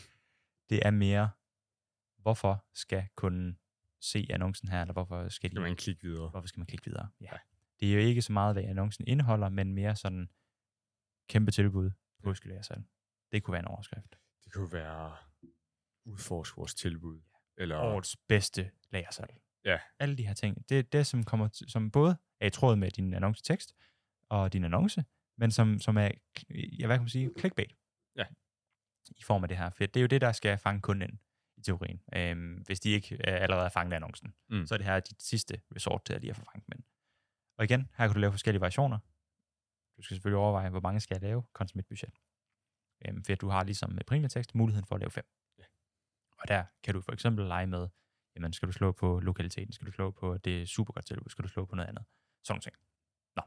det 0.70 0.86
er 0.86 0.90
mere, 0.90 1.30
hvorfor 2.18 2.64
skal 2.72 3.08
kunden 3.16 3.58
se 4.04 4.26
annoncen 4.30 4.68
her, 4.68 4.80
eller 4.80 4.92
hvorfor 4.92 5.28
skal 5.28 5.50
de 5.50 5.54
kan 5.54 5.62
man 5.62 5.76
klikke 5.76 6.02
videre. 6.02 6.28
hvorfor 6.28 6.48
skal 6.48 6.60
man 6.60 6.66
klikke 6.66 6.84
videre? 6.84 7.08
Ja. 7.20 7.30
Det 7.80 7.88
er 7.88 7.94
jo 7.94 7.98
ikke 7.98 8.22
så 8.22 8.32
meget, 8.32 8.54
hvad 8.54 8.64
annoncen 8.64 9.04
indeholder, 9.06 9.48
men 9.48 9.72
mere 9.74 9.96
sådan 9.96 10.28
kæmpe 11.28 11.50
tilbud 11.50 11.90
på 11.90 12.22
påskelægersalg. 12.22 12.82
Det 13.32 13.42
kunne 13.42 13.52
være 13.52 13.60
en 13.62 13.68
overskrift. 13.68 14.16
Det 14.44 14.52
kunne 14.52 14.72
være 14.72 15.16
udforsk 16.04 16.56
vores 16.56 16.74
tilbud. 16.74 17.20
Eller, 17.56 17.78
Årets 17.78 18.16
bedste 18.16 18.70
lagersalg. 18.90 19.34
Ja. 19.64 19.78
Alle 19.98 20.16
de 20.16 20.26
her 20.26 20.34
ting. 20.34 20.68
Det 20.68 20.78
er 20.78 20.82
det, 20.82 21.06
som, 21.06 21.24
kommer 21.24 21.48
til, 21.48 21.70
som 21.70 21.90
både 21.90 22.16
er 22.40 22.46
i 22.46 22.50
tråd 22.50 22.76
med 22.76 22.90
din 22.90 23.14
annoncetekst 23.14 23.74
og 24.28 24.52
din 24.52 24.64
annonce, 24.64 25.04
men 25.36 25.50
som, 25.50 25.78
som 25.78 25.96
er, 25.96 26.10
ja, 26.50 26.86
hvad 26.86 26.96
kan 26.96 27.02
man 27.02 27.08
sige, 27.08 27.30
clickbait. 27.38 27.74
Ja. 28.16 28.24
I 29.16 29.22
form 29.22 29.42
af 29.44 29.48
det 29.48 29.58
her. 29.58 29.70
For 29.70 29.86
det 29.86 29.96
er 29.96 30.00
jo 30.00 30.06
det, 30.06 30.20
der 30.20 30.32
skal 30.32 30.58
fange 30.58 30.80
kunden 30.80 31.10
ind 31.10 31.18
teorien. 31.64 32.02
Øhm, 32.14 32.62
hvis 32.66 32.80
de 32.80 32.90
ikke 32.90 33.16
er 33.20 33.36
allerede 33.36 33.64
er 33.64 33.70
fanget 33.70 33.92
af 33.92 33.96
annoncen. 33.96 34.34
Mm. 34.48 34.66
Så 34.66 34.74
er 34.74 34.76
det 34.76 34.86
her 34.86 35.00
dit 35.00 35.22
sidste 35.22 35.60
resort 35.76 36.04
til 36.04 36.12
at 36.12 36.20
lige 36.20 36.30
at 36.30 36.36
få 36.36 36.44
fanget 36.52 36.66
dem 36.66 36.72
ind. 36.76 36.84
Og 37.56 37.64
igen, 37.64 37.80
her 37.96 38.06
kan 38.06 38.14
du 38.14 38.20
lave 38.20 38.32
forskellige 38.32 38.60
variationer. 38.60 38.98
Du 39.96 40.02
skal 40.02 40.14
selvfølgelig 40.14 40.38
overveje, 40.38 40.68
hvor 40.68 40.80
mange 40.80 41.00
skal 41.00 41.14
jeg 41.14 41.22
lave 41.22 41.42
kontra 41.52 41.72
mit 41.76 41.86
budget. 41.86 42.14
Øhm, 43.06 43.24
for 43.24 43.34
du 43.34 43.48
har 43.48 43.64
ligesom 43.64 43.90
med 43.90 44.04
primærtekst 44.04 44.54
muligheden 44.54 44.86
for 44.86 44.94
at 44.94 45.00
lave 45.00 45.10
fem. 45.10 45.24
Ja. 45.58 45.64
Og 46.38 46.48
der 46.48 46.64
kan 46.82 46.94
du 46.94 47.00
for 47.00 47.12
eksempel 47.12 47.46
lege 47.46 47.66
med, 47.66 47.88
jamen 48.36 48.52
skal 48.52 48.68
du 48.68 48.72
slå 48.72 48.92
på 48.92 49.20
lokaliteten, 49.20 49.72
skal 49.72 49.86
du 49.86 49.92
slå 49.92 50.10
på, 50.10 50.38
det 50.38 50.62
er 50.62 50.66
super 50.66 50.92
godt 50.92 51.06
tilbud, 51.06 51.30
skal 51.30 51.42
du 51.42 51.48
slå 51.48 51.64
på 51.64 51.76
noget 51.76 51.88
andet. 51.88 52.04
Sådan 52.42 52.62
ting. 52.62 52.76
Nå. 53.36 53.42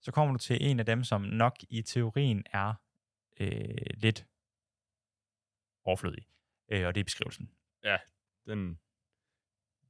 Så 0.00 0.12
kommer 0.12 0.32
du 0.32 0.38
til 0.38 0.58
en 0.60 0.80
af 0.80 0.86
dem, 0.86 1.04
som 1.04 1.22
nok 1.22 1.56
i 1.68 1.82
teorien 1.82 2.44
er 2.52 2.74
øh, 3.40 3.86
lidt 3.94 4.26
overflødig. 5.84 6.26
Øh, 6.68 6.86
og 6.86 6.94
det 6.94 7.00
er 7.00 7.04
beskrivelsen. 7.04 7.50
den, 8.46 8.78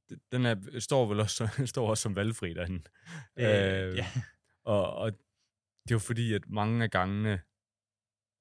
den- 0.09 0.21
den 0.31 0.45
er, 0.45 0.79
står 0.79 1.05
vel 1.05 1.19
også, 1.19 1.47
står 1.73 1.89
også 1.89 2.01
som 2.01 2.15
valgfri 2.15 2.53
derhen. 2.53 2.87
Øh, 3.35 3.95
ja. 3.97 4.07
og, 4.63 4.93
og 4.93 5.11
det 5.83 5.91
er 5.91 5.95
jo 5.95 5.99
fordi, 5.99 6.33
at 6.33 6.49
mange 6.49 6.83
af 6.83 6.91
gangene 6.91 7.41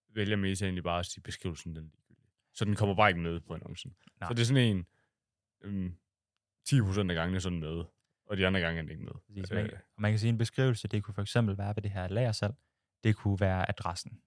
vælger 0.08 0.36
Meta 0.36 0.64
egentlig 0.64 0.84
bare 0.84 0.98
at 0.98 1.06
sige, 1.06 1.22
beskrivelsen 1.22 1.76
den. 1.76 1.94
Så 2.52 2.64
den 2.64 2.76
kommer 2.76 2.94
bare 2.94 3.08
ikke 3.10 3.20
med 3.20 3.40
på 3.40 3.54
annoncen. 3.54 3.96
Nej. 4.20 4.28
Så 4.28 4.34
det 4.34 4.40
er 4.40 4.46
sådan 4.46 4.76
en, 4.76 4.86
øhm, 5.60 5.96
10% 6.68 7.10
af 7.10 7.14
gangene 7.16 7.36
er 7.36 7.40
sådan 7.40 7.60
med, 7.60 7.84
og 8.26 8.36
de 8.36 8.46
andre 8.46 8.60
gange 8.60 8.78
er 8.78 8.82
den 8.82 8.90
ikke 8.90 9.02
med. 9.02 9.12
Præcis. 9.42 9.50
Man, 9.52 9.66
Øh, 9.66 9.78
og 9.96 10.02
man 10.02 10.12
kan 10.12 10.18
sige, 10.18 10.28
en 10.28 10.38
beskrivelse, 10.38 10.88
det 10.88 11.04
kunne 11.04 11.14
for 11.14 11.22
eksempel 11.22 11.58
være 11.58 11.76
ved 11.76 11.82
det 11.82 11.90
her 11.90 12.08
lagersalg, 12.08 12.54
det 13.04 13.16
kunne 13.16 13.40
være 13.40 13.68
adressen, 13.68 14.22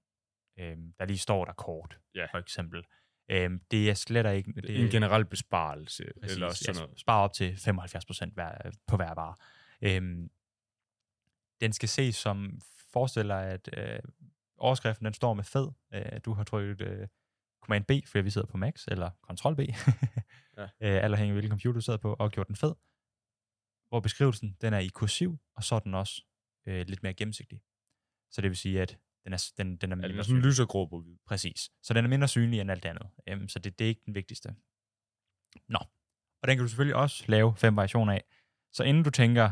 øhm, 0.59 0.93
der 0.99 1.05
lige 1.05 1.17
står 1.17 1.45
der 1.45 1.53
kort, 1.53 1.99
Ja. 2.15 2.25
for 2.31 2.37
eksempel. 2.37 2.85
Øhm, 3.29 3.61
det 3.71 3.89
er 3.89 3.93
slet 3.93 4.35
ikke... 4.35 4.51
Det, 4.51 4.79
er 4.79 4.83
en 4.83 4.91
generel 4.91 5.25
besparelse, 5.25 6.03
præcis, 6.21 6.35
eller 6.35 6.53
sådan 6.53 6.81
noget. 6.81 6.99
Spare 6.99 7.23
op 7.23 7.33
til 7.33 7.57
75 7.57 8.05
procent 8.05 8.33
på 8.87 8.95
hver 8.95 9.13
vare. 9.13 9.35
Øhm, 9.81 10.29
den 11.61 11.73
skal 11.73 11.89
ses 11.89 12.15
som 12.15 12.61
forestiller, 12.93 13.35
at 13.35 13.69
øh, 13.77 13.99
overskriften 14.57 15.05
den 15.05 15.13
står 15.13 15.33
med 15.33 15.43
fed. 15.43 15.67
Øh, 15.93 16.19
du 16.25 16.33
har 16.33 16.43
trykket 16.43 16.87
øh, 16.87 17.07
Command 17.61 17.85
B, 17.85 17.91
fordi 18.07 18.23
vi 18.23 18.29
sidder 18.29 18.47
på 18.47 18.57
Max, 18.57 18.87
eller 18.87 19.11
Control 19.21 19.55
B, 19.55 19.59
Ja. 19.59 20.63
øh, 20.81 21.03
alt 21.03 21.13
afhængig 21.13 21.31
af 21.31 21.33
hvilken 21.33 21.49
computer 21.49 21.73
du 21.73 21.81
sidder 21.81 21.99
på, 21.99 22.15
og 22.19 22.31
gjort 22.31 22.47
den 22.47 22.55
fed. 22.55 22.73
Hvor 23.89 23.99
beskrivelsen 23.99 24.57
den 24.61 24.73
er 24.73 24.79
i 24.79 24.87
kursiv, 24.87 25.37
og 25.55 25.63
så 25.63 25.75
er 25.75 25.79
den 25.79 25.93
også 25.93 26.23
øh, 26.65 26.87
lidt 26.87 27.03
mere 27.03 27.13
gennemsigtig. 27.13 27.61
Så 28.31 28.41
det 28.41 28.49
vil 28.49 28.57
sige, 28.57 28.81
at 28.81 28.97
den 29.27 29.33
er, 29.33 29.51
den, 29.57 29.77
den 29.77 29.91
er 29.91 29.95
mindre 29.95 30.09
er 30.09 30.13
sådan 30.13 30.25
synlig. 30.25 30.45
lysergrå 30.45 30.85
på 30.85 31.01
hvid. 31.01 31.17
Præcis. 31.27 31.69
Så 31.83 31.93
den 31.93 32.05
er 32.05 32.09
mindre 32.09 32.27
synlig 32.27 32.59
end 32.59 32.71
alt 32.71 32.85
andet. 32.85 33.07
Øhm, 33.27 33.47
så 33.47 33.59
det, 33.59 33.79
det 33.79 33.85
er 33.85 33.89
ikke 33.89 34.01
den 34.05 34.15
vigtigste. 34.15 34.55
Nå. 35.69 35.79
Og 36.41 36.47
den 36.47 36.57
kan 36.57 36.63
du 36.63 36.67
selvfølgelig 36.67 36.95
også 36.95 37.23
lave 37.27 37.55
fem 37.55 37.75
variationer 37.75 38.13
af. 38.13 38.23
Så 38.71 38.83
inden 38.83 39.03
du 39.03 39.09
tænker, 39.09 39.51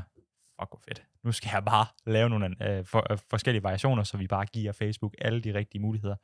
fuck 0.59 0.69
hvor 0.69 0.81
fedt, 0.87 1.05
nu 1.23 1.31
skal 1.31 1.49
jeg 1.53 1.65
bare 1.65 1.85
lave 2.05 2.29
nogle 2.29 2.77
øh, 2.77 2.85
for, 2.85 3.11
øh, 3.11 3.17
forskellige 3.29 3.63
variationer, 3.63 4.03
så 4.03 4.17
vi 4.17 4.27
bare 4.27 4.45
giver 4.45 4.71
Facebook 4.71 5.15
alle 5.17 5.41
de 5.41 5.53
rigtige 5.53 5.81
muligheder. 5.81 6.15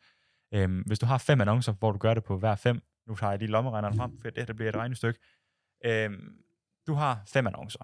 Øhm, 0.53 0.81
hvis 0.81 0.99
du 0.99 1.05
har 1.05 1.17
fem 1.17 1.41
annoncer, 1.41 1.73
hvor 1.73 1.91
du 1.91 1.97
gør 1.97 2.13
det 2.13 2.23
på 2.23 2.37
hver 2.37 2.55
fem, 2.55 2.81
nu 3.07 3.15
tager 3.15 3.31
jeg 3.31 3.39
lige 3.39 3.51
lommeregneren 3.51 3.97
frem, 3.97 4.19
for 4.21 4.29
det 4.29 4.47
her 4.47 4.53
bliver 4.53 4.69
et 4.69 4.75
regnestykke. 4.75 5.19
Øhm, 5.85 6.43
du 6.87 6.93
har 6.93 7.23
fem 7.27 7.47
annoncer, 7.47 7.83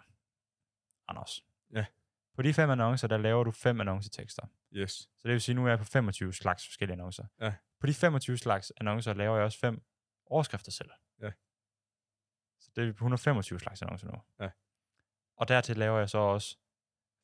Anders. 1.07 1.43
Ja. 1.73 1.85
På 2.37 2.43
de 2.43 2.53
fem 2.53 2.69
annoncer, 2.69 3.07
der 3.07 3.17
laver 3.17 3.43
du 3.43 3.51
fem 3.51 3.81
annoncetekster. 3.81 4.47
Yes. 4.73 4.91
Så 4.91 5.21
det 5.23 5.31
vil 5.31 5.41
sige, 5.41 5.55
nu 5.55 5.65
er 5.65 5.69
jeg 5.69 5.79
på 5.79 5.85
25 5.85 6.33
slags 6.33 6.65
forskellige 6.65 6.93
annoncer. 6.93 7.25
Ja. 7.41 7.53
På 7.79 7.87
de 7.87 7.93
25 7.93 8.37
slags 8.37 8.71
annoncer 8.77 9.13
laver 9.13 9.35
jeg 9.35 9.45
også 9.45 9.59
fem 9.59 9.81
overskrifter 10.25 10.71
selv. 10.71 10.89
Ja. 11.21 11.31
Så 12.59 12.71
det 12.75 12.81
er 12.81 12.85
vi 12.85 12.91
på 12.91 13.03
125 13.03 13.59
slags 13.59 13.81
annoncer 13.81 14.07
nu. 14.07 14.21
Ja. 14.39 14.49
Og 15.37 15.47
dertil 15.47 15.77
laver 15.77 15.99
jeg 15.99 16.09
så 16.09 16.17
også 16.17 16.57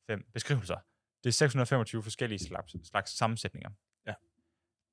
fem 0.06 0.30
beskrivelser. 0.32 0.78
Det 1.24 1.28
er 1.28 1.32
625 1.32 2.02
forskellige 2.02 2.38
slags, 2.38 2.88
slags 2.88 3.16
sammensætninger. 3.16 3.70
Ja. 4.06 4.14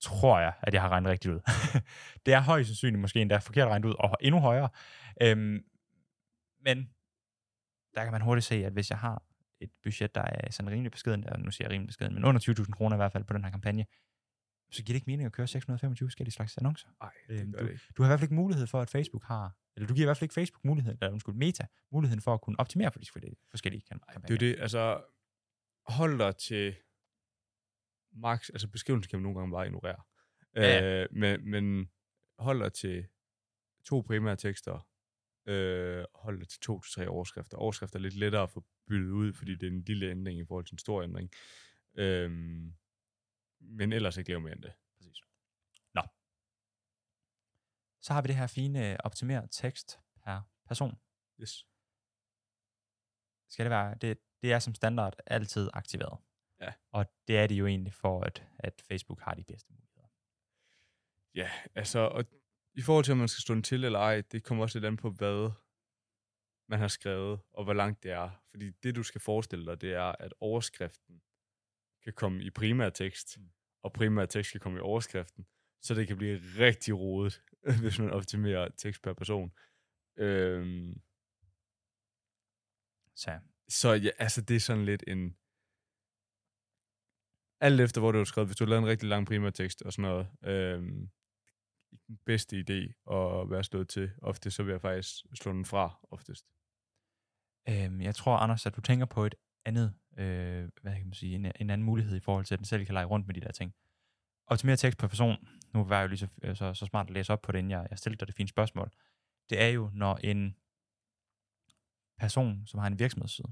Tror 0.01 0.39
jeg, 0.39 0.53
at 0.61 0.73
jeg 0.73 0.81
har 0.81 0.89
regnet 0.89 1.11
rigtigt 1.11 1.33
ud. 1.33 1.39
det 2.25 2.33
er 2.33 2.39
højst 2.39 2.67
sandsynligt 2.67 3.01
måske 3.01 3.21
endda 3.21 3.37
forkert 3.37 3.67
regnet 3.67 3.89
ud, 3.89 3.95
og 3.99 4.17
endnu 4.21 4.39
højere. 4.39 4.69
Øhm, 5.21 5.65
men 6.59 6.93
der 7.95 8.03
kan 8.03 8.11
man 8.11 8.21
hurtigt 8.21 8.45
se, 8.45 8.65
at 8.65 8.73
hvis 8.73 8.89
jeg 8.89 8.99
har 8.99 9.23
et 9.61 9.71
budget, 9.83 10.15
der 10.15 10.21
er 10.21 10.51
sådan 10.51 10.71
rimelig 10.71 10.91
beskeden, 10.91 11.23
der, 11.23 11.37
nu 11.37 11.51
siger 11.51 11.65
jeg 11.67 11.71
rimelig 11.73 11.87
beskeden, 11.87 12.13
men 12.13 12.25
under 12.25 12.41
20.000 12.63 12.71
kroner 12.71 12.95
i 12.95 12.97
hvert 12.97 13.11
fald 13.11 13.23
på 13.23 13.33
den 13.33 13.43
her 13.43 13.51
kampagne, 13.51 13.85
så 14.71 14.83
giver 14.83 14.93
det 14.93 14.95
ikke 14.95 15.09
mening 15.11 15.25
at 15.25 15.31
køre 15.31 15.47
625 15.47 16.07
forskellige 16.07 16.31
slags 16.33 16.57
annoncer. 16.57 16.87
Nej, 17.01 17.11
Øhm, 17.29 17.45
det 17.45 17.55
gør 17.59 17.63
det 17.65 17.71
ikke. 17.71 17.83
Du 17.97 18.01
har 18.03 18.07
i 18.07 18.09
hvert 18.09 18.19
fald 18.19 18.25
ikke 18.31 18.35
mulighed 18.35 18.67
for, 18.67 18.81
at 18.81 18.89
Facebook 18.89 19.23
har, 19.23 19.55
eller 19.75 19.87
du 19.87 19.93
giver 19.93 20.05
i 20.05 20.07
hvert 20.07 20.17
fald 20.17 20.23
ikke 20.23 20.33
Facebook 20.33 20.65
muligheden, 20.65 20.97
eller 21.01 21.11
undskyld, 21.11 21.35
Meta, 21.35 21.67
muligheden 21.91 22.21
for 22.21 22.33
at 22.33 22.41
kunne 22.41 22.59
optimere 22.59 22.91
for 22.91 22.99
de 22.99 23.05
forskellige- 23.05 23.35
forskellige 23.49 23.81
kam- 23.81 23.99
kampagner. 24.11 24.27
Det 24.27 24.33
er 24.49 24.55
det, 24.55 24.61
altså, 24.61 25.03
hold 25.87 26.17
dig 26.19 26.35
til 26.37 26.75
max, 28.13 28.49
altså 28.49 28.67
beskrivelsen 28.67 29.09
kan 29.09 29.19
man 29.19 29.23
nogle 29.23 29.39
gange 29.39 29.51
bare 29.51 29.65
ignorere. 29.65 30.01
Ja. 30.55 31.01
Øh, 31.03 31.07
men, 31.11 31.49
men 31.49 31.89
hold 32.39 32.59
dig 32.59 32.73
til 32.73 33.07
to 33.85 34.01
primære 34.01 34.35
tekster, 34.35 34.87
øh, 35.45 36.05
hold 36.15 36.39
det 36.39 36.49
til 36.49 36.59
to 36.59 36.81
til 36.81 36.93
tre 36.93 37.07
overskrifter. 37.07 37.57
Overskrifter 37.57 37.99
er 37.99 38.01
lidt 38.01 38.13
lettere 38.13 38.43
at 38.43 38.49
få 38.49 38.65
byttet 38.87 39.09
ud, 39.09 39.33
fordi 39.33 39.55
det 39.55 39.63
er 39.63 39.71
en 39.71 39.83
lille 39.83 40.09
ændring 40.09 40.39
i 40.39 40.45
forhold 40.45 40.65
til 40.65 40.73
en 40.73 40.79
stor 40.79 41.03
ændring. 41.03 41.31
Øh, 41.93 42.31
men 43.59 43.93
ellers 43.93 44.17
ikke 44.17 44.29
lave 44.29 44.41
mere 44.41 44.53
end 44.53 44.61
det. 44.61 44.73
Præcis. 44.97 45.17
Nå. 45.93 46.01
Så 48.01 48.13
har 48.13 48.21
vi 48.21 48.27
det 48.27 48.35
her 48.35 48.47
fine 48.47 49.05
optimeret 49.05 49.51
tekst 49.51 49.99
per 50.23 50.41
person. 50.67 50.99
Yes. 51.41 51.67
Skal 53.49 53.65
det 53.65 53.69
være, 53.69 53.95
det, 54.01 54.17
det 54.41 54.53
er 54.53 54.59
som 54.59 54.75
standard 54.75 55.13
altid 55.25 55.69
aktiveret. 55.73 56.19
Ja. 56.61 56.73
Og 56.91 57.05
det 57.27 57.37
er 57.37 57.47
det 57.47 57.55
jo 57.55 57.67
egentlig 57.67 57.93
for, 57.93 58.23
at, 58.23 58.47
at 58.59 58.81
Facebook 58.87 59.21
har 59.21 59.33
de 59.33 59.43
bedste 59.43 59.73
muligheder. 59.73 60.07
Ja, 61.35 61.51
altså, 61.75 61.99
og 61.99 62.25
i 62.73 62.81
forhold 62.81 63.05
til, 63.05 63.11
om 63.11 63.17
man 63.17 63.27
skal 63.27 63.41
stå 63.41 63.53
den 63.53 63.63
til 63.63 63.83
eller 63.83 63.99
ej, 63.99 64.21
det 64.31 64.43
kommer 64.43 64.63
også 64.63 64.79
lidt 64.79 64.85
an 64.85 64.97
på, 64.97 65.09
hvad 65.09 65.51
man 66.69 66.79
har 66.79 66.87
skrevet, 66.87 67.39
og 67.53 67.63
hvor 67.63 67.73
langt 67.73 68.03
det 68.03 68.11
er. 68.11 68.29
Fordi 68.49 68.69
det, 68.69 68.95
du 68.95 69.03
skal 69.03 69.21
forestille 69.21 69.65
dig, 69.65 69.81
det 69.81 69.93
er, 69.93 70.11
at 70.19 70.33
overskriften 70.39 71.21
kan 72.03 72.13
komme 72.13 72.43
i 72.43 72.49
primær 72.49 72.89
tekst, 72.89 73.37
mm. 73.37 73.49
og 73.83 73.93
primær 73.93 74.25
tekst 74.25 74.51
kan 74.51 74.61
komme 74.61 74.77
i 74.77 74.81
overskriften, 74.81 75.45
så 75.81 75.93
det 75.93 76.07
kan 76.07 76.17
blive 76.17 76.37
rigtig 76.37 76.99
rodet, 76.99 77.41
hvis 77.81 77.99
man 77.99 78.09
optimerer 78.09 78.69
tekst 78.77 79.01
per 79.03 79.13
person. 79.13 79.51
Øhm, 80.17 81.01
Så 83.15 83.39
så 83.69 83.89
ja, 83.93 84.09
altså, 84.17 84.41
det 84.41 84.55
er 84.55 84.59
sådan 84.59 84.85
lidt 84.85 85.03
en... 85.07 85.37
Alt 87.59 87.81
efter, 87.81 88.01
hvor 88.01 88.11
du 88.11 88.17
har 88.17 88.25
skrevet, 88.25 88.47
hvis 88.47 88.57
du 88.57 88.63
har 88.63 88.69
lavet 88.69 88.81
en 88.81 88.87
rigtig 88.87 89.09
lang 89.09 89.27
primær 89.27 89.49
tekst 89.49 89.81
og 89.81 89.93
sådan 89.93 90.11
noget, 90.11 90.27
øhm, 90.43 91.11
den 92.07 92.19
bedste 92.25 92.59
idé 92.59 93.13
at 93.13 93.49
være 93.49 93.63
slået 93.63 93.89
til. 93.89 94.11
Ofte 94.21 94.51
så 94.51 94.63
vil 94.63 94.71
jeg 94.71 94.81
faktisk 94.81 95.25
slå 95.33 95.51
den 95.51 95.65
fra, 95.65 96.07
oftest. 96.11 96.45
øhm, 97.69 98.01
jeg 98.01 98.15
tror, 98.15 98.37
Anders, 98.37 98.65
at 98.65 98.75
du 98.75 98.81
tænker 98.81 99.05
på 99.05 99.25
et 99.25 99.35
andet, 99.65 99.93
øh, 100.17 100.69
hvad 100.81 100.95
kan 100.95 101.05
man 101.05 101.13
sige, 101.13 101.35
en, 101.35 101.45
en 101.45 101.69
anden 101.69 101.83
mulighed 101.83 102.17
i 102.17 102.19
forhold 102.19 102.45
til, 102.45 102.55
at 102.55 102.59
den 102.59 102.65
selv 102.65 102.85
kan 102.85 102.93
lege 102.93 103.05
rundt 103.05 103.27
med 103.27 103.35
de 103.35 103.41
der 103.41 103.51
ting. 103.51 103.75
Optimere 104.47 104.77
tekst 104.77 104.99
per 104.99 105.07
person. 105.07 105.47
Nu 105.73 105.83
var 105.83 105.95
jeg 105.95 106.03
jo 106.03 106.07
lige 106.07 106.17
så, 106.17 106.27
øh, 106.43 106.55
så, 106.55 106.73
så 106.73 106.85
smart 106.85 107.07
at 107.07 107.13
læse 107.13 107.33
op 107.33 107.41
på 107.41 107.51
det, 107.51 107.59
inden 107.59 107.71
jeg, 107.71 107.87
jeg 107.89 107.97
stillede 107.97 108.19
dig 108.19 108.27
det 108.27 108.35
fine 108.35 108.49
spørgsmål. 108.49 108.91
Det 109.49 109.61
er 109.61 109.67
jo, 109.67 109.91
når 109.93 110.15
en 110.15 110.55
person, 112.19 112.67
som 112.67 112.79
har 112.79 112.87
en 112.87 112.99
virksomhedsside, 112.99 113.51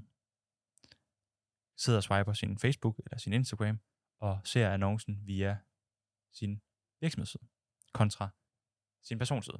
sidder 1.76 1.98
og 1.98 2.02
swiper 2.02 2.32
sin 2.32 2.58
Facebook 2.58 3.00
eller 3.06 3.18
sin 3.18 3.32
Instagram, 3.32 3.80
og 4.20 4.40
ser 4.44 4.70
annoncen 4.70 5.26
via 5.26 5.58
sin 6.32 6.62
virksomhedsside, 7.00 7.44
kontra 7.92 8.28
sin 9.02 9.18
personside. 9.18 9.58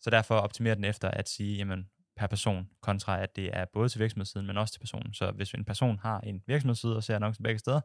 Så 0.00 0.10
derfor 0.10 0.34
optimerer 0.34 0.74
den 0.74 0.84
efter 0.84 1.10
at 1.10 1.28
sige, 1.28 1.56
jamen, 1.56 1.90
per 2.16 2.26
person, 2.26 2.68
kontra 2.80 3.22
at 3.22 3.36
det 3.36 3.50
er 3.56 3.64
både 3.72 3.88
til 3.88 4.00
virksomhedssiden, 4.00 4.46
men 4.46 4.56
også 4.56 4.72
til 4.72 4.80
personen. 4.80 5.14
Så 5.14 5.30
hvis 5.30 5.54
en 5.54 5.64
person 5.64 5.98
har 5.98 6.20
en 6.20 6.42
virksomhedsside 6.46 6.96
og 6.96 7.04
ser 7.04 7.16
annoncen 7.16 7.42
begge 7.42 7.58
steder, 7.58 7.80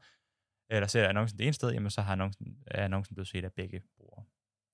eller 0.69 0.87
ser 0.87 1.07
annoncen 1.07 1.39
det 1.39 1.45
ene 1.45 1.53
sted, 1.53 1.71
jamen 1.71 1.89
så 1.89 2.01
har 2.01 2.11
annoncen, 2.11 2.57
er 2.67 2.85
annoncen 2.85 3.15
blevet 3.15 3.27
set 3.27 3.43
af 3.43 3.53
begge 3.53 3.81
brugere. 3.97 4.25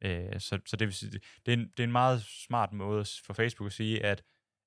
Øh, 0.03 0.39
så, 0.39 0.59
så 0.65 0.75
det 0.75 0.87
vil 0.87 0.93
sige, 0.93 1.11
det 1.45 1.53
er, 1.53 1.53
en, 1.53 1.69
det 1.77 1.79
er 1.79 1.83
en 1.83 1.91
meget 1.91 2.21
smart 2.21 2.73
måde 2.73 3.05
for 3.25 3.33
Facebook 3.33 3.67
at 3.67 3.73
sige, 3.73 4.05
at 4.05 4.23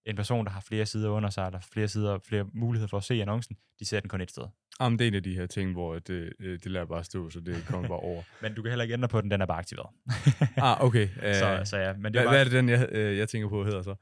en 0.07 0.17
person, 0.17 0.45
der 0.45 0.51
har 0.51 0.61
flere 0.61 0.87
sider 0.87 1.09
under 1.09 1.31
sig, 1.31 1.47
eller 1.47 1.61
flere 1.61 1.89
sider, 1.89 2.19
flere 2.19 2.45
muligheder 2.45 2.89
for 2.89 2.97
at 2.97 3.05
se 3.05 3.23
annoncen, 3.23 3.57
de 3.79 3.85
ser 3.85 4.01
den 4.01 4.09
kun 4.09 4.21
et 4.21 4.31
sted. 4.31 4.45
Jamen, 4.81 4.99
det 4.99 5.05
er 5.05 5.09
en 5.09 5.15
af 5.15 5.23
de 5.23 5.35
her 5.35 5.47
ting, 5.47 5.73
hvor 5.73 5.99
det, 5.99 6.33
øh, 6.39 6.59
det 6.59 6.67
lader 6.67 6.87
bare 6.87 7.05
stå, 7.05 7.31
så 7.31 7.41
det 7.41 7.65
kommer 7.67 7.89
bare 7.89 7.99
over. 7.99 8.23
Men 8.43 8.55
du 8.55 8.63
kan 8.63 8.71
heller 8.71 8.83
ikke 8.83 8.93
ændre 8.93 9.09
på 9.09 9.21
den, 9.21 9.31
den 9.31 9.41
er 9.41 9.47
bare 9.47 9.59
aktiveret. 9.59 9.91
ah, 10.57 10.85
okay. 10.85 11.09
Så, 11.41 11.61
så 11.65 11.77
ja, 11.77 11.93
men 11.93 12.05
det 12.05 12.13
hvad, 12.13 12.21
er 12.21 12.25
bare, 12.25 12.33
hvad 12.33 12.41
er 12.41 12.45
det, 12.45 12.53
den, 12.53 12.69
jeg, 12.69 12.89
øh, 12.93 13.19
jeg 13.19 13.29
tænker 13.29 13.49
på, 13.49 13.65
hedder 13.65 13.83
så? 13.83 13.95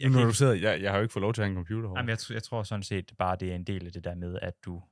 jeg, 0.00 0.10
når 0.10 0.24
du 0.24 0.32
sidder, 0.32 0.52
jeg, 0.52 0.82
jeg 0.82 0.90
har 0.90 0.98
jo 0.98 1.02
ikke 1.02 1.12
fået 1.12 1.20
lov 1.20 1.34
til 1.34 1.42
at 1.42 1.46
have 1.46 1.50
en 1.50 1.56
computer 1.56 1.88
jamen, 1.96 2.08
jeg, 2.08 2.18
jeg 2.30 2.42
tror 2.42 2.62
sådan 2.62 2.82
set 2.82 3.12
bare, 3.18 3.36
det 3.40 3.50
er 3.50 3.54
en 3.54 3.64
del 3.64 3.86
af 3.86 3.92
det 3.92 4.04
der 4.04 4.14
med, 4.14 4.38
at 4.42 4.54
du 4.64 4.82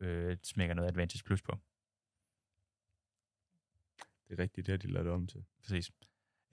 øh, 0.00 0.36
smækker 0.42 0.74
noget 0.74 0.88
Advantage 0.88 1.24
Plus 1.24 1.42
på. 1.42 1.58
Det 4.28 4.38
er 4.38 4.42
rigtigt, 4.42 4.66
det 4.66 4.72
har 4.72 4.76
de 4.76 4.92
lavet 4.92 5.10
om 5.10 5.26
til. 5.26 5.44
Præcis. 5.62 5.90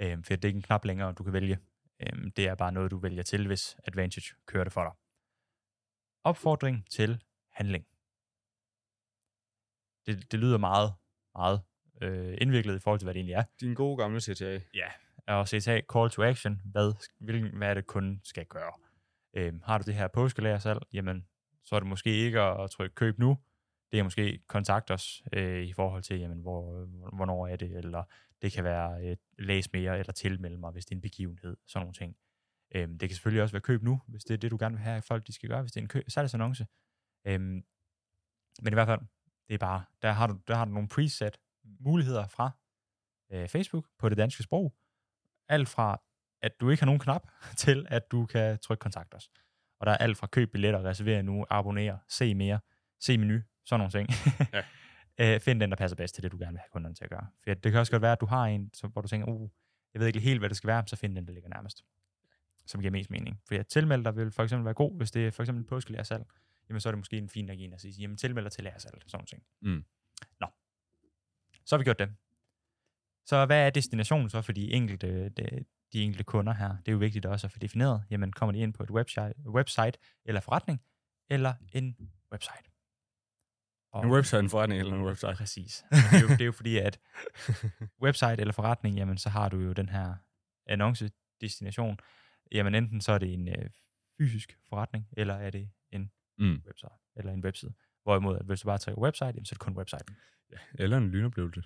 Øhm, 0.02 0.24
for 0.24 0.36
det 0.36 0.46
er 0.46 0.48
ikke 0.48 0.58
en 0.58 0.62
knap 0.62 0.86
længere, 0.86 1.14
du 1.14 1.24
kan 1.24 1.34
vælge. 1.34 1.60
Øhm, 2.00 2.32
det 2.32 2.48
er 2.48 2.56
bare 2.56 2.72
noget, 2.72 2.92
du 2.92 2.98
vælger 2.98 3.24
til, 3.24 3.48
hvis 3.48 3.78
Advantage 3.84 4.36
kører 4.46 4.64
det 4.64 4.74
for 4.74 4.84
dig. 4.84 4.92
Opfordring 6.24 6.90
til 6.90 7.24
handling. 7.62 7.86
Det, 10.06 10.32
det 10.32 10.40
lyder 10.40 10.58
meget, 10.58 10.94
meget 11.36 11.62
øh, 12.02 12.38
indviklet 12.42 12.76
i 12.76 12.80
forhold 12.80 13.00
til, 13.00 13.06
hvad 13.06 13.14
det 13.14 13.20
egentlig 13.20 13.34
er. 13.34 13.44
Din 13.60 13.74
gode 13.74 13.98
gamle 13.98 14.22
CTA. 14.22 14.60
Ja, 14.74 14.90
og 15.28 15.48
CTA, 15.48 15.82
call 15.94 16.10
to 16.10 16.24
action, 16.24 16.62
hvad, 16.66 16.94
hvilken, 17.20 17.58
hvad 17.58 17.70
er 17.70 17.74
det 17.74 17.88
kunden 17.88 18.22
skal 18.24 18.46
gøre. 18.46 18.74
Øhm, 19.34 19.62
har 19.64 19.78
du 19.78 19.84
det 19.88 19.96
her 19.96 20.08
påskelagersalg, 20.08 20.80
jamen, 20.94 21.28
så 21.64 21.76
er 21.76 21.80
det 21.80 21.90
måske 21.90 22.10
ikke 22.10 22.42
at 22.42 22.72
trykke 22.72 22.96
køb 22.96 23.20
nu, 23.20 23.38
det 23.92 24.00
er 24.00 24.04
måske 24.04 24.40
kontakt 24.48 24.92
os 24.92 25.24
øh, 25.34 25.64
i 25.64 25.74
forhold 25.74 26.04
til, 26.04 26.20
jamen, 26.20 26.40
hvor, 26.40 26.86
hvornår 27.16 27.48
er 27.48 27.56
det, 27.56 27.78
eller 27.78 28.04
det 28.42 28.52
kan 28.52 28.64
være 28.64 29.06
øh, 29.06 29.18
læs 29.40 29.74
mere, 29.74 30.00
eller 30.00 30.14
tilmelde 30.14 30.58
mig, 30.58 30.72
hvis 30.72 30.86
det 30.86 30.92
er 30.92 30.96
en 30.96 31.02
begivenhed, 31.02 31.58
sådan 31.68 31.84
nogle 31.84 31.94
ting. 31.94 32.16
Øhm, 32.76 33.00
det 33.00 33.10
kan 33.10 33.16
selvfølgelig 33.16 33.42
også 33.44 33.54
være 33.54 33.62
køb 33.62 33.84
nu, 33.84 34.02
hvis 34.08 34.24
det 34.24 34.34
er 34.34 34.38
det, 34.38 34.52
du 34.52 34.58
gerne 34.60 34.76
vil 34.76 34.84
have, 34.84 34.98
at 34.98 35.04
folk 35.04 35.28
de 35.28 35.34
skal 35.34 35.50
gøre, 35.50 35.62
hvis 35.62 35.72
det 35.72 35.94
er 35.94 36.00
en 36.00 36.10
salgsannonce. 36.10 36.68
Øhm, 37.26 37.64
men 38.62 38.74
i 38.74 38.76
hvert 38.76 38.88
fald, 38.88 39.00
det 39.48 39.54
er 39.54 39.58
bare, 39.58 39.84
der 40.02 40.12
har 40.12 40.28
du, 40.28 40.40
der 40.48 40.56
har 40.56 40.66
du 40.66 40.72
nogle 40.72 40.88
preset 40.88 41.38
muligheder 41.80 42.28
fra 42.28 42.52
øh, 43.32 43.48
Facebook 43.48 43.86
på 44.00 44.10
det 44.10 44.18
danske 44.18 44.44
sprog. 44.44 44.74
Alt 45.50 45.70
fra, 45.70 46.02
at 46.42 46.52
du 46.62 46.70
ikke 46.70 46.82
har 46.82 46.86
nogen 46.86 47.00
knap, 47.00 47.28
til 47.58 47.86
at 47.90 48.12
du 48.12 48.26
kan 48.26 48.60
trykke 48.60 48.82
kontakt 48.82 49.14
os. 49.14 49.30
Og 49.80 49.86
der 49.86 49.92
er 49.92 49.98
alt 49.98 50.18
fra 50.18 50.28
køb 50.28 50.52
billetter, 50.52 50.84
reservere 50.84 51.24
nu, 51.24 51.46
abonnere, 51.50 52.00
se 52.08 52.36
mere, 52.36 52.60
se 53.00 53.18
menu, 53.18 53.40
sådan 53.66 53.80
nogle 53.80 53.92
ting. 53.92 54.10
Ja. 54.54 54.64
øh, 55.36 55.40
find 55.40 55.60
den, 55.60 55.70
der 55.70 55.76
passer 55.76 55.96
bedst 55.96 56.16
til 56.16 56.24
det, 56.24 56.32
du 56.32 56.38
gerne 56.38 56.52
vil 56.52 56.60
have 56.60 56.70
kunderne 56.72 56.96
til 56.96 57.04
at 57.04 57.10
gøre. 57.10 57.28
For 57.44 57.54
det 57.54 57.72
kan 57.72 57.80
også 57.80 57.92
godt 57.92 58.02
være, 58.02 58.12
at 58.12 58.22
du 58.22 58.26
har 58.26 58.46
en, 58.46 58.70
så, 58.74 58.88
hvor 58.88 59.02
du 59.02 59.08
tænker, 59.08 59.28
uh, 59.28 59.50
jeg 59.94 60.00
ved 60.00 60.08
ikke 60.08 60.20
helt, 60.20 60.40
hvad 60.40 60.50
det 60.50 60.58
skal 60.58 60.68
være, 60.68 60.84
så 60.88 60.96
find 60.96 61.16
den, 61.16 61.28
der 61.28 61.34
ligger 61.34 61.50
nærmest. 61.50 61.86
Som 62.66 62.82
giver 62.82 62.92
mest 62.92 63.10
mening. 63.10 63.40
For 63.48 63.56
at 63.56 63.68
tilmelde 63.68 64.04
dig 64.04 64.16
vil 64.16 64.32
for 64.32 64.44
eksempel 64.44 64.66
være 64.66 64.74
god, 64.74 64.98
hvis 64.98 65.12
det 65.12 65.28
er 65.28 65.32
for 65.32 65.44
eksempel 65.44 65.62
et 65.62 65.68
påskelærersalg. 65.68 66.26
Jamen 66.72 66.82
så 66.82 66.90
er 66.90 66.92
det 66.92 66.98
måske 66.98 67.18
en 67.18 67.30
fin 67.30 67.46
nok 67.46 67.60
en 67.60 67.74
at 67.74 67.82
sige, 67.82 67.94
jamen 68.02 68.18
tilmeld 68.18 68.44
dig 68.44 68.52
til 68.52 68.64
lærersalg, 68.64 69.02
sådan 69.08 69.18
nogle 69.18 69.28
ting. 69.28 69.44
Mm. 69.62 69.86
Nå. 70.40 70.48
Så 71.66 71.76
har 71.76 71.78
vi 71.78 71.84
gjort 71.84 72.00
det. 72.00 72.16
Så 73.26 73.46
hvad 73.46 73.66
er 73.66 73.70
destinationen 73.70 74.30
så 74.30 74.42
for 74.42 74.52
de 74.52 74.72
enkelte, 74.72 75.30
de, 75.30 75.66
de 75.94 76.04
enkelte 76.04 76.24
kunder 76.24 76.54
her? 76.54 76.70
Det 76.70 76.88
er 76.88 76.92
jo 76.92 76.98
vigtigt 76.98 77.26
også 77.26 77.48
at 77.48 77.52
få 77.52 77.60
defineret. 77.60 78.04
Jamen 78.10 78.34
kommer 78.34 78.54
de 78.54 78.60
ind 78.60 78.74
på 78.74 78.84
et 78.84 78.92
website, 78.92 79.34
website 79.46 79.98
eller 80.26 80.42
forretning, 80.42 80.82
eller 81.30 81.54
en 81.74 81.98
website? 82.32 82.70
Og 83.92 84.04
En 84.06 84.12
website, 84.12 84.40
en 84.40 84.50
forretning 84.50 84.80
eller 84.80 84.94
en 84.94 85.04
website. 85.04 85.36
Præcis. 85.36 85.84
Det 85.92 85.98
er, 86.14 86.22
jo, 86.22 86.28
det 86.28 86.42
er 86.42 86.46
jo 86.46 86.52
fordi, 86.52 86.78
at 86.78 87.00
website 88.06 88.38
eller 88.40 88.54
forretning, 88.54 88.96
jamen 88.96 89.18
så 89.18 89.30
har 89.30 89.50
du 89.50 89.60
jo 89.60 89.74
den 89.74 89.90
her 89.90 90.16
annonce-destination. 90.66 91.98
Jamen 92.52 92.76
enten 92.76 93.02
så 93.02 93.12
er 93.12 93.18
det 93.18 93.34
en 93.34 93.48
øh, 93.48 93.70
fysisk 94.18 94.58
forretning, 94.70 95.08
eller 95.18 95.34
er 95.34 95.50
det 95.50 95.72
en 95.92 96.12
Mm. 96.42 96.62
website, 96.68 96.94
eller 97.16 97.34
en 97.34 97.44
webside. 97.46 97.74
Hvorimod, 98.04 98.38
at 98.40 98.46
hvis 98.46 98.62
du 98.62 98.66
bare 98.66 98.78
trækker 98.78 99.02
website, 99.02 99.26
jamen, 99.26 99.46
så 99.46 99.54
er 99.54 99.56
det 99.56 99.60
kun 99.60 99.78
website. 99.78 100.04
Ja, 100.52 100.58
eller 100.74 100.98
en 100.98 101.12
lynoplevelse. 101.12 101.62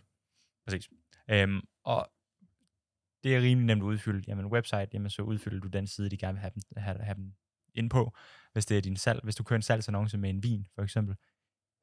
Præcis. 0.67 0.89
Øhm, 1.32 1.61
og 1.84 2.11
det 3.23 3.36
er 3.36 3.41
rimelig 3.41 3.65
nemt 3.65 3.82
at 3.84 3.86
udfylde. 3.86 4.23
Jamen 4.28 4.45
website, 4.45 4.88
jamen 4.93 5.09
så 5.09 5.21
udfylder 5.21 5.59
du 5.59 5.67
den 5.67 5.88
side, 5.88 6.09
de 6.09 6.17
gerne 6.17 6.34
vil 6.34 6.39
have 6.39 6.51
dem, 6.55 6.61
have, 6.78 6.97
have 7.03 7.15
dem 7.15 7.34
ind 7.76 7.89
på. 7.89 8.15
Hvis 8.53 8.65
det 8.65 8.78
er 8.78 8.82
din 8.82 8.97
salg, 8.97 9.19
hvis 9.23 9.36
du 9.36 9.43
kører 9.43 9.57
en 9.57 9.61
salgsannonce 9.61 10.17
med 10.17 10.30
en 10.30 10.43
vin, 10.43 10.67
for 10.76 10.84
eksempel, 10.84 11.15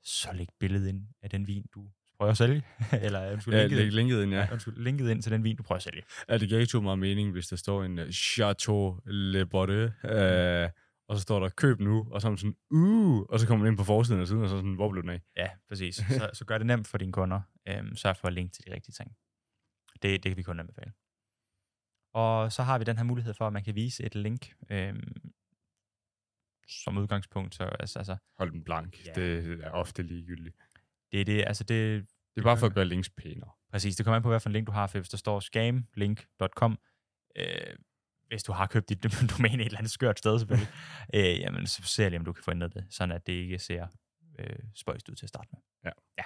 så 0.03 0.33
læg 0.33 0.47
billedet 0.61 0.89
ind 0.89 1.07
af 1.23 1.31
den 1.31 1.47
vin, 1.47 1.67
du 1.75 1.91
prøver 2.19 2.31
at 2.31 2.37
sælge. 2.37 2.63
Eller 3.03 3.33
undskyld, 3.33 3.55
Ja, 3.55 3.61
linket, 3.61 3.79
læg 3.79 3.93
linket 3.93 4.23
ind, 4.23 4.33
ja. 4.33 4.49
undskyld, 4.53 4.77
linket 4.77 5.11
ind 5.11 5.23
til 5.23 5.33
den 5.33 5.45
vin, 5.45 5.57
du 5.57 5.63
prøver 5.63 5.77
at 5.77 5.83
sælge. 5.83 6.03
Ja, 6.29 6.39
det 6.39 6.49
giver 6.49 6.61
ikke 6.61 6.71
så 6.71 6.81
meget 6.81 6.99
mening, 6.99 7.33
hvis 7.33 7.47
der 7.47 7.57
står 7.57 7.85
en 7.85 7.99
uh, 7.99 8.11
Chateau 8.11 9.01
Le 9.07 9.47
Botte, 9.47 9.93
uh, 10.05 10.71
og 11.13 11.19
så 11.19 11.23
står 11.23 11.41
der 11.41 11.49
køb 11.49 11.81
nu, 11.81 12.09
og 12.11 12.21
så 12.21 12.29
er 12.29 12.31
man 12.31 12.39
sådan, 12.39 12.57
uh, 12.71 13.21
og 13.21 13.41
så 13.41 13.47
kommer 13.47 13.65
man 13.65 13.73
ind 13.73 13.79
på 13.79 13.85
forsiden 13.85 14.21
af 14.21 14.27
siden, 14.27 14.43
og 14.43 14.49
så 14.49 14.57
sådan, 14.57 14.75
hvor 14.75 14.91
blev 14.91 15.03
den 15.03 15.11
af? 15.11 15.21
Ja, 15.37 15.51
præcis. 15.69 15.97
Så, 16.19 16.31
så 16.33 16.45
gør 16.45 16.59
det 16.59 16.67
nemt 16.67 16.87
for 16.89 16.99
dine 16.99 17.13
kunder. 17.13 17.41
Øhm, 17.69 17.97
sørg 17.97 18.17
for 18.17 18.29
at 18.29 18.35
linke 18.35 18.53
til 18.53 18.67
de 18.67 18.75
rigtige 18.75 18.93
ting. 18.93 19.17
Det, 20.03 20.23
det 20.23 20.31
kan 20.31 20.37
vi 20.37 20.43
kun 20.43 20.61
anbefale. 20.61 20.93
Og 22.15 22.53
så 22.53 22.63
har 22.63 22.79
vi 22.79 22.85
den 22.85 22.97
her 22.97 23.05
mulighed 23.05 23.35
for, 23.35 23.47
at 23.47 23.53
man 23.53 23.65
kan 23.65 23.75
vise 23.75 24.05
et 24.05 24.15
link 24.15 24.55
øhm, 24.71 25.33
som 26.69 26.99
udgangspunkt. 26.99 27.55
Så, 27.55 27.65
altså, 27.65 27.99
altså, 27.99 28.17
Hold 28.39 28.51
den 28.51 28.65
blank. 28.65 29.07
Ja. 29.07 29.13
Det 29.13 29.61
er 29.65 29.71
ofte 29.71 30.03
ligegyldigt. 30.03 30.57
det 31.13 31.21
er 31.21 31.25
det, 31.25 31.45
altså 31.47 31.65
det, 31.65 32.09
Det 32.35 32.41
er 32.41 32.45
bare 32.45 32.59
for 32.59 32.67
at 32.67 32.75
gøre 32.75 32.85
links 32.85 33.11
pænere. 33.11 33.51
præcis, 33.71 33.97
det 33.97 34.05
kommer 34.05 34.17
an 34.17 34.23
på, 34.23 34.29
hvad 34.29 34.41
for 34.41 34.49
en 34.49 34.53
link 34.53 34.67
du 34.67 34.73
har, 34.73 34.87
for 34.87 34.99
hvis 34.99 35.09
der 35.09 35.17
står 35.17 35.41
scamlink.com, 35.41 36.79
øh, 37.37 37.77
hvis 38.33 38.43
du 38.43 38.53
har 38.53 38.67
købt 38.67 38.89
dit 38.89 39.03
domæne 39.37 39.63
et 39.63 39.67
eller 39.67 39.79
andet 39.79 39.93
skørt 39.93 40.19
sted 40.19 40.39
selvfølgelig, 40.39 40.69
øh, 41.17 41.41
jamen 41.41 41.67
så 41.67 41.83
ser 41.83 42.05
jeg 42.05 42.11
lige, 42.11 42.19
om 42.19 42.25
du 42.25 42.33
kan 42.33 42.45
få 42.45 42.51
ændret 42.51 42.75
det, 42.75 42.87
sådan 42.91 43.13
at 43.13 43.27
det 43.27 43.33
ikke 43.33 43.59
ser 43.59 43.87
øh, 44.39 44.59
spøjst 44.75 45.09
ud 45.09 45.15
til 45.15 45.27
at 45.27 45.29
starte 45.29 45.49
med. 45.53 45.61
Ja. 45.85 45.91
ja. 46.19 46.25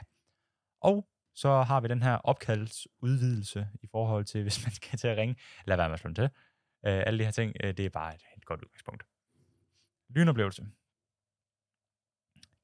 Og 0.80 1.08
så 1.34 1.62
har 1.62 1.80
vi 1.80 1.88
den 1.88 2.02
her 2.02 2.14
opkaldsudvidelse 2.14 3.68
i 3.82 3.86
forhold 3.86 4.24
til, 4.24 4.42
hvis 4.46 4.64
man 4.64 4.72
skal 4.72 4.98
til 4.98 5.08
at 5.08 5.16
ringe. 5.16 5.36
Lad 5.66 5.76
være 5.76 5.88
med 5.88 5.94
at 5.94 6.00
slå 6.00 6.08
den 6.08 6.14
til. 6.14 6.24
Øh, 6.86 7.02
alle 7.06 7.18
de 7.18 7.24
her 7.24 7.30
ting, 7.30 7.52
øh, 7.64 7.76
det 7.76 7.86
er 7.86 7.90
bare 7.90 8.14
et, 8.14 8.22
et 8.36 8.44
godt 8.44 8.62
udgangspunkt. 8.62 9.02
Lynoplevelse. 10.08 10.66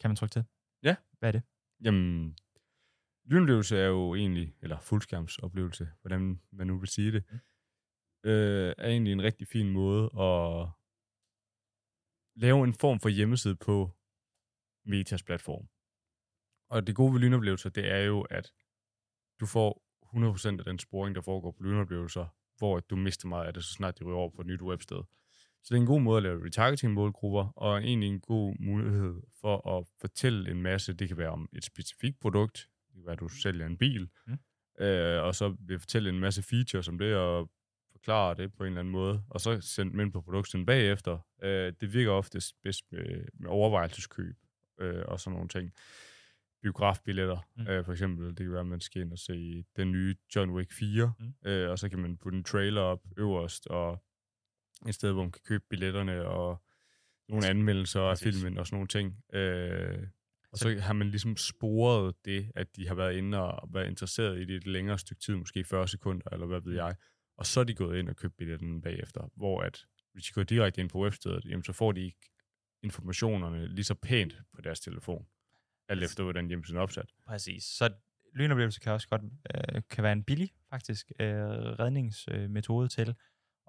Kan 0.00 0.10
man 0.10 0.16
trykke 0.16 0.32
til? 0.32 0.44
Ja. 0.82 0.96
Hvad 1.18 1.28
er 1.28 1.32
det? 1.32 1.42
Jamen, 1.84 2.36
lynoplevelse 3.24 3.78
er 3.78 3.86
jo 3.86 4.14
egentlig, 4.14 4.54
eller 4.62 4.80
fuldskærmsoplevelse, 4.80 5.88
hvordan 6.00 6.40
man 6.50 6.66
nu 6.66 6.78
vil 6.78 6.88
sige 6.88 7.12
det, 7.12 7.24
Mm. 7.30 7.38
Øh, 8.24 8.74
er 8.78 8.88
egentlig 8.88 9.12
en 9.12 9.22
rigtig 9.22 9.48
fin 9.48 9.70
måde 9.70 10.04
at 10.04 10.68
lave 12.36 12.64
en 12.64 12.74
form 12.74 13.00
for 13.00 13.08
hjemmeside 13.08 13.56
på 13.56 13.90
Metas 14.84 15.22
platform. 15.22 15.68
Og 16.70 16.86
det 16.86 16.94
gode 16.94 17.12
ved 17.12 17.20
lynoplevelser, 17.20 17.70
det 17.70 17.90
er 17.90 17.98
jo, 17.98 18.20
at 18.20 18.52
du 19.40 19.46
får 19.46 19.82
100% 20.54 20.58
af 20.58 20.64
den 20.64 20.78
sporing, 20.78 21.14
der 21.14 21.20
foregår 21.20 21.50
på 21.50 21.62
lynoplevelser, 21.62 22.26
hvor 22.58 22.80
du 22.80 22.96
mister 22.96 23.28
meget 23.28 23.46
af 23.46 23.54
det, 23.54 23.64
så 23.64 23.72
snart 23.72 23.98
de 23.98 24.04
ryger 24.04 24.16
over 24.18 24.30
på 24.30 24.40
et 24.40 24.46
nyt 24.46 24.62
websted. 24.62 25.02
Så 25.64 25.74
det 25.74 25.76
er 25.76 25.80
en 25.80 25.86
god 25.86 26.00
måde 26.00 26.16
at 26.16 26.22
lave 26.22 26.44
retargeting-målgrupper, 26.46 27.52
og 27.56 27.78
egentlig 27.78 28.08
en 28.08 28.20
god 28.20 28.56
mulighed 28.60 29.14
for 29.40 29.78
at 29.78 29.86
fortælle 30.00 30.50
en 30.50 30.62
masse. 30.62 30.92
Det 30.92 31.08
kan 31.08 31.16
være 31.16 31.30
om 31.30 31.48
et 31.52 31.64
specifikt 31.64 32.20
produkt, 32.20 32.68
det 32.88 32.94
kan 32.94 33.04
være, 33.04 33.12
at 33.12 33.20
du 33.20 33.28
sælger 33.28 33.66
en 33.66 33.78
bil, 33.78 34.08
Mm. 34.26 34.38
øh, 34.84 35.22
og 35.22 35.34
så 35.34 35.56
vil 35.58 35.78
fortælle 35.78 36.08
en 36.10 36.20
masse 36.20 36.42
features 36.42 36.88
om 36.88 36.98
det, 36.98 37.16
og 37.16 37.50
forklare 38.02 38.34
det 38.34 38.52
på 38.54 38.62
en 38.64 38.66
eller 38.66 38.80
anden 38.80 38.92
måde, 38.92 39.22
og 39.30 39.40
så 39.40 39.60
sende 39.60 39.92
dem 39.92 40.00
ind 40.00 40.12
på 40.12 40.20
produkten 40.20 40.66
bagefter. 40.66 41.18
Øh, 41.42 41.72
det 41.80 41.92
virker 41.94 42.10
oftest 42.10 42.56
bedst 42.62 42.84
med, 42.92 43.24
med 43.34 43.50
overvejelseskøb 43.50 44.36
øh, 44.80 45.02
og 45.08 45.20
sådan 45.20 45.34
nogle 45.34 45.48
ting. 45.48 45.72
Biografbilletter, 46.62 47.38
Mm. 47.56 47.62
mm. 47.62 47.68
øh, 47.68 47.84
for 47.84 47.92
eksempel. 47.92 48.28
Det 48.28 48.36
kan 48.38 48.50
være, 48.50 48.60
at 48.60 48.66
man 48.66 48.80
skal 48.80 49.02
ind 49.02 49.12
og 49.12 49.18
se 49.18 49.64
den 49.76 49.92
nye 49.92 50.14
John 50.36 50.50
Wick 50.50 50.72
4, 50.72 51.12
Mm. 51.18 51.48
øh, 51.50 51.70
og 51.70 51.78
så 51.78 51.88
kan 51.88 51.98
man 51.98 52.16
putte 52.16 52.38
en 52.38 52.44
trailer 52.44 52.80
op 52.80 53.00
øverst, 53.16 53.66
og 53.66 54.04
et 54.88 54.94
sted, 54.94 55.12
hvor 55.12 55.22
man 55.22 55.32
kan 55.32 55.42
købe 55.44 55.64
billetterne, 55.70 56.24
og 56.26 56.62
nogle 57.28 57.46
anmeldelser 57.48 58.00
af 58.00 58.18
filmen 58.18 58.58
og 58.58 58.66
sådan 58.66 58.74
nogle 58.76 58.88
ting. 58.88 59.16
Øh, 59.32 60.06
og 60.52 60.58
Så- 60.58 60.74
så 60.74 60.80
har 60.80 60.92
man 60.92 61.10
ligesom 61.10 61.36
sporet 61.36 62.14
det, 62.24 62.52
at 62.54 62.76
de 62.76 62.88
har 62.88 62.94
været 62.94 63.16
inde 63.16 63.38
og 63.38 63.68
været 63.74 63.88
interesseret 63.88 64.38
i 64.38 64.44
det 64.44 64.56
et 64.56 64.66
længere 64.66 64.98
stykke 64.98 65.20
tid, 65.22 65.34
måske 65.36 65.64
40 65.64 65.88
sekunder, 65.88 66.26
eller 66.32 66.46
hvad 66.46 66.60
ved 66.60 66.74
jeg. 66.74 66.96
Og 67.42 67.46
så 67.46 67.60
er 67.60 67.64
de 67.64 67.74
gået 67.74 67.98
ind 67.98 68.08
og 68.08 68.16
købt 68.16 68.36
billetten 68.36 68.82
bagefter, 68.82 69.30
hvor 69.36 69.60
at, 69.60 69.86
hvis 70.12 70.24
de 70.24 70.32
går 70.32 70.42
direkte 70.42 70.80
ind 70.80 70.90
på 70.90 70.98
webstedet, 71.02 71.44
jamen, 71.44 71.64
så 71.64 71.72
får 71.72 71.92
de 71.92 72.00
ikke 72.00 72.30
informationerne 72.82 73.66
lige 73.66 73.84
så 73.84 73.94
pænt 73.94 74.36
på 74.54 74.60
deres 74.60 74.80
telefon, 74.80 75.26
alt 75.88 76.04
efter 76.04 76.22
hvordan 76.22 76.48
hjemmesiden 76.48 76.78
er 76.78 76.82
opsat. 76.82 77.12
Præcis. 77.26 77.64
Så 77.64 77.94
lynoplevelse 78.34 78.80
kan 78.80 78.92
også 78.92 79.08
godt 79.08 79.22
øh, 79.24 79.82
kan 79.90 80.04
være 80.04 80.12
en 80.12 80.24
billig, 80.24 80.52
faktisk, 80.70 81.12
øh, 81.20 81.28
redningsmetode 81.82 82.88
til 82.88 83.08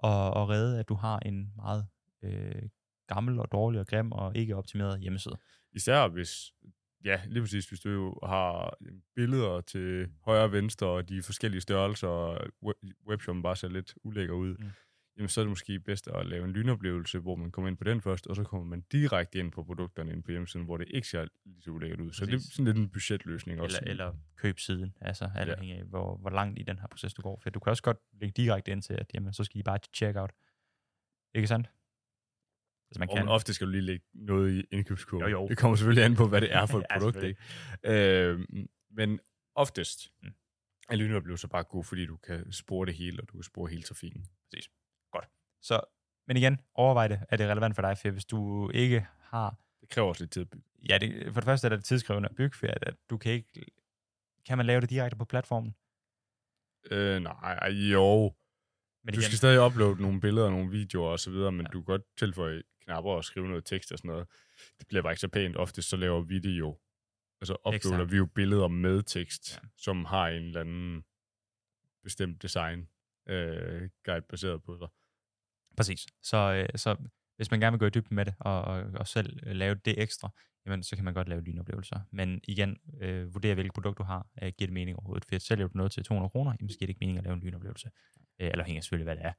at, 0.04 0.26
at 0.38 0.48
redde, 0.48 0.78
at 0.78 0.88
du 0.88 0.94
har 0.94 1.18
en 1.18 1.52
meget 1.56 1.86
øh, 2.22 2.62
gammel 3.08 3.38
og 3.38 3.52
dårlig 3.52 3.80
og 3.80 3.86
grim 3.86 4.12
og 4.12 4.36
ikke 4.36 4.56
optimeret 4.56 5.00
hjemmeside. 5.00 5.36
Især 5.72 6.08
hvis, 6.08 6.52
ja, 7.04 7.20
lige 7.26 7.42
præcis, 7.42 7.68
hvis 7.68 7.80
du 7.80 7.90
jo 7.90 8.18
har 8.22 8.76
jamen, 8.80 9.02
billeder 9.16 9.60
til 9.60 10.10
højre 10.24 10.42
og 10.44 10.52
venstre, 10.52 10.86
og 10.86 11.08
de 11.08 11.22
forskellige 11.22 11.60
størrelser, 11.60 12.08
og 12.08 12.46
web- 12.66 12.92
webshoppen 13.08 13.42
bare 13.42 13.56
ser 13.56 13.68
lidt 13.68 13.94
ulækker 14.04 14.34
ud, 14.34 14.54
Mm. 14.56 14.70
jamen 15.16 15.28
så 15.28 15.40
er 15.40 15.44
det 15.44 15.50
måske 15.50 15.80
bedst 15.80 16.08
at 16.08 16.26
lave 16.26 16.44
en 16.44 16.50
lynoplevelse, 16.52 17.18
hvor 17.18 17.36
man 17.36 17.50
kommer 17.50 17.68
ind 17.68 17.76
på 17.76 17.84
den 17.84 18.00
først, 18.00 18.26
og 18.26 18.36
så 18.36 18.44
kommer 18.44 18.66
man 18.66 18.80
direkte 18.92 19.38
ind 19.38 19.52
på 19.52 19.64
produkterne 19.64 20.12
ind 20.12 20.22
på 20.22 20.30
hjemmesiden, 20.30 20.66
hvor 20.66 20.76
det 20.76 20.88
ikke 20.90 21.08
ser 21.08 21.26
lige 21.44 21.62
så 21.62 21.70
ulækkert 21.70 22.00
ud. 22.00 22.12
Så 22.12 22.26
det 22.26 22.32
Præcis. 22.34 22.48
er 22.50 22.52
sådan 22.52 22.64
lidt 22.64 22.76
en 22.76 22.88
budgetløsning 22.88 23.60
også. 23.60 23.78
Eller, 23.82 23.90
eller 23.90 24.14
køb 24.36 24.58
siden, 24.58 24.94
altså 25.00 25.30
alt 25.34 25.48
Ja. 25.48 25.52
afhængig 25.54 25.78
af, 25.78 25.84
hvor, 25.84 26.16
hvor 26.16 26.30
langt 26.30 26.58
i 26.58 26.62
den 26.62 26.78
her 26.78 26.86
proces 26.86 27.14
du 27.14 27.22
går. 27.22 27.40
For 27.42 27.50
du 27.50 27.60
kan 27.60 27.70
også 27.70 27.82
godt 27.82 27.96
lægge 28.20 28.32
direkte 28.42 28.72
ind 28.72 28.82
til, 28.82 28.94
at 28.94 29.10
jamen, 29.14 29.32
så 29.32 29.44
skal 29.44 29.60
I 29.60 29.62
bare 29.62 29.78
til 29.78 29.90
checkout. 29.94 30.32
Ikke 31.34 31.48
sandt? 31.48 31.70
Altså 32.90 32.98
man 32.98 33.10
Og 33.10 33.16
kan. 33.16 33.28
ofte 33.28 33.54
skal 33.54 33.66
du 33.66 33.70
lige 33.72 33.82
lægge 33.82 34.04
noget 34.14 34.52
i 34.52 34.64
indkøbskurven. 34.72 35.22
Jo, 35.22 35.28
jo. 35.28 35.48
Det 35.48 35.58
kommer 35.58 35.76
selvfølgelig 35.76 36.04
an 36.04 36.14
på, 36.16 36.28
hvad 36.28 36.40
det 36.40 36.52
er 36.58 36.66
for 36.66 36.78
et 36.78 36.86
Ja, 36.90 36.98
produkt. 36.98 37.22
ikke? 37.24 37.40
Øh, 37.84 38.40
men 38.90 39.20
oftest 39.54 40.12
Mm. 40.22 40.32
er 40.90 40.96
lynoplevelser 40.96 41.48
bare 41.48 41.62
god, 41.64 41.84
fordi 41.84 42.06
du 42.06 42.16
kan 42.16 42.52
spore 42.52 42.86
det 42.86 42.94
hele, 42.94 43.22
og 43.22 43.28
du 43.28 43.32
kan 43.32 43.42
spore 43.42 43.70
hele 43.70 43.82
trafikken. 43.82 44.26
Så, 45.62 45.80
men 46.26 46.36
igen, 46.36 46.58
overvej 46.74 47.08
det. 47.08 47.20
Er 47.28 47.36
det 47.36 47.48
relevant 47.48 47.74
for 47.74 47.82
dig? 47.82 47.98
For 47.98 48.10
hvis 48.10 48.24
du 48.24 48.70
ikke 48.70 49.06
har 49.20 49.56
Det 49.80 49.88
kræver 49.88 50.08
også 50.08 50.22
lidt 50.22 50.30
tid 50.32 50.42
at 50.42 50.50
bygge. 50.50 50.64
Ja, 50.88 50.98
det, 50.98 51.32
for 51.32 51.40
det 51.40 51.44
første 51.44 51.66
er 51.66 51.68
det 51.76 51.84
tidskrævende 51.84 52.28
at 52.28 52.36
bygge, 52.36 52.56
for 52.56 52.66
at, 52.66 52.84
at 52.86 52.94
du 53.10 53.18
kan 53.18 53.32
ikke... 53.32 53.64
Kan 54.46 54.58
man 54.58 54.66
lave 54.66 54.80
det 54.80 54.90
direkte 54.90 55.16
på 55.16 55.24
platformen? 55.24 55.74
Øh, 56.90 57.22
nej, 57.22 57.68
jo. 57.70 58.34
Men 59.04 59.14
Du 59.14 59.20
igen, 59.20 59.22
skal 59.22 59.36
stadig 59.38 59.60
uploade 59.66 60.02
nogle 60.02 60.20
billeder 60.20 60.46
og 60.46 60.52
nogle 60.52 60.70
videoer 60.70 61.08
og 61.10 61.20
så 61.20 61.30
videre, 61.30 61.52
men 61.52 61.66
ja. 61.66 61.70
du 61.72 61.78
kan 61.80 61.84
godt 61.84 62.02
tilføje 62.16 62.62
knapper 62.84 63.10
og 63.10 63.24
skrive 63.24 63.48
noget 63.48 63.64
tekst 63.64 63.92
og 63.92 63.98
sådan 63.98 64.08
noget. 64.08 64.26
Det 64.78 64.88
bliver 64.88 65.02
bare 65.02 65.12
ikke 65.12 65.20
så 65.20 65.28
pænt. 65.28 65.56
Ofte 65.56 65.82
så 65.82 65.96
laver 65.96 66.20
vi 66.20 66.38
det 66.38 66.58
jo. 66.58 66.78
Altså 67.40 67.56
uploader 67.66 68.04
vi 68.04 68.16
jo 68.16 68.26
billeder 68.26 68.68
med 68.68 69.02
tekst, 69.02 69.52
Ja. 69.52 69.58
ja. 69.62 69.68
som 69.76 70.04
har 70.04 70.28
en 70.28 70.42
eller 70.42 70.60
anden 70.60 71.04
bestemt 72.02 72.42
design 72.42 72.88
øh, 73.28 73.88
guide 74.04 74.26
baseret 74.28 74.62
på 74.62 74.78
sig. 74.78 74.88
præcis. 75.76 76.06
Så, 76.22 76.36
øh, 76.36 76.78
så 76.78 76.96
hvis 77.36 77.50
man 77.50 77.60
gerne 77.60 77.72
vil 77.74 77.78
gå 77.78 77.86
i 77.86 77.90
dybden 77.90 78.14
med 78.14 78.24
det, 78.24 78.34
og, 78.40 78.62
og, 78.62 78.82
og 78.94 79.06
selv 79.08 79.38
øh, 79.46 79.52
lave 79.56 79.74
det 79.74 80.02
ekstra, 80.02 80.30
jamen, 80.66 80.82
så 80.82 80.96
kan 80.96 81.04
man 81.04 81.14
godt 81.14 81.28
lave 81.28 81.42
lynoplevelser. 81.42 82.00
Men 82.10 82.40
igen, 82.44 82.78
øh, 83.00 83.34
vurdere 83.34 83.54
hvilket 83.54 83.74
produkt 83.74 83.98
du 83.98 84.02
har, 84.02 84.26
øh, 84.42 84.52
giver 84.58 84.66
det 84.66 84.72
mening 84.72 84.96
overhovedet. 84.98 85.24
For 85.24 85.38
sælger 85.38 85.66
du 85.68 85.72
noget 85.78 85.92
til 85.92 86.04
200 86.04 86.30
kroner, 86.30 86.56
jamen, 86.60 86.70
så 86.70 86.78
giver 86.78 86.86
det 86.86 86.90
ikke 86.90 87.00
mening 87.00 87.18
at 87.18 87.24
lave 87.24 87.34
en 87.34 87.40
lynoplevelse. 87.40 87.90
Øh, 88.40 88.48
eller 88.50 88.64
hænger 88.64 88.82
selvfølgelig, 88.82 89.04
hvad 89.04 89.16
det 89.16 89.24
er. 89.24 89.32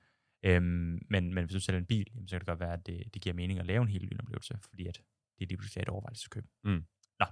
Øhm, 0.45 0.99
men, 1.09 1.33
men 1.33 1.43
hvis 1.43 1.53
du 1.53 1.59
sælger 1.59 1.79
en 1.79 1.85
bil, 1.85 2.07
jamen, 2.13 2.27
så 2.27 2.33
kan 2.33 2.39
det 2.39 2.47
godt 2.47 2.59
være, 2.59 2.73
at 2.73 2.85
det, 2.85 3.13
det 3.13 3.21
giver 3.21 3.35
mening 3.35 3.59
at 3.59 3.65
lave 3.65 3.81
en 3.81 3.87
hel 3.87 4.01
lynoplevelse, 4.01 4.57
fordi 4.69 4.87
at 4.87 4.95
det 5.37 5.43
er 5.43 5.47
lige 5.47 5.57
pludselig 5.57 5.81
et 5.81 5.89
overvejelseskøb. 5.89 6.45
Mm. 6.63 6.85
Nå. 7.19 7.25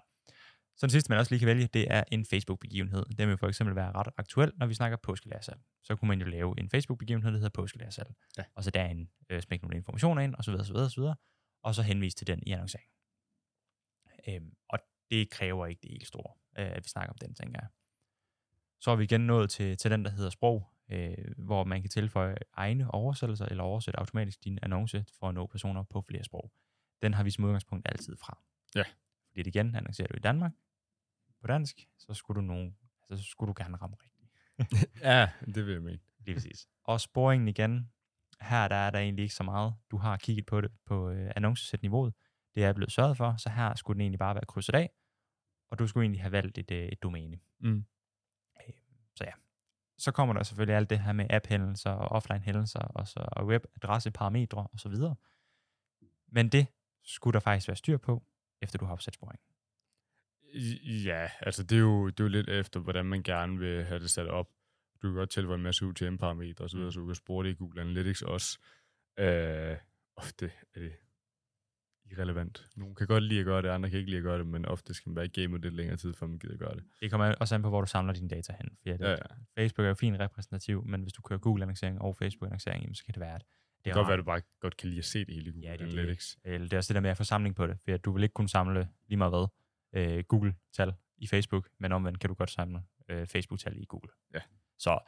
Så 0.76 0.86
den 0.86 0.90
sidste, 0.90 1.10
man 1.10 1.20
også 1.20 1.32
lige 1.32 1.40
kan 1.40 1.48
vælge, 1.48 1.68
det 1.68 1.88
er 1.90 2.04
en 2.12 2.26
Facebook-begivenhed. 2.26 3.06
Den 3.18 3.30
vil 3.30 3.38
for 3.38 3.48
eksempel 3.48 3.76
være 3.76 3.92
ret 3.92 4.08
aktuel, 4.18 4.52
når 4.58 4.68
vi 4.68 4.74
snakker 4.74 4.98
påskelærsalg. 4.98 5.60
Så 5.84 5.96
kunne 5.96 6.08
man 6.08 6.20
jo 6.20 6.26
lave 6.26 6.60
en 6.60 6.70
Facebook-begivenhed, 6.70 7.32
der 7.32 7.38
hedder 7.38 7.50
påskelærsalg. 7.50 8.14
Ja. 8.38 8.44
Og 8.56 8.64
så 8.64 8.72
derinde 8.72 9.12
øh, 9.30 9.42
smække 9.42 9.66
nogle 9.66 9.78
informationer 9.78 10.22
ind, 10.22 10.36
og 10.36 10.44
så 10.44 10.52
videre, 10.52 10.66
så 10.66 10.74
videre, 10.74 10.90
så 10.90 11.02
videre. 11.02 11.16
Og 11.64 11.76
så 11.76 11.82
henvise 11.82 12.18
til 12.18 12.28
den 12.28 12.44
i 12.48 12.52
annoncering. 12.52 12.90
Øhm, 14.28 14.54
og 14.70 14.80
det 15.12 15.30
kræver 15.30 15.68
ikke 15.68 15.82
det 15.82 15.92
helt 15.92 16.08
store, 16.08 16.34
øh, 16.58 16.72
at 16.72 16.84
vi 16.84 16.90
snakker 16.90 17.14
om 17.14 17.18
den, 17.18 17.36
tænker 17.36 17.60
jeg. 17.62 17.70
Så 18.80 18.92
er 18.92 18.96
vi 18.96 19.04
igen 19.04 19.22
nået 19.22 19.50
til, 19.50 19.78
til 19.78 19.92
den, 19.92 20.06
der 20.06 20.12
hedder 20.12 20.30
sprog, 20.30 20.73
øh, 20.92 21.18
hvor 21.38 21.64
man 21.64 21.82
kan 21.82 21.90
tilføje 21.90 22.36
egne 22.54 22.92
oversættelser 22.92 23.46
eller 23.46 23.64
oversætte 23.64 24.00
automatisk 24.00 24.44
din 24.44 24.60
annonce 24.62 25.06
for 25.20 25.30
at 25.30 25.36
nå 25.36 25.48
personer 25.48 25.84
på 25.84 26.02
flere 26.02 26.24
sprog. 26.24 26.52
Den 27.02 27.14
har 27.14 27.24
vi 27.24 27.32
som 27.32 27.44
udgangspunkt 27.44 27.88
altid 27.90 28.16
fra. 28.16 28.38
Ja. 28.76 28.84
Fordi 29.28 29.44
det 29.44 29.48
igen, 29.56 29.76
annoncerer 29.76 30.08
du 30.08 30.16
i 30.16 30.20
Danmark 30.20 30.52
på 31.42 31.48
dansk, 31.48 31.88
så 31.98 32.14
skulle 32.14 32.42
du, 32.42 32.46
nogen, 32.46 32.78
altså, 33.10 33.26
så 33.26 33.30
skulle 33.30 33.54
du 33.54 33.64
gerne 33.64 33.78
ramme 33.78 33.96
rigtigt. 34.04 34.14
Ja, 35.02 35.30
det 35.46 35.66
vil 35.66 35.74
jeg 35.74 35.82
mene. 35.82 36.00
Lige 36.20 36.36
præcis. 36.36 36.68
Og 36.84 37.02
sporingen 37.02 37.48
igen, 37.48 37.92
her 38.42 38.68
der 38.68 38.76
er 38.76 38.90
der 38.90 39.00
egentlig 39.00 39.24
ikke 39.24 39.36
så 39.36 39.44
meget. 39.44 39.74
Du 39.92 39.98
har 39.98 40.18
kigget 40.18 40.46
på 40.46 40.62
det 40.62 40.72
på 40.86 41.10
øh, 41.10 41.32
annoncesæt-niveauet. 41.36 42.14
Det 42.56 42.64
er 42.64 42.74
blevet 42.74 42.92
sørget 42.92 43.18
for, 43.18 43.36
så 43.38 43.50
her 43.50 43.76
skulle 43.76 43.96
den 43.96 44.02
egentlig 44.02 44.20
bare 44.20 44.36
være 44.36 44.46
krydset 44.48 44.76
af, 44.76 44.90
og 45.70 45.80
du 45.80 45.88
skulle 45.88 46.04
egentlig 46.04 46.22
have 46.22 46.32
valgt 46.32 46.58
et, 46.58 46.72
øh, 46.72 46.86
et 46.86 47.04
domæne. 47.04 47.40
Mm. 47.60 47.86
Så 49.16 49.24
ja. 49.24 49.32
Så 49.98 50.12
kommer 50.12 50.34
der 50.34 50.44
selvfølgelig 50.44 50.76
alt 50.76 50.90
det 50.90 51.00
her 51.00 51.14
med 51.14 51.26
app-hændelser 51.30 51.90
og 51.90 52.08
offline-hændelser, 52.12 52.80
og, 52.80 53.08
så, 53.08 53.26
og 53.32 53.46
webadresseparametre 53.46 54.68
og 54.74 54.80
så 54.80 54.90
videre. 54.90 55.16
Men 56.28 56.50
det 56.50 56.68
skulle 57.04 57.34
der 57.34 57.40
faktisk 57.40 57.68
være 57.68 57.76
styr 57.78 57.98
på, 57.98 58.24
efter 58.62 58.78
du 58.78 58.86
har 58.86 58.94
opsat 58.94 59.14
sporing. 59.14 59.40
I- 60.54 61.04
Ja, 61.06 61.30
altså 61.40 61.64
det 61.64 61.76
er, 61.76 61.80
jo, 61.80 62.08
det 62.08 62.20
er 62.20 62.24
jo 62.24 62.28
lidt 62.30 62.50
efter, 62.50 62.80
hvordan 62.80 63.06
man 63.06 63.24
gerne 63.24 63.58
vil 63.60 63.84
have 63.86 64.00
det 64.00 64.10
sat 64.12 64.28
op. 64.28 64.48
Du 65.02 65.08
kan 65.08 65.14
godt 65.16 65.30
tilføje 65.30 65.56
en 65.56 65.64
masse 65.64 65.86
UTM-parametre 65.86 66.66
osv., 66.66 66.80
Mm. 66.80 66.92
så 66.92 67.00
du 67.00 67.06
kan 67.06 67.16
spore 67.16 67.46
det 67.46 67.52
i 67.52 67.56
Google 67.56 67.82
Analytics 67.82 68.22
også. 68.22 68.60
Øh, 69.20 69.78
ofte 70.16 70.52
er 70.76 70.80
det 70.80 70.94
irrelevant. 72.12 72.68
Nogle 72.76 72.96
kan 72.96 73.08
godt 73.08 73.24
lide 73.24 73.40
at 73.40 73.46
gøre 73.46 73.62
det, 73.62 73.70
andre 73.70 73.90
kan 73.90 74.00
ikke 74.00 74.10
lide 74.10 74.18
at 74.18 74.24
gøre 74.24 74.38
det, 74.38 74.48
men 74.48 74.66
ofte 74.66 74.94
skal 74.94 75.10
man 75.10 75.16
være 75.16 75.26
i 75.26 75.42
gamet 75.42 75.62
lidt 75.62 75.74
længere 75.74 75.98
tid, 75.98 76.14
før 76.14 76.28
man 76.28 76.40
gider 76.40 76.58
gøre 76.58 76.76
det. 76.76 76.84
Det 77.02 77.12
kommer 77.12 77.36
også 77.36 77.56
an 77.56 77.62
på, 77.62 77.70
hvor 77.70 77.82
du 77.82 77.88
samler 77.88 78.14
dine 78.14 78.30
data 78.30 78.54
hen. 78.62 78.78
Fordi 78.78 78.90
Ja, 78.90 79.10
ja. 79.10 79.14
at 79.14 79.32
Facebook 79.58 79.84
er 79.84 79.90
jo 79.90 79.94
fint 79.94 80.20
repræsentativ, 80.20 80.86
men 80.86 81.02
hvis 81.02 81.14
du 81.14 81.22
kører 81.22 81.40
Google-annoncering 81.40 82.02
og 82.02 82.16
Facebook-annoncering, 82.18 82.98
så 82.98 83.06
kan 83.06 83.14
det 83.14 83.20
være, 83.22 83.36
at 83.36 83.42
det 83.42 83.86
Det 83.86 83.94
kan 83.94 84.00
godt 84.00 84.08
være, 84.08 84.14
at 84.14 84.20
du 84.20 84.24
bare 84.24 84.42
godt 84.60 84.78
kan 84.78 84.90
lide 84.90 85.00
at 85.00 85.06
se 85.06 85.26
det 85.26 85.34
hele 85.34 85.50
i 85.50 85.52
Google 85.52 85.68
Ja, 85.68 85.72
det 85.72 85.80
det. 85.80 86.00
Analytics. 86.00 86.38
Eller 86.44 86.68
det 86.68 86.74
er 86.74 86.78
også 86.78 86.94
det 86.94 86.96
der 86.96 87.02
med 87.02 87.10
at 87.10 87.18
få 87.18 87.24
samling 87.24 87.56
på 87.56 87.68
det, 87.68 87.78
for 87.86 87.92
at 87.94 88.06
du 88.06 88.12
vil 88.12 88.24
ikke 88.24 88.34
kunne 88.34 88.50
samle 88.50 88.90
lige 89.08 89.18
meget 89.18 89.32
hvad 89.32 89.48
øh, 90.18 90.24
Google-tal 90.24 90.94
i 91.18 91.28
Facebook, 91.28 91.70
men 91.78 91.92
omvendt 91.92 92.20
kan 92.20 92.28
du 92.28 92.34
godt 92.34 92.52
samle 92.52 92.84
øh, 93.10 93.28
Facebook-tal 93.28 93.78
i 93.78 93.86
Google. 93.86 94.10
Ja. 94.34 94.40
Så 94.78 95.00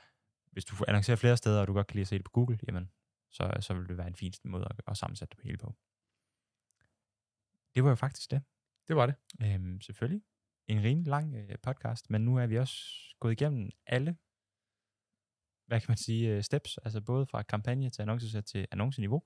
hvis 0.52 0.66
du 0.66 0.76
annoncerer 0.88 1.18
flere 1.18 1.38
steder, 1.38 1.62
og 1.62 1.68
du 1.68 1.74
godt 1.74 1.88
kan 1.88 1.96
lide 1.96 2.02
at 2.02 2.08
se 2.08 2.18
det 2.18 2.26
på 2.26 2.32
Google, 2.32 2.60
jamen, 2.68 2.90
så, 3.32 3.54
så 3.60 3.74
vil 3.74 3.88
det 3.88 3.98
være 3.98 4.08
en 4.08 4.16
fin 4.16 4.34
måde 4.44 4.68
at, 4.70 4.82
at 4.88 4.98
sammensætte 4.98 5.36
det 5.38 5.44
hele 5.46 5.58
på. 5.58 5.76
Det 7.76 7.84
var 7.84 7.90
jo 7.90 7.96
faktisk 7.96 8.32
det. 8.32 8.44
Det 8.88 8.96
var 8.96 9.06
det. 9.06 9.16
Øhm, 9.44 9.82
selvfølgelig. 9.82 10.24
en 10.68 10.84
rimelig 10.84 11.08
lang 11.08 11.36
øh, 11.36 11.58
podcast, 11.64 12.10
men 12.10 12.26
nu 12.26 12.38
er 12.38 12.48
vi 12.48 12.58
også 12.58 12.76
gået 13.20 13.32
igennem 13.32 13.70
alle, 13.86 14.18
hvad 15.68 15.80
kan 15.80 15.86
man 15.88 15.98
sige, 15.98 16.36
øh, 16.36 16.44
steps, 16.44 16.78
altså 16.78 17.02
både 17.02 17.26
fra 17.26 17.42
kampagne 17.42 17.90
til 17.90 18.02
annoncesæt 18.02 18.44
til 18.44 18.68
annonceniveau. 18.72 19.24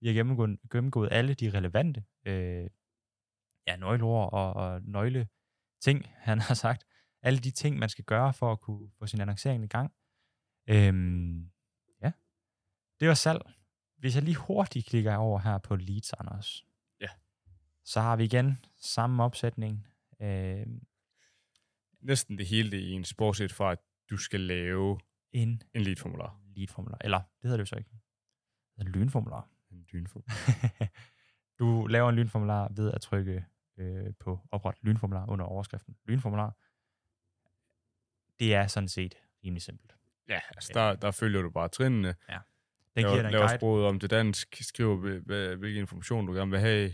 Vi 0.00 0.06
har 0.06 0.14
gennemgået, 0.14 0.58
gennemgået 0.70 1.08
alle 1.12 1.34
de 1.34 1.50
relevante 1.50 2.04
øh, 2.26 2.70
ja, 3.66 3.76
nøgleord 3.76 4.32
og, 4.32 4.52
og 4.54 4.82
nøgle 4.82 5.28
ting, 5.80 6.06
han 6.28 6.38
har 6.38 6.54
sagt. 6.54 6.84
Alle 7.22 7.38
de 7.38 7.50
ting, 7.50 7.78
man 7.78 7.88
skal 7.88 8.04
gøre 8.04 8.34
for 8.34 8.52
at 8.52 8.60
kunne 8.60 8.90
få 8.98 9.06
sin 9.06 9.20
annoncering 9.20 9.64
i 9.64 9.66
gang. 9.66 9.92
Øhm, 10.68 11.50
ja, 12.02 12.12
det 13.00 13.08
var 13.08 13.14
salg. 13.14 13.42
Hvis 13.96 14.14
jeg 14.14 14.22
lige 14.22 14.36
hurtigt 14.36 14.86
klikker 14.86 15.14
over 15.14 15.38
her 15.38 15.58
på 15.58 15.76
leads, 15.76 16.12
Anders. 16.12 16.64
Ja. 17.82 17.90
Så 17.90 18.00
har 18.00 18.16
vi 18.16 18.24
igen 18.24 18.58
samme 18.76 19.22
opsætning. 19.22 19.86
Øhm, 20.22 20.82
Næsten 22.00 22.38
det 22.38 22.46
hele 22.46 22.70
det 22.70 22.78
i 22.80 22.92
en 22.92 23.04
bortset 23.18 23.52
fra, 23.52 23.72
at 23.72 23.78
du 24.10 24.16
skal 24.16 24.40
lave 24.40 25.00
en 25.32 25.62
en 25.74 25.82
lead-formular. 25.82 26.40
lead-formular. 26.56 26.98
Eller, 27.00 27.18
det 27.18 27.42
hedder 27.42 27.56
det 27.56 27.60
jo 27.60 27.66
så 27.66 27.76
ikke. 27.76 27.90
Det 27.90 28.86
hedder 28.86 28.98
lynformular. 28.98 29.48
En 29.70 29.86
lynformular. 29.92 30.36
du 31.58 31.86
laver 31.86 32.08
en 32.08 32.14
lynformular 32.16 32.68
ved 32.76 32.92
at 32.92 33.00
trykke 33.00 33.44
øh, 33.78 34.12
på 34.20 34.40
opret 34.50 34.74
lynformular 34.82 35.26
under 35.30 35.44
overskriften 35.44 35.96
lynformular. 36.04 36.56
Det 38.38 38.54
er 38.54 38.66
sådan 38.66 38.88
set 38.88 39.14
rimelig 39.44 39.62
simpelt. 39.62 39.96
Ja, 40.28 40.40
altså 40.48 40.70
der, 40.74 40.94
der 40.94 41.10
følger 41.10 41.42
du 41.42 41.50
bare 41.50 41.68
trinene. 41.68 42.08
Den 42.08 43.02
laver, 43.02 43.10
giver 43.10 43.22
dig 43.22 43.28
en 43.28 43.32
laver 43.32 43.46
guide. 43.46 43.58
sproget 43.58 43.86
om 43.86 44.00
til 44.00 44.10
dansk, 44.10 44.56
skriver, 44.60 45.56
hvilken 45.56 45.80
information 45.80 46.26
du 46.26 46.32
gerne 46.32 46.50
vil 46.50 46.60
have, 46.60 46.92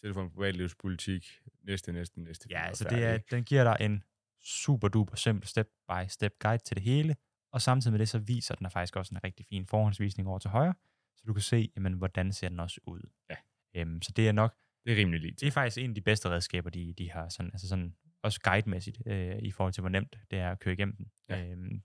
telefon 0.00 0.30
privatlivspolitik, 0.30 1.40
næste, 1.62 1.92
næste, 1.92 2.20
næste. 2.20 2.48
Ja, 2.50 2.66
altså 2.66 2.84
det 2.84 3.04
er, 3.04 3.18
den 3.18 3.44
giver 3.44 3.64
dig 3.64 3.76
en 3.84 4.04
super 4.42 4.88
duper 4.88 5.16
simpel 5.16 5.48
step-by-step 5.48 6.32
guide 6.38 6.62
til 6.62 6.76
det 6.76 6.82
hele, 6.84 7.16
og 7.52 7.62
samtidig 7.62 7.92
med 7.92 7.98
det, 7.98 8.08
så 8.08 8.18
viser 8.18 8.54
den 8.54 8.70
faktisk 8.70 8.96
også 8.96 9.14
en 9.14 9.24
rigtig 9.24 9.46
fin 9.46 9.66
forhåndsvisning 9.66 10.28
over 10.28 10.38
til 10.38 10.50
højre, 10.50 10.74
så 11.16 11.24
du 11.26 11.32
kan 11.32 11.42
se, 11.42 11.72
jamen, 11.76 11.92
hvordan 11.92 12.32
ser 12.32 12.48
den 12.48 12.60
også 12.60 12.80
ud. 12.86 13.00
Ja. 13.30 13.36
Øhm, 13.76 14.02
så 14.02 14.12
det 14.16 14.28
er 14.28 14.32
nok, 14.32 14.56
Det 14.84 14.92
er 14.92 14.96
rimelig 14.96 15.20
lige. 15.20 15.32
det 15.32 15.46
er 15.46 15.50
faktisk 15.50 15.78
en 15.78 15.90
af 15.90 15.94
de 15.94 16.00
bedste 16.00 16.30
redskaber, 16.30 16.70
de, 16.70 16.92
de 16.92 17.10
har, 17.10 17.28
sådan, 17.28 17.50
altså 17.52 17.68
sådan, 17.68 17.96
også 18.22 18.40
guidemæssigt, 18.40 19.02
øh, 19.06 19.38
i 19.38 19.50
forhold 19.50 19.72
til, 19.72 19.80
hvor 19.80 19.88
nemt 19.88 20.18
det 20.30 20.38
er 20.38 20.50
at 20.50 20.60
køre 20.60 20.74
igennem 20.74 20.96
den. 20.96 21.10
Ja. 21.28 21.46
Øhm, 21.46 21.82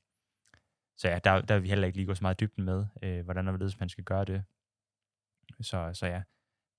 så 0.97 1.09
ja, 1.09 1.20
der, 1.24 1.41
der 1.41 1.55
vil 1.55 1.63
vi 1.63 1.70
heller 1.70 1.88
ikke 1.88 1.97
lige 1.97 2.07
gå 2.07 2.16
så 2.16 2.24
meget 2.24 2.39
dybden 2.39 2.63
med, 2.63 2.86
øh, 3.03 3.24
hvordan 3.24 3.47
og 3.47 3.51
hvorledes 3.51 3.80
man 3.80 3.89
skal 3.89 4.03
gøre 4.03 4.26
det. 4.26 4.43
Så, 5.61 5.91
så 5.93 6.05
ja, 6.07 6.22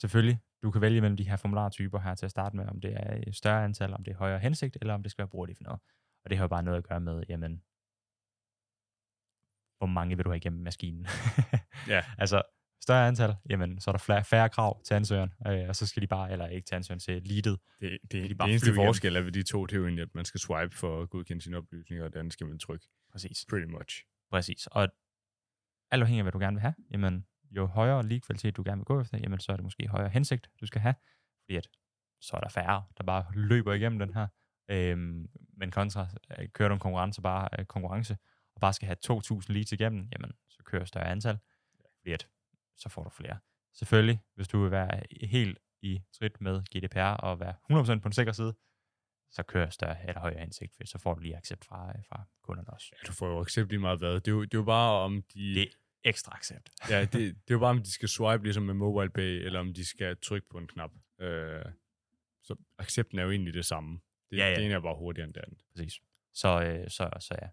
selvfølgelig, 0.01 0.39
du 0.63 0.71
kan 0.71 0.81
vælge 0.81 1.01
mellem 1.01 1.17
de 1.17 1.29
her 1.29 1.37
formulartyper 1.37 1.99
her 2.01 2.15
til 2.15 2.27
at 2.27 2.31
starte 2.31 2.57
med, 2.57 2.67
om 2.67 2.81
det 2.81 2.93
er 2.95 3.23
et 3.27 3.37
større 3.37 3.65
antal, 3.65 3.95
om 3.95 4.05
det 4.05 4.13
er 4.13 4.17
højere 4.17 4.39
hensigt, 4.39 4.79
eller 4.81 4.95
om 4.95 5.03
det 5.03 5.11
skal 5.11 5.23
være 5.23 5.29
brugerdefineret. 5.29 5.79
Og 6.25 6.31
det 6.31 6.39
har 6.39 6.45
jo 6.45 6.49
bare 6.49 6.63
noget 6.63 6.79
at 6.79 6.89
gøre 6.89 7.01
med, 7.01 7.23
jamen, 7.29 7.63
hvor 9.79 9.87
mange 9.87 10.17
vil 10.17 10.25
du 10.25 10.31
have 10.31 10.37
igennem 10.37 10.63
maskinen? 10.63 11.07
Ja. 11.89 12.03
altså, 12.19 12.43
større 12.83 13.09
antal, 13.09 13.35
jamen, 13.51 13.81
så 13.81 13.91
er 13.91 13.97
der 13.97 14.23
færre, 14.23 14.49
krav 14.49 14.83
til 14.83 14.95
ansøgeren, 14.95 15.33
øh, 15.47 15.69
og 15.69 15.77
så 15.77 15.87
skal 15.87 16.03
de 16.03 16.07
bare, 16.07 16.33
eller 16.33 16.47
ikke 16.47 16.67
til 16.67 16.75
ansøgeren, 16.75 17.01
til 17.01 17.23
leadet. 17.23 17.59
Det, 17.81 17.99
det, 18.03 18.13
de 18.13 18.29
det, 18.29 18.39
bare 18.39 18.49
det 18.49 18.53
eneste 18.53 18.67
flyve 18.67 18.75
igennem. 18.75 18.89
forskel 18.89 19.17
er 19.17 19.21
ved 19.21 19.33
de 19.33 19.43
to, 19.43 19.67
det 19.67 19.73
er 19.73 19.77
jo 19.77 19.85
egentlig, 19.85 20.03
at 20.03 20.15
man 20.15 20.25
skal 20.25 20.41
swipe 20.41 20.77
for 20.77 21.03
at 21.03 21.11
godkende 21.11 21.43
sine 21.43 21.57
oplysninger, 21.57 22.05
og 22.05 22.15
den 22.15 22.31
skal 22.31 22.47
man 22.47 22.59
trykke. 22.59 22.87
Præcis. 23.13 23.47
Pretty 23.49 23.67
much. 23.67 24.05
Præcis. 24.31 24.67
Og 24.67 24.89
alt 25.91 26.03
afhængig 26.03 26.21
af, 26.21 26.25
hvad 26.25 26.33
du 26.33 26.39
gerne 26.39 26.55
vil 26.55 26.61
have, 26.61 26.75
jamen, 26.91 27.27
jo 27.51 27.67
højere 27.67 28.07
lige 28.07 28.21
kvalitet 28.21 28.57
du 28.57 28.63
gerne 28.67 28.79
vil 28.79 28.85
gå 28.85 29.01
efter, 29.01 29.19
jamen, 29.19 29.41
så 29.41 29.53
er 29.53 29.57
det 29.57 29.65
måske 29.65 29.89
højere 29.89 30.09
hensigt, 30.09 30.51
du 30.61 30.67
skal 30.67 30.81
have, 30.81 30.95
fordi 31.45 31.57
at, 31.57 31.69
så 32.21 32.37
er 32.37 32.41
der 32.41 32.49
færre, 32.49 32.85
der 32.99 33.05
bare 33.05 33.25
løber 33.35 33.73
igennem 33.73 33.99
den 33.99 34.15
her. 34.15 34.27
Øhm, 34.71 35.29
men 35.57 35.71
kontra, 35.71 36.07
øh, 36.39 36.49
kører 36.49 36.69
du 36.69 36.75
en 36.75 36.81
konkurrence, 36.81 37.23
bare, 37.23 37.49
øh, 37.59 37.65
konkurrence, 37.65 38.17
og 38.55 38.61
bare 38.61 38.73
skal 38.73 38.87
have 38.87 38.97
2.000 38.97 39.53
leads 39.53 39.73
igennem, 39.73 40.09
jamen, 40.13 40.33
så 40.49 40.63
kører 40.65 40.85
større 40.85 41.07
antal, 41.07 41.39
fordi 41.99 42.13
at, 42.13 42.29
så 42.77 42.89
får 42.89 43.05
du 43.05 43.11
flere. 43.11 43.39
Selvfølgelig, 43.75 44.21
hvis 44.35 44.49
du 44.49 44.63
vil 44.63 44.71
være 44.71 45.03
helt 45.23 45.59
i 45.83 46.03
trit 46.13 46.41
med 46.41 46.63
GDPR 46.63 47.01
og 47.01 47.41
være 47.41 47.55
100% 47.71 48.01
på 48.01 48.09
den 48.09 48.13
sikre 48.13 48.35
side, 48.35 48.55
så 49.31 49.43
kører 49.43 49.71
større 49.71 50.09
eller 50.09 50.21
højere 50.21 50.41
hensigt, 50.41 50.75
for 50.77 50.87
så 50.87 50.99
får 50.99 51.15
du 51.15 51.21
lige 51.21 51.37
accept 51.37 51.65
fra, 51.65 51.89
øh, 51.89 52.05
fra 52.09 52.23
kunderne 52.43 52.71
også. 52.71 52.87
Ja, 52.93 53.07
du 53.07 53.13
får 53.13 53.27
jo 53.27 53.41
accept 53.41 53.71
lige 53.71 53.81
meget 53.81 53.99
hvad. 53.99 54.15
Det 54.15 54.29
er 54.29 54.33
jo, 54.33 54.43
det 54.43 54.55
er 54.55 54.59
jo 54.59 54.65
bare 54.65 54.93
om 54.93 55.23
de... 55.23 55.55
Det 55.55 55.69
Ekstra 56.07 56.33
accept. 56.35 56.71
Ja, 56.91 57.01
det, 57.01 57.13
det 57.13 57.29
er 57.29 57.55
jo 57.55 57.59
bare, 57.59 57.71
om 57.71 57.83
de 57.83 57.93
skal 57.93 58.09
swipe 58.09 58.45
ligesom 58.45 58.63
med 58.63 58.75
mobile 58.75 59.11
pay, 59.11 59.45
eller 59.47 59.61
om 59.61 59.75
de 59.75 59.85
skal 59.85 60.17
trykke 60.17 60.49
på 60.51 60.59
en 60.59 60.67
knap. 60.67 60.91
Øh, 61.21 61.65
så 62.43 62.57
accepten 62.79 63.19
er 63.19 63.23
jo 63.23 63.31
egentlig 63.31 63.55
det 63.55 63.65
samme. 63.65 64.01
Det, 64.31 64.37
Ja, 64.37 64.49
ja. 64.49 64.55
det 64.55 64.65
ene 64.65 64.75
er 64.75 64.81
bare 64.81 64.97
hurtigere 64.97 65.27
end 65.27 65.35
det 65.35 65.41
andet. 65.47 65.61
Præcis. 65.71 66.01
Så, 66.35 66.63
øh, 66.63 66.91
så, 66.91 67.11
så 67.21 67.37
ja. 67.43 67.49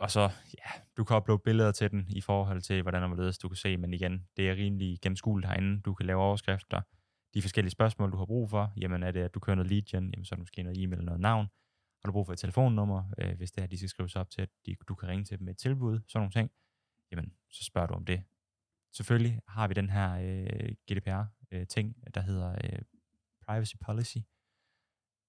Og 0.00 0.10
så, 0.10 0.20
ja, 0.58 0.70
du 0.96 1.04
kan 1.04 1.16
uploade 1.16 1.42
billeder 1.44 1.72
til 1.72 1.90
den 1.90 2.06
i 2.08 2.20
forhold 2.20 2.60
til, 2.62 2.82
hvordan 2.82 3.02
og 3.02 3.08
hvorledes 3.08 3.38
du 3.38 3.48
kan 3.48 3.56
se, 3.56 3.76
men 3.76 3.94
igen, 3.94 4.28
det 4.36 4.48
er 4.48 4.56
rimelig 4.56 4.98
gennemskueligt 5.02 5.48
herinde. 5.48 5.80
Du 5.80 5.94
kan 5.94 6.06
lave 6.06 6.22
overskrifter. 6.22 6.80
De 7.34 7.42
forskellige 7.42 7.70
spørgsmål, 7.70 8.12
du 8.12 8.16
har 8.16 8.24
brug 8.26 8.50
for, 8.50 8.72
jamen 8.76 9.02
er 9.02 9.10
det, 9.10 9.20
at 9.20 9.34
du 9.34 9.40
kører 9.40 9.56
noget 9.56 9.70
lead 9.70 9.82
gen, 9.82 10.10
jamen 10.10 10.24
så 10.24 10.34
er 10.34 10.36
det 10.36 10.42
måske 10.42 10.62
noget 10.62 10.82
e-mail, 10.82 11.04
noget 11.04 11.20
navn. 11.20 11.46
Har 12.02 12.06
du 12.06 12.12
brug 12.12 12.26
for 12.26 12.32
et 12.32 12.38
telefonnummer, 12.38 13.14
øh, 13.18 13.36
hvis 13.36 13.50
det 13.50 13.58
er, 13.60 13.64
at 13.64 13.70
de 13.70 13.78
skal 13.78 13.88
skrives 13.88 14.16
op 14.16 14.30
til, 14.30 14.42
at 14.42 14.48
de, 14.66 14.76
du 14.88 14.94
kan 14.94 15.08
ringe 15.08 15.24
til 15.24 15.38
dem 15.38 15.44
med 15.44 15.54
et 15.54 15.58
tilbud, 15.58 16.00
sådan 16.08 16.20
nogle 16.20 16.30
ting, 16.30 16.50
jamen 17.10 17.32
så 17.50 17.64
spørger 17.64 17.86
du 17.86 17.94
om 17.94 18.04
det. 18.04 18.24
Selvfølgelig 18.92 19.40
har 19.48 19.68
vi 19.68 19.74
den 19.74 19.90
her 19.90 20.12
øh, 20.12 20.74
GDPR-ting, 20.92 22.14
der 22.14 22.20
hedder 22.20 22.52
øh, 22.64 22.82
privacy 23.46 23.74
policy. 23.80 24.18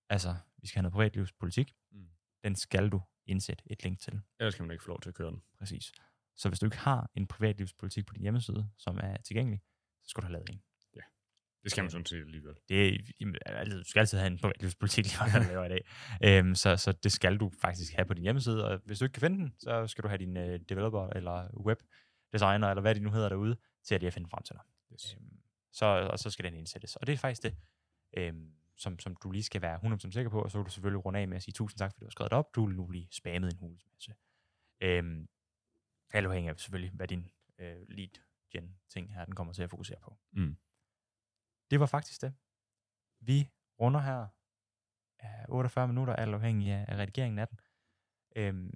Altså, 0.10 0.36
vi 0.58 0.68
skal 0.68 0.80
have 0.80 0.84
noget 0.84 0.94
privatlivspolitik. 0.94 1.74
Mm. 1.92 2.10
Den 2.44 2.56
skal 2.56 2.90
du 2.90 3.02
indsætte 3.26 3.64
et 3.66 3.84
link 3.84 4.00
til. 4.00 4.22
Ellers 4.40 4.56
kan 4.56 4.66
man 4.66 4.72
ikke 4.72 4.84
få 4.84 4.90
lov 4.90 5.02
til 5.02 5.10
at 5.10 5.16
køre 5.16 5.32
den. 5.32 5.42
Præcis. 5.58 5.92
Så 6.36 6.50
hvis 6.50 6.60
du 6.60 6.66
ikke 6.66 6.78
har 6.78 7.12
en 7.16 7.28
privatlivspolitik 7.28 8.06
på 8.06 8.14
din 8.14 8.22
hjemmeside, 8.22 8.70
som 8.78 9.00
er 9.04 9.18
tilgængelig, 9.18 9.62
så 10.04 10.10
skal 10.10 10.22
du 10.22 10.26
have 10.26 10.34
lavet 10.34 10.50
en. 10.50 10.62
Det 11.68 11.72
skal 11.72 11.84
man 11.84 11.92
sådan 11.92 12.06
set 12.06 12.22
alligevel. 12.26 12.56
Det 12.70 13.02
altså, 13.46 13.78
du 13.78 13.84
skal 13.84 14.00
altid 14.00 14.18
have 14.18 14.32
en 14.32 14.38
privatlivspolitik, 14.38 15.06
lige 15.06 15.32
hvad 15.32 15.42
du 15.42 15.48
laver 15.48 15.66
i 15.66 15.70
dag. 15.70 15.88
Øhm, 16.24 16.56
så, 16.56 16.78
så 16.78 16.92
det 16.92 17.12
skal 17.12 17.38
du 17.38 17.52
faktisk 17.62 17.94
have 17.94 18.06
på 18.06 18.14
din 18.14 18.24
hjemmeside, 18.24 18.66
og 18.66 18.82
hvis 18.86 19.00
du 19.00 19.06
ikke 19.06 19.14
kan 19.14 19.22
finde 19.22 19.38
den, 19.38 19.54
så 19.60 19.88
skal 19.88 20.04
du 20.04 20.08
have 20.08 20.18
din 20.18 20.38
øh, 20.38 20.60
developer 20.70 21.08
eller 21.08 21.58
webdesigner, 21.66 22.70
eller 22.70 22.82
hvad 22.82 22.96
de 22.96 23.00
nu 23.00 23.12
hedder 23.12 23.30
derude, 23.30 23.58
til 23.84 23.96
at 23.96 24.02
lige 24.02 24.08
at 24.08 24.14
finde 24.14 24.30
frem 24.30 24.44
til 24.44 24.56
dig. 24.56 24.64
Yes. 24.94 25.14
Øhm, 25.14 25.40
så, 25.72 25.86
og 25.86 26.20
så 26.20 26.30
skal 26.30 26.46
den 26.46 26.54
indsættes. 26.54 26.96
Og 26.96 27.08
det 27.08 27.14
er 27.14 27.18
faktisk 27.18 27.44
det, 27.44 27.56
øhm, 28.18 28.52
som, 28.78 29.00
som 29.00 29.16
du 29.16 29.32
lige 29.32 29.44
skal 29.44 29.62
være 29.62 29.80
100% 29.84 30.12
sikker 30.12 30.30
på, 30.30 30.42
og 30.42 30.52
så 30.52 30.58
kan 30.58 30.66
du 30.66 30.72
selvfølgelig 30.72 31.06
runde 31.06 31.20
af 31.20 31.28
med 31.28 31.38
at 31.38 31.44
sige 31.44 31.54
tusind 31.54 31.78
tak, 31.78 31.92
fordi 31.92 32.00
du 32.00 32.06
har 32.06 32.12
skrevet 32.12 32.32
det 32.32 32.38
op. 32.38 32.56
Du 32.56 32.66
vil 32.66 32.76
nu 32.76 32.86
blive 32.86 33.08
spammet 33.12 33.52
en 33.52 33.58
hulens 33.60 33.86
masse. 33.94 34.14
Øhm, 34.82 35.28
alt 36.14 36.26
afhængig 36.26 36.50
af 36.50 36.60
selvfølgelig, 36.60 36.92
hvad 36.92 37.08
din 37.08 37.30
øh, 37.60 37.76
lead 37.90 38.10
gen 38.52 38.76
ting 38.90 39.14
her, 39.14 39.26
den 39.26 39.36
kommer 39.36 39.54
til 39.54 39.64
at 39.64 39.70
fokusere 39.70 39.98
på. 40.04 40.18
Mm. 40.32 40.58
Det 41.72 41.80
var 41.80 41.86
faktisk 41.86 42.22
det. 42.22 42.34
Vi 43.20 43.50
runder 43.80 44.00
her 44.00 44.28
af 45.20 45.46
48 45.50 45.88
minutter, 45.88 46.16
alt 46.16 46.34
afhængig 46.34 46.72
af, 46.72 46.86
af 46.88 46.98
redigeringen 46.98 47.40
af 47.40 47.48
den. 47.48 47.60
Øhm, 48.36 48.74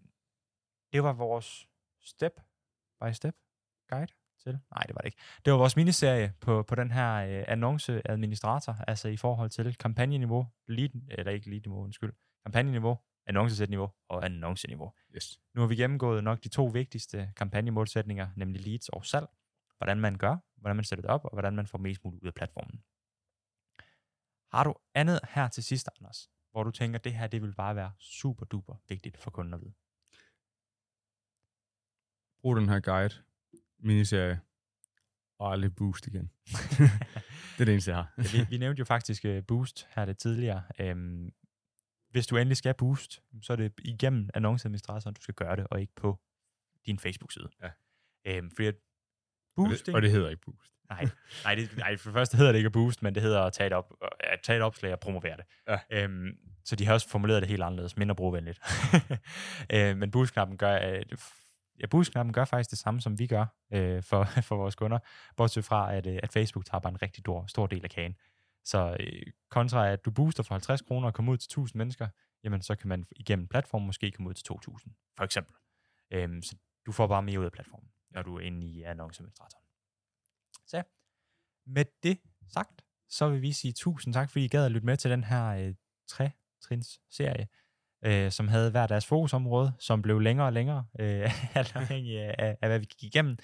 det 0.93 1.03
var 1.03 1.13
vores 1.13 1.67
step 2.01 2.41
by 3.01 3.11
step 3.11 3.35
guide 3.89 4.13
til. 4.43 4.59
Nej, 4.71 4.83
det 4.87 4.95
var 4.95 5.01
det 5.01 5.05
ikke. 5.05 5.21
Det 5.45 5.53
var 5.53 5.59
vores 5.59 5.75
miniserie 5.75 6.33
på, 6.41 6.63
på 6.63 6.75
den 6.75 6.91
her 6.91 7.13
øh, 7.13 7.45
annonceadministrator, 7.47 8.73
altså 8.87 9.07
i 9.07 9.17
forhold 9.17 9.49
til 9.49 9.75
kampagneniveau, 9.75 10.47
lead, 10.67 10.89
eller 11.09 11.31
ikke 11.31 11.49
lead-niveau, 11.49 11.83
undskyld, 11.83 12.13
kampagneniveau, 12.45 12.97
annoncesæt-niveau 13.25 13.91
og 14.09 14.25
annonceniveau. 14.25 14.93
Yes. 15.15 15.39
Nu 15.53 15.61
har 15.61 15.67
vi 15.67 15.75
gennemgået 15.75 16.23
nok 16.23 16.43
de 16.43 16.49
to 16.49 16.65
vigtigste 16.65 17.33
kampagnemålsætninger, 17.35 18.27
nemlig 18.35 18.67
leads 18.67 18.89
og 18.89 19.05
salg. 19.05 19.27
Hvordan 19.81 19.99
man 19.99 20.17
gør, 20.17 20.37
hvordan 20.55 20.75
man 20.75 20.85
sætter 20.85 21.01
det 21.01 21.11
op, 21.11 21.25
og 21.25 21.31
hvordan 21.33 21.55
man 21.55 21.67
får 21.67 21.77
mest 21.77 22.03
muligt 22.03 22.23
ud 22.23 22.27
af 22.27 22.33
platformen. 22.33 22.83
Har 24.51 24.63
du 24.63 24.75
andet 24.93 25.19
her 25.29 25.47
til 25.47 25.63
sidst, 25.63 25.89
Anders, 25.99 26.29
hvor 26.51 26.63
du 26.63 26.71
tænker, 26.71 26.99
det 26.99 27.13
her 27.13 27.27
det 27.27 27.41
vil 27.41 27.55
bare 27.55 27.75
være 27.75 27.91
super 27.99 28.45
duper 28.45 28.75
vigtigt 28.89 29.17
for 29.17 29.31
kunden 29.31 29.53
at 29.53 29.61
vide? 29.61 29.73
Brug 32.41 32.55
den 32.55 32.69
her 32.69 32.79
guide, 32.79 33.15
miniserie, 33.79 34.41
og 35.39 35.51
aldrig 35.51 35.75
boost 35.75 36.07
igen. 36.07 36.25
det 37.57 37.61
er 37.61 37.65
det 37.65 37.69
eneste, 37.69 37.91
jeg 37.91 37.97
har. 37.97 38.13
Ja, 38.17 38.23
vi, 38.23 38.49
vi 38.49 38.57
nævnte 38.57 38.79
jo 38.79 38.85
faktisk 38.85 39.25
uh, 39.25 39.43
Boost 39.47 39.87
her 39.95 40.05
lidt 40.05 40.17
tidligere. 40.17 40.63
Øhm, 40.79 41.33
hvis 42.09 42.27
du 42.27 42.37
endelig 42.37 42.57
skal 42.57 42.73
Boost, 42.73 43.23
så 43.41 43.53
er 43.53 43.57
det 43.57 43.73
igennem 43.79 44.29
annonceadministratoren, 44.33 45.13
du 45.13 45.21
skal 45.21 45.35
gøre 45.35 45.55
det, 45.55 45.67
og 45.71 45.81
ikke 45.81 45.95
på 45.95 46.19
din 46.85 46.99
Facebook-side. 46.99 47.49
Ja. 47.61 47.71
Øhm, 48.25 48.51
fordi 48.51 48.71
at 49.57 49.63
og, 49.63 49.69
det, 49.85 49.95
og 49.95 50.01
det 50.01 50.11
hedder 50.11 50.29
ikke 50.29 50.41
boost. 50.45 50.71
Nej, 50.89 51.07
nej, 51.43 51.55
det, 51.55 51.77
nej, 51.77 51.97
for 51.97 52.09
det 52.09 52.13
første 52.13 52.37
hedder 52.37 52.51
det 52.51 52.59
ikke 52.59 52.69
boost, 52.69 53.03
men 53.03 53.15
det 53.15 53.23
hedder 53.23 53.41
at 53.41 53.53
tage 53.53 53.67
et, 53.67 53.73
op, 53.73 53.93
at 54.19 54.39
tage 54.43 54.57
et 54.57 54.63
opslag 54.63 54.93
og 54.93 54.99
promovere 54.99 55.37
det. 55.37 55.45
Ja. 55.67 56.03
Øhm, 56.03 56.37
så 56.65 56.75
de 56.75 56.85
har 56.85 56.93
også 56.93 57.09
formuleret 57.09 57.41
det 57.41 57.49
helt 57.49 57.63
anderledes, 57.63 57.97
mindre 57.97 58.15
brugervenligt. 58.15 58.59
øh, 59.73 59.97
men 59.97 60.11
boost-knappen 60.11 60.57
gør, 60.57 60.89
øh, 60.89 61.03
ja, 61.79 61.85
boost-knappen 61.85 62.33
gør 62.33 62.45
faktisk 62.45 62.69
det 62.69 62.79
samme, 62.79 63.01
som 63.01 63.19
vi 63.19 63.27
gør 63.27 63.45
øh, 63.73 64.03
for, 64.03 64.23
for 64.49 64.55
vores 64.55 64.75
kunder, 64.75 64.99
bortset 65.37 65.65
fra, 65.65 65.95
at, 65.95 66.07
øh, 66.07 66.19
at 66.23 66.31
Facebook 66.31 66.65
tager 66.65 66.79
bare 66.79 66.91
en 66.91 67.01
rigtig 67.01 67.21
stor, 67.21 67.45
stor 67.47 67.67
del 67.67 67.83
af 67.83 67.89
kagen. 67.89 68.15
Så 68.65 68.97
øh, 68.99 69.21
kontra 69.49 69.89
at 69.89 70.05
du 70.05 70.11
booster 70.11 70.43
for 70.43 70.53
50 70.55 70.81
kroner 70.81 71.07
og 71.07 71.13
kommer 71.13 71.31
ud 71.31 71.37
til 71.37 71.47
1000 71.47 71.77
mennesker, 71.77 72.07
jamen 72.43 72.61
så 72.61 72.75
kan 72.75 72.87
man 72.87 73.05
igennem 73.15 73.47
platformen 73.47 73.85
måske 73.85 74.11
komme 74.11 74.29
ud 74.29 74.33
til 74.33 74.45
2000, 74.45 74.93
for 75.17 75.23
eksempel. 75.23 75.55
Øhm, 76.11 76.41
så 76.41 76.55
du 76.85 76.91
får 76.91 77.07
bare 77.07 77.23
mere 77.23 77.39
ud 77.39 77.45
af 77.45 77.51
platformen, 77.51 77.89
når 78.11 78.21
du 78.21 78.35
er 78.35 78.39
inde 78.39 78.67
i 78.67 78.83
annonceadministratoren. 78.83 79.65
Så 80.67 80.83
med 81.65 81.85
det 82.03 82.19
sagt, 82.53 82.81
så 83.09 83.29
vil 83.29 83.41
vi 83.41 83.51
sige 83.51 83.73
tusind 83.73 84.13
tak, 84.13 84.29
fordi 84.29 84.45
I 84.45 84.47
gad 84.47 84.65
at 84.65 84.71
lytte 84.71 84.85
med 84.85 84.97
til 84.97 85.11
den 85.11 85.23
her 85.23 85.47
øh, 85.47 85.75
tre-trins 86.07 87.01
serie, 87.09 87.47
øh, 88.05 88.31
som 88.31 88.47
havde 88.47 88.71
hver 88.71 88.87
deres 88.87 89.05
fokusområde, 89.05 89.73
som 89.79 90.01
blev 90.01 90.19
længere 90.19 90.47
og 90.47 90.53
længere, 90.53 90.85
øh, 90.99 91.55
alt 91.57 91.75
afhængig 91.75 92.19
af, 92.19 92.57
af, 92.61 92.69
hvad 92.69 92.79
vi 92.79 92.85
gik 92.85 93.03
igennem. 93.03 93.37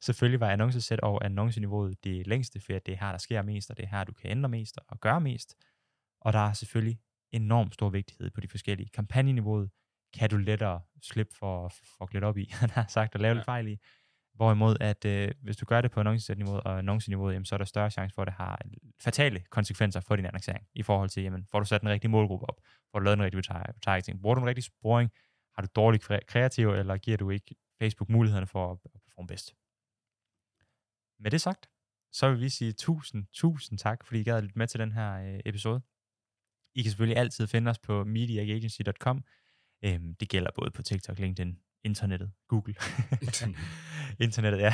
Selvfølgelig 0.00 0.40
var 0.40 0.50
annoncesæt 0.50 1.00
og 1.00 1.24
annonceniveauet 1.24 2.04
det 2.04 2.26
længste, 2.26 2.60
for 2.60 2.72
det 2.72 2.88
er 2.88 2.96
her, 2.96 3.10
der 3.10 3.18
sker 3.18 3.42
mest, 3.42 3.70
og 3.70 3.76
det 3.76 3.82
er 3.82 3.88
her, 3.88 4.04
du 4.04 4.12
kan 4.12 4.30
ændre 4.30 4.48
mest 4.48 4.78
og 4.88 5.00
gøre 5.00 5.20
mest. 5.20 5.56
Og 6.20 6.32
der 6.32 6.38
er 6.38 6.52
selvfølgelig 6.52 7.00
enormt 7.32 7.74
stor 7.74 7.88
vigtighed 7.88 8.30
på 8.30 8.40
de 8.40 8.48
forskellige. 8.48 8.88
Kampagneniveauet 8.88 9.70
kan 10.14 10.30
du 10.30 10.36
lettere 10.36 10.80
slippe 11.02 11.34
for, 11.34 11.68
for 11.68 12.16
at 12.16 12.24
op 12.24 12.38
i, 12.38 12.48
han 12.60 12.70
har 12.70 12.86
sagt, 12.88 13.14
og 13.14 13.20
lave 13.20 13.30
ja. 13.30 13.34
lidt 13.34 13.44
fejl 13.44 13.68
i. 13.68 13.78
Hvorimod, 14.36 14.76
at 14.80 15.04
øh, 15.04 15.30
hvis 15.42 15.56
du 15.56 15.64
gør 15.64 15.80
det 15.80 15.90
på 15.90 16.00
annonceniveauet 16.00 16.62
og 16.62 16.78
annonceniveauet, 16.78 17.32
jamen, 17.32 17.44
så 17.44 17.54
er 17.54 17.58
der 17.58 17.64
større 17.64 17.90
chance 17.90 18.14
for, 18.14 18.22
at 18.22 18.26
det 18.26 18.34
har 18.34 18.60
fatale 19.00 19.40
konsekvenser 19.50 20.00
for 20.00 20.16
din 20.16 20.26
annoncering. 20.26 20.66
I 20.74 20.82
forhold 20.82 21.08
til, 21.08 21.22
jamen, 21.22 21.46
får 21.50 21.60
du 21.60 21.66
sat 21.66 21.80
den 21.80 21.88
rigtige 21.88 22.10
målgruppe 22.10 22.46
op? 22.48 22.60
Får 22.90 22.98
du 22.98 23.04
lavet 23.04 23.18
den 23.18 23.24
rigtige 23.24 23.42
targeting? 23.82 24.20
Bruger 24.20 24.34
du 24.34 24.40
en 24.40 24.46
rigtig 24.46 24.64
sporing? 24.64 25.10
Har 25.54 25.62
du 25.62 25.68
dårlig 25.76 26.00
kreativ, 26.26 26.68
eller 26.68 26.96
giver 26.96 27.16
du 27.16 27.30
ikke 27.30 27.54
Facebook 27.78 28.08
mulighederne 28.08 28.46
for 28.46 28.72
at 28.72 28.78
performe 29.04 29.26
bedst? 29.26 29.54
Med 31.18 31.30
det 31.30 31.40
sagt, 31.40 31.66
så 32.12 32.30
vil 32.30 32.40
vi 32.40 32.48
sige 32.48 32.72
tusind, 32.72 33.26
tusind 33.32 33.78
tak, 33.78 34.04
fordi 34.06 34.20
I 34.20 34.24
gad 34.24 34.42
lidt 34.42 34.56
med 34.56 34.66
til 34.66 34.80
den 34.80 34.92
her 34.92 35.12
øh, 35.12 35.40
episode. 35.44 35.80
I 36.74 36.82
kan 36.82 36.90
selvfølgelig 36.90 37.18
altid 37.18 37.46
finde 37.46 37.70
os 37.70 37.78
på 37.78 38.04
mediaagency.com. 38.04 39.24
Øhm, 39.84 40.14
det 40.14 40.28
gælder 40.28 40.50
både 40.54 40.70
på 40.70 40.82
TikTok, 40.82 41.18
LinkedIn, 41.18 41.58
internettet, 41.86 42.30
Google. 42.48 42.74
Internet. 43.22 43.56
internettet, 44.26 44.60
ja. 44.60 44.72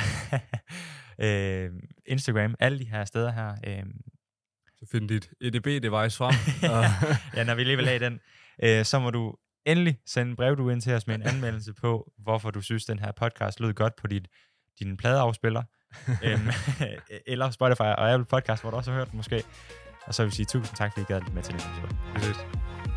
øhm, 1.65 1.79
Instagram, 2.05 2.55
alle 2.59 2.79
de 2.79 2.85
her 2.85 3.05
steder 3.05 3.31
her. 3.31 3.55
Øhm, 3.67 4.01
Så 4.77 4.85
find 4.91 5.09
dit 5.09 5.29
EDB-device 5.41 6.17
frem. 6.17 6.35
og 6.71 6.83
ja, 7.37 7.43
når 7.43 7.55
vi 7.55 7.63
lige 7.63 7.77
vil 7.77 7.87
have 7.87 7.99
den, 7.99 8.19
øh, 8.63 8.85
så 8.85 8.99
må 8.99 9.09
du 9.11 9.35
endelig 9.65 9.99
sende 10.05 10.29
en 10.29 10.35
brev 10.35 10.57
du 10.57 10.69
ind 10.69 10.81
til 10.81 10.93
os 10.93 11.07
med 11.07 11.15
en 11.15 11.21
anmeldelse 11.27 11.73
på, 11.73 12.11
hvorfor 12.17 12.51
du 12.51 12.61
synes, 12.61 12.85
den 12.85 12.99
her 12.99 13.11
podcast 13.11 13.59
lød 13.59 13.73
godt 13.73 13.95
på 13.95 14.07
dit, 14.07 14.27
din 14.79 14.97
pladeafspiller. 14.97 15.63
øhm, 16.23 16.47
eller 17.27 17.49
Spotify 17.51 17.81
og 17.81 18.11
Apple 18.13 18.25
Podcast, 18.25 18.63
hvor 18.63 18.71
du 18.71 18.77
også 18.77 18.91
har 18.91 18.97
hørt 18.97 19.11
den 19.11 19.17
måske. 19.17 19.43
Og 20.07 20.13
så 20.13 20.23
vil 20.23 20.31
vi 20.31 20.35
sige 20.35 20.45
tusind 20.45 20.77
tak, 20.77 20.91
fordi 20.93 21.01
I 21.01 21.05
gad 21.13 21.21
lidt 21.21 21.33
med 21.33 21.43
til 21.43 21.53
den 21.53 21.61
episode. 21.61 22.92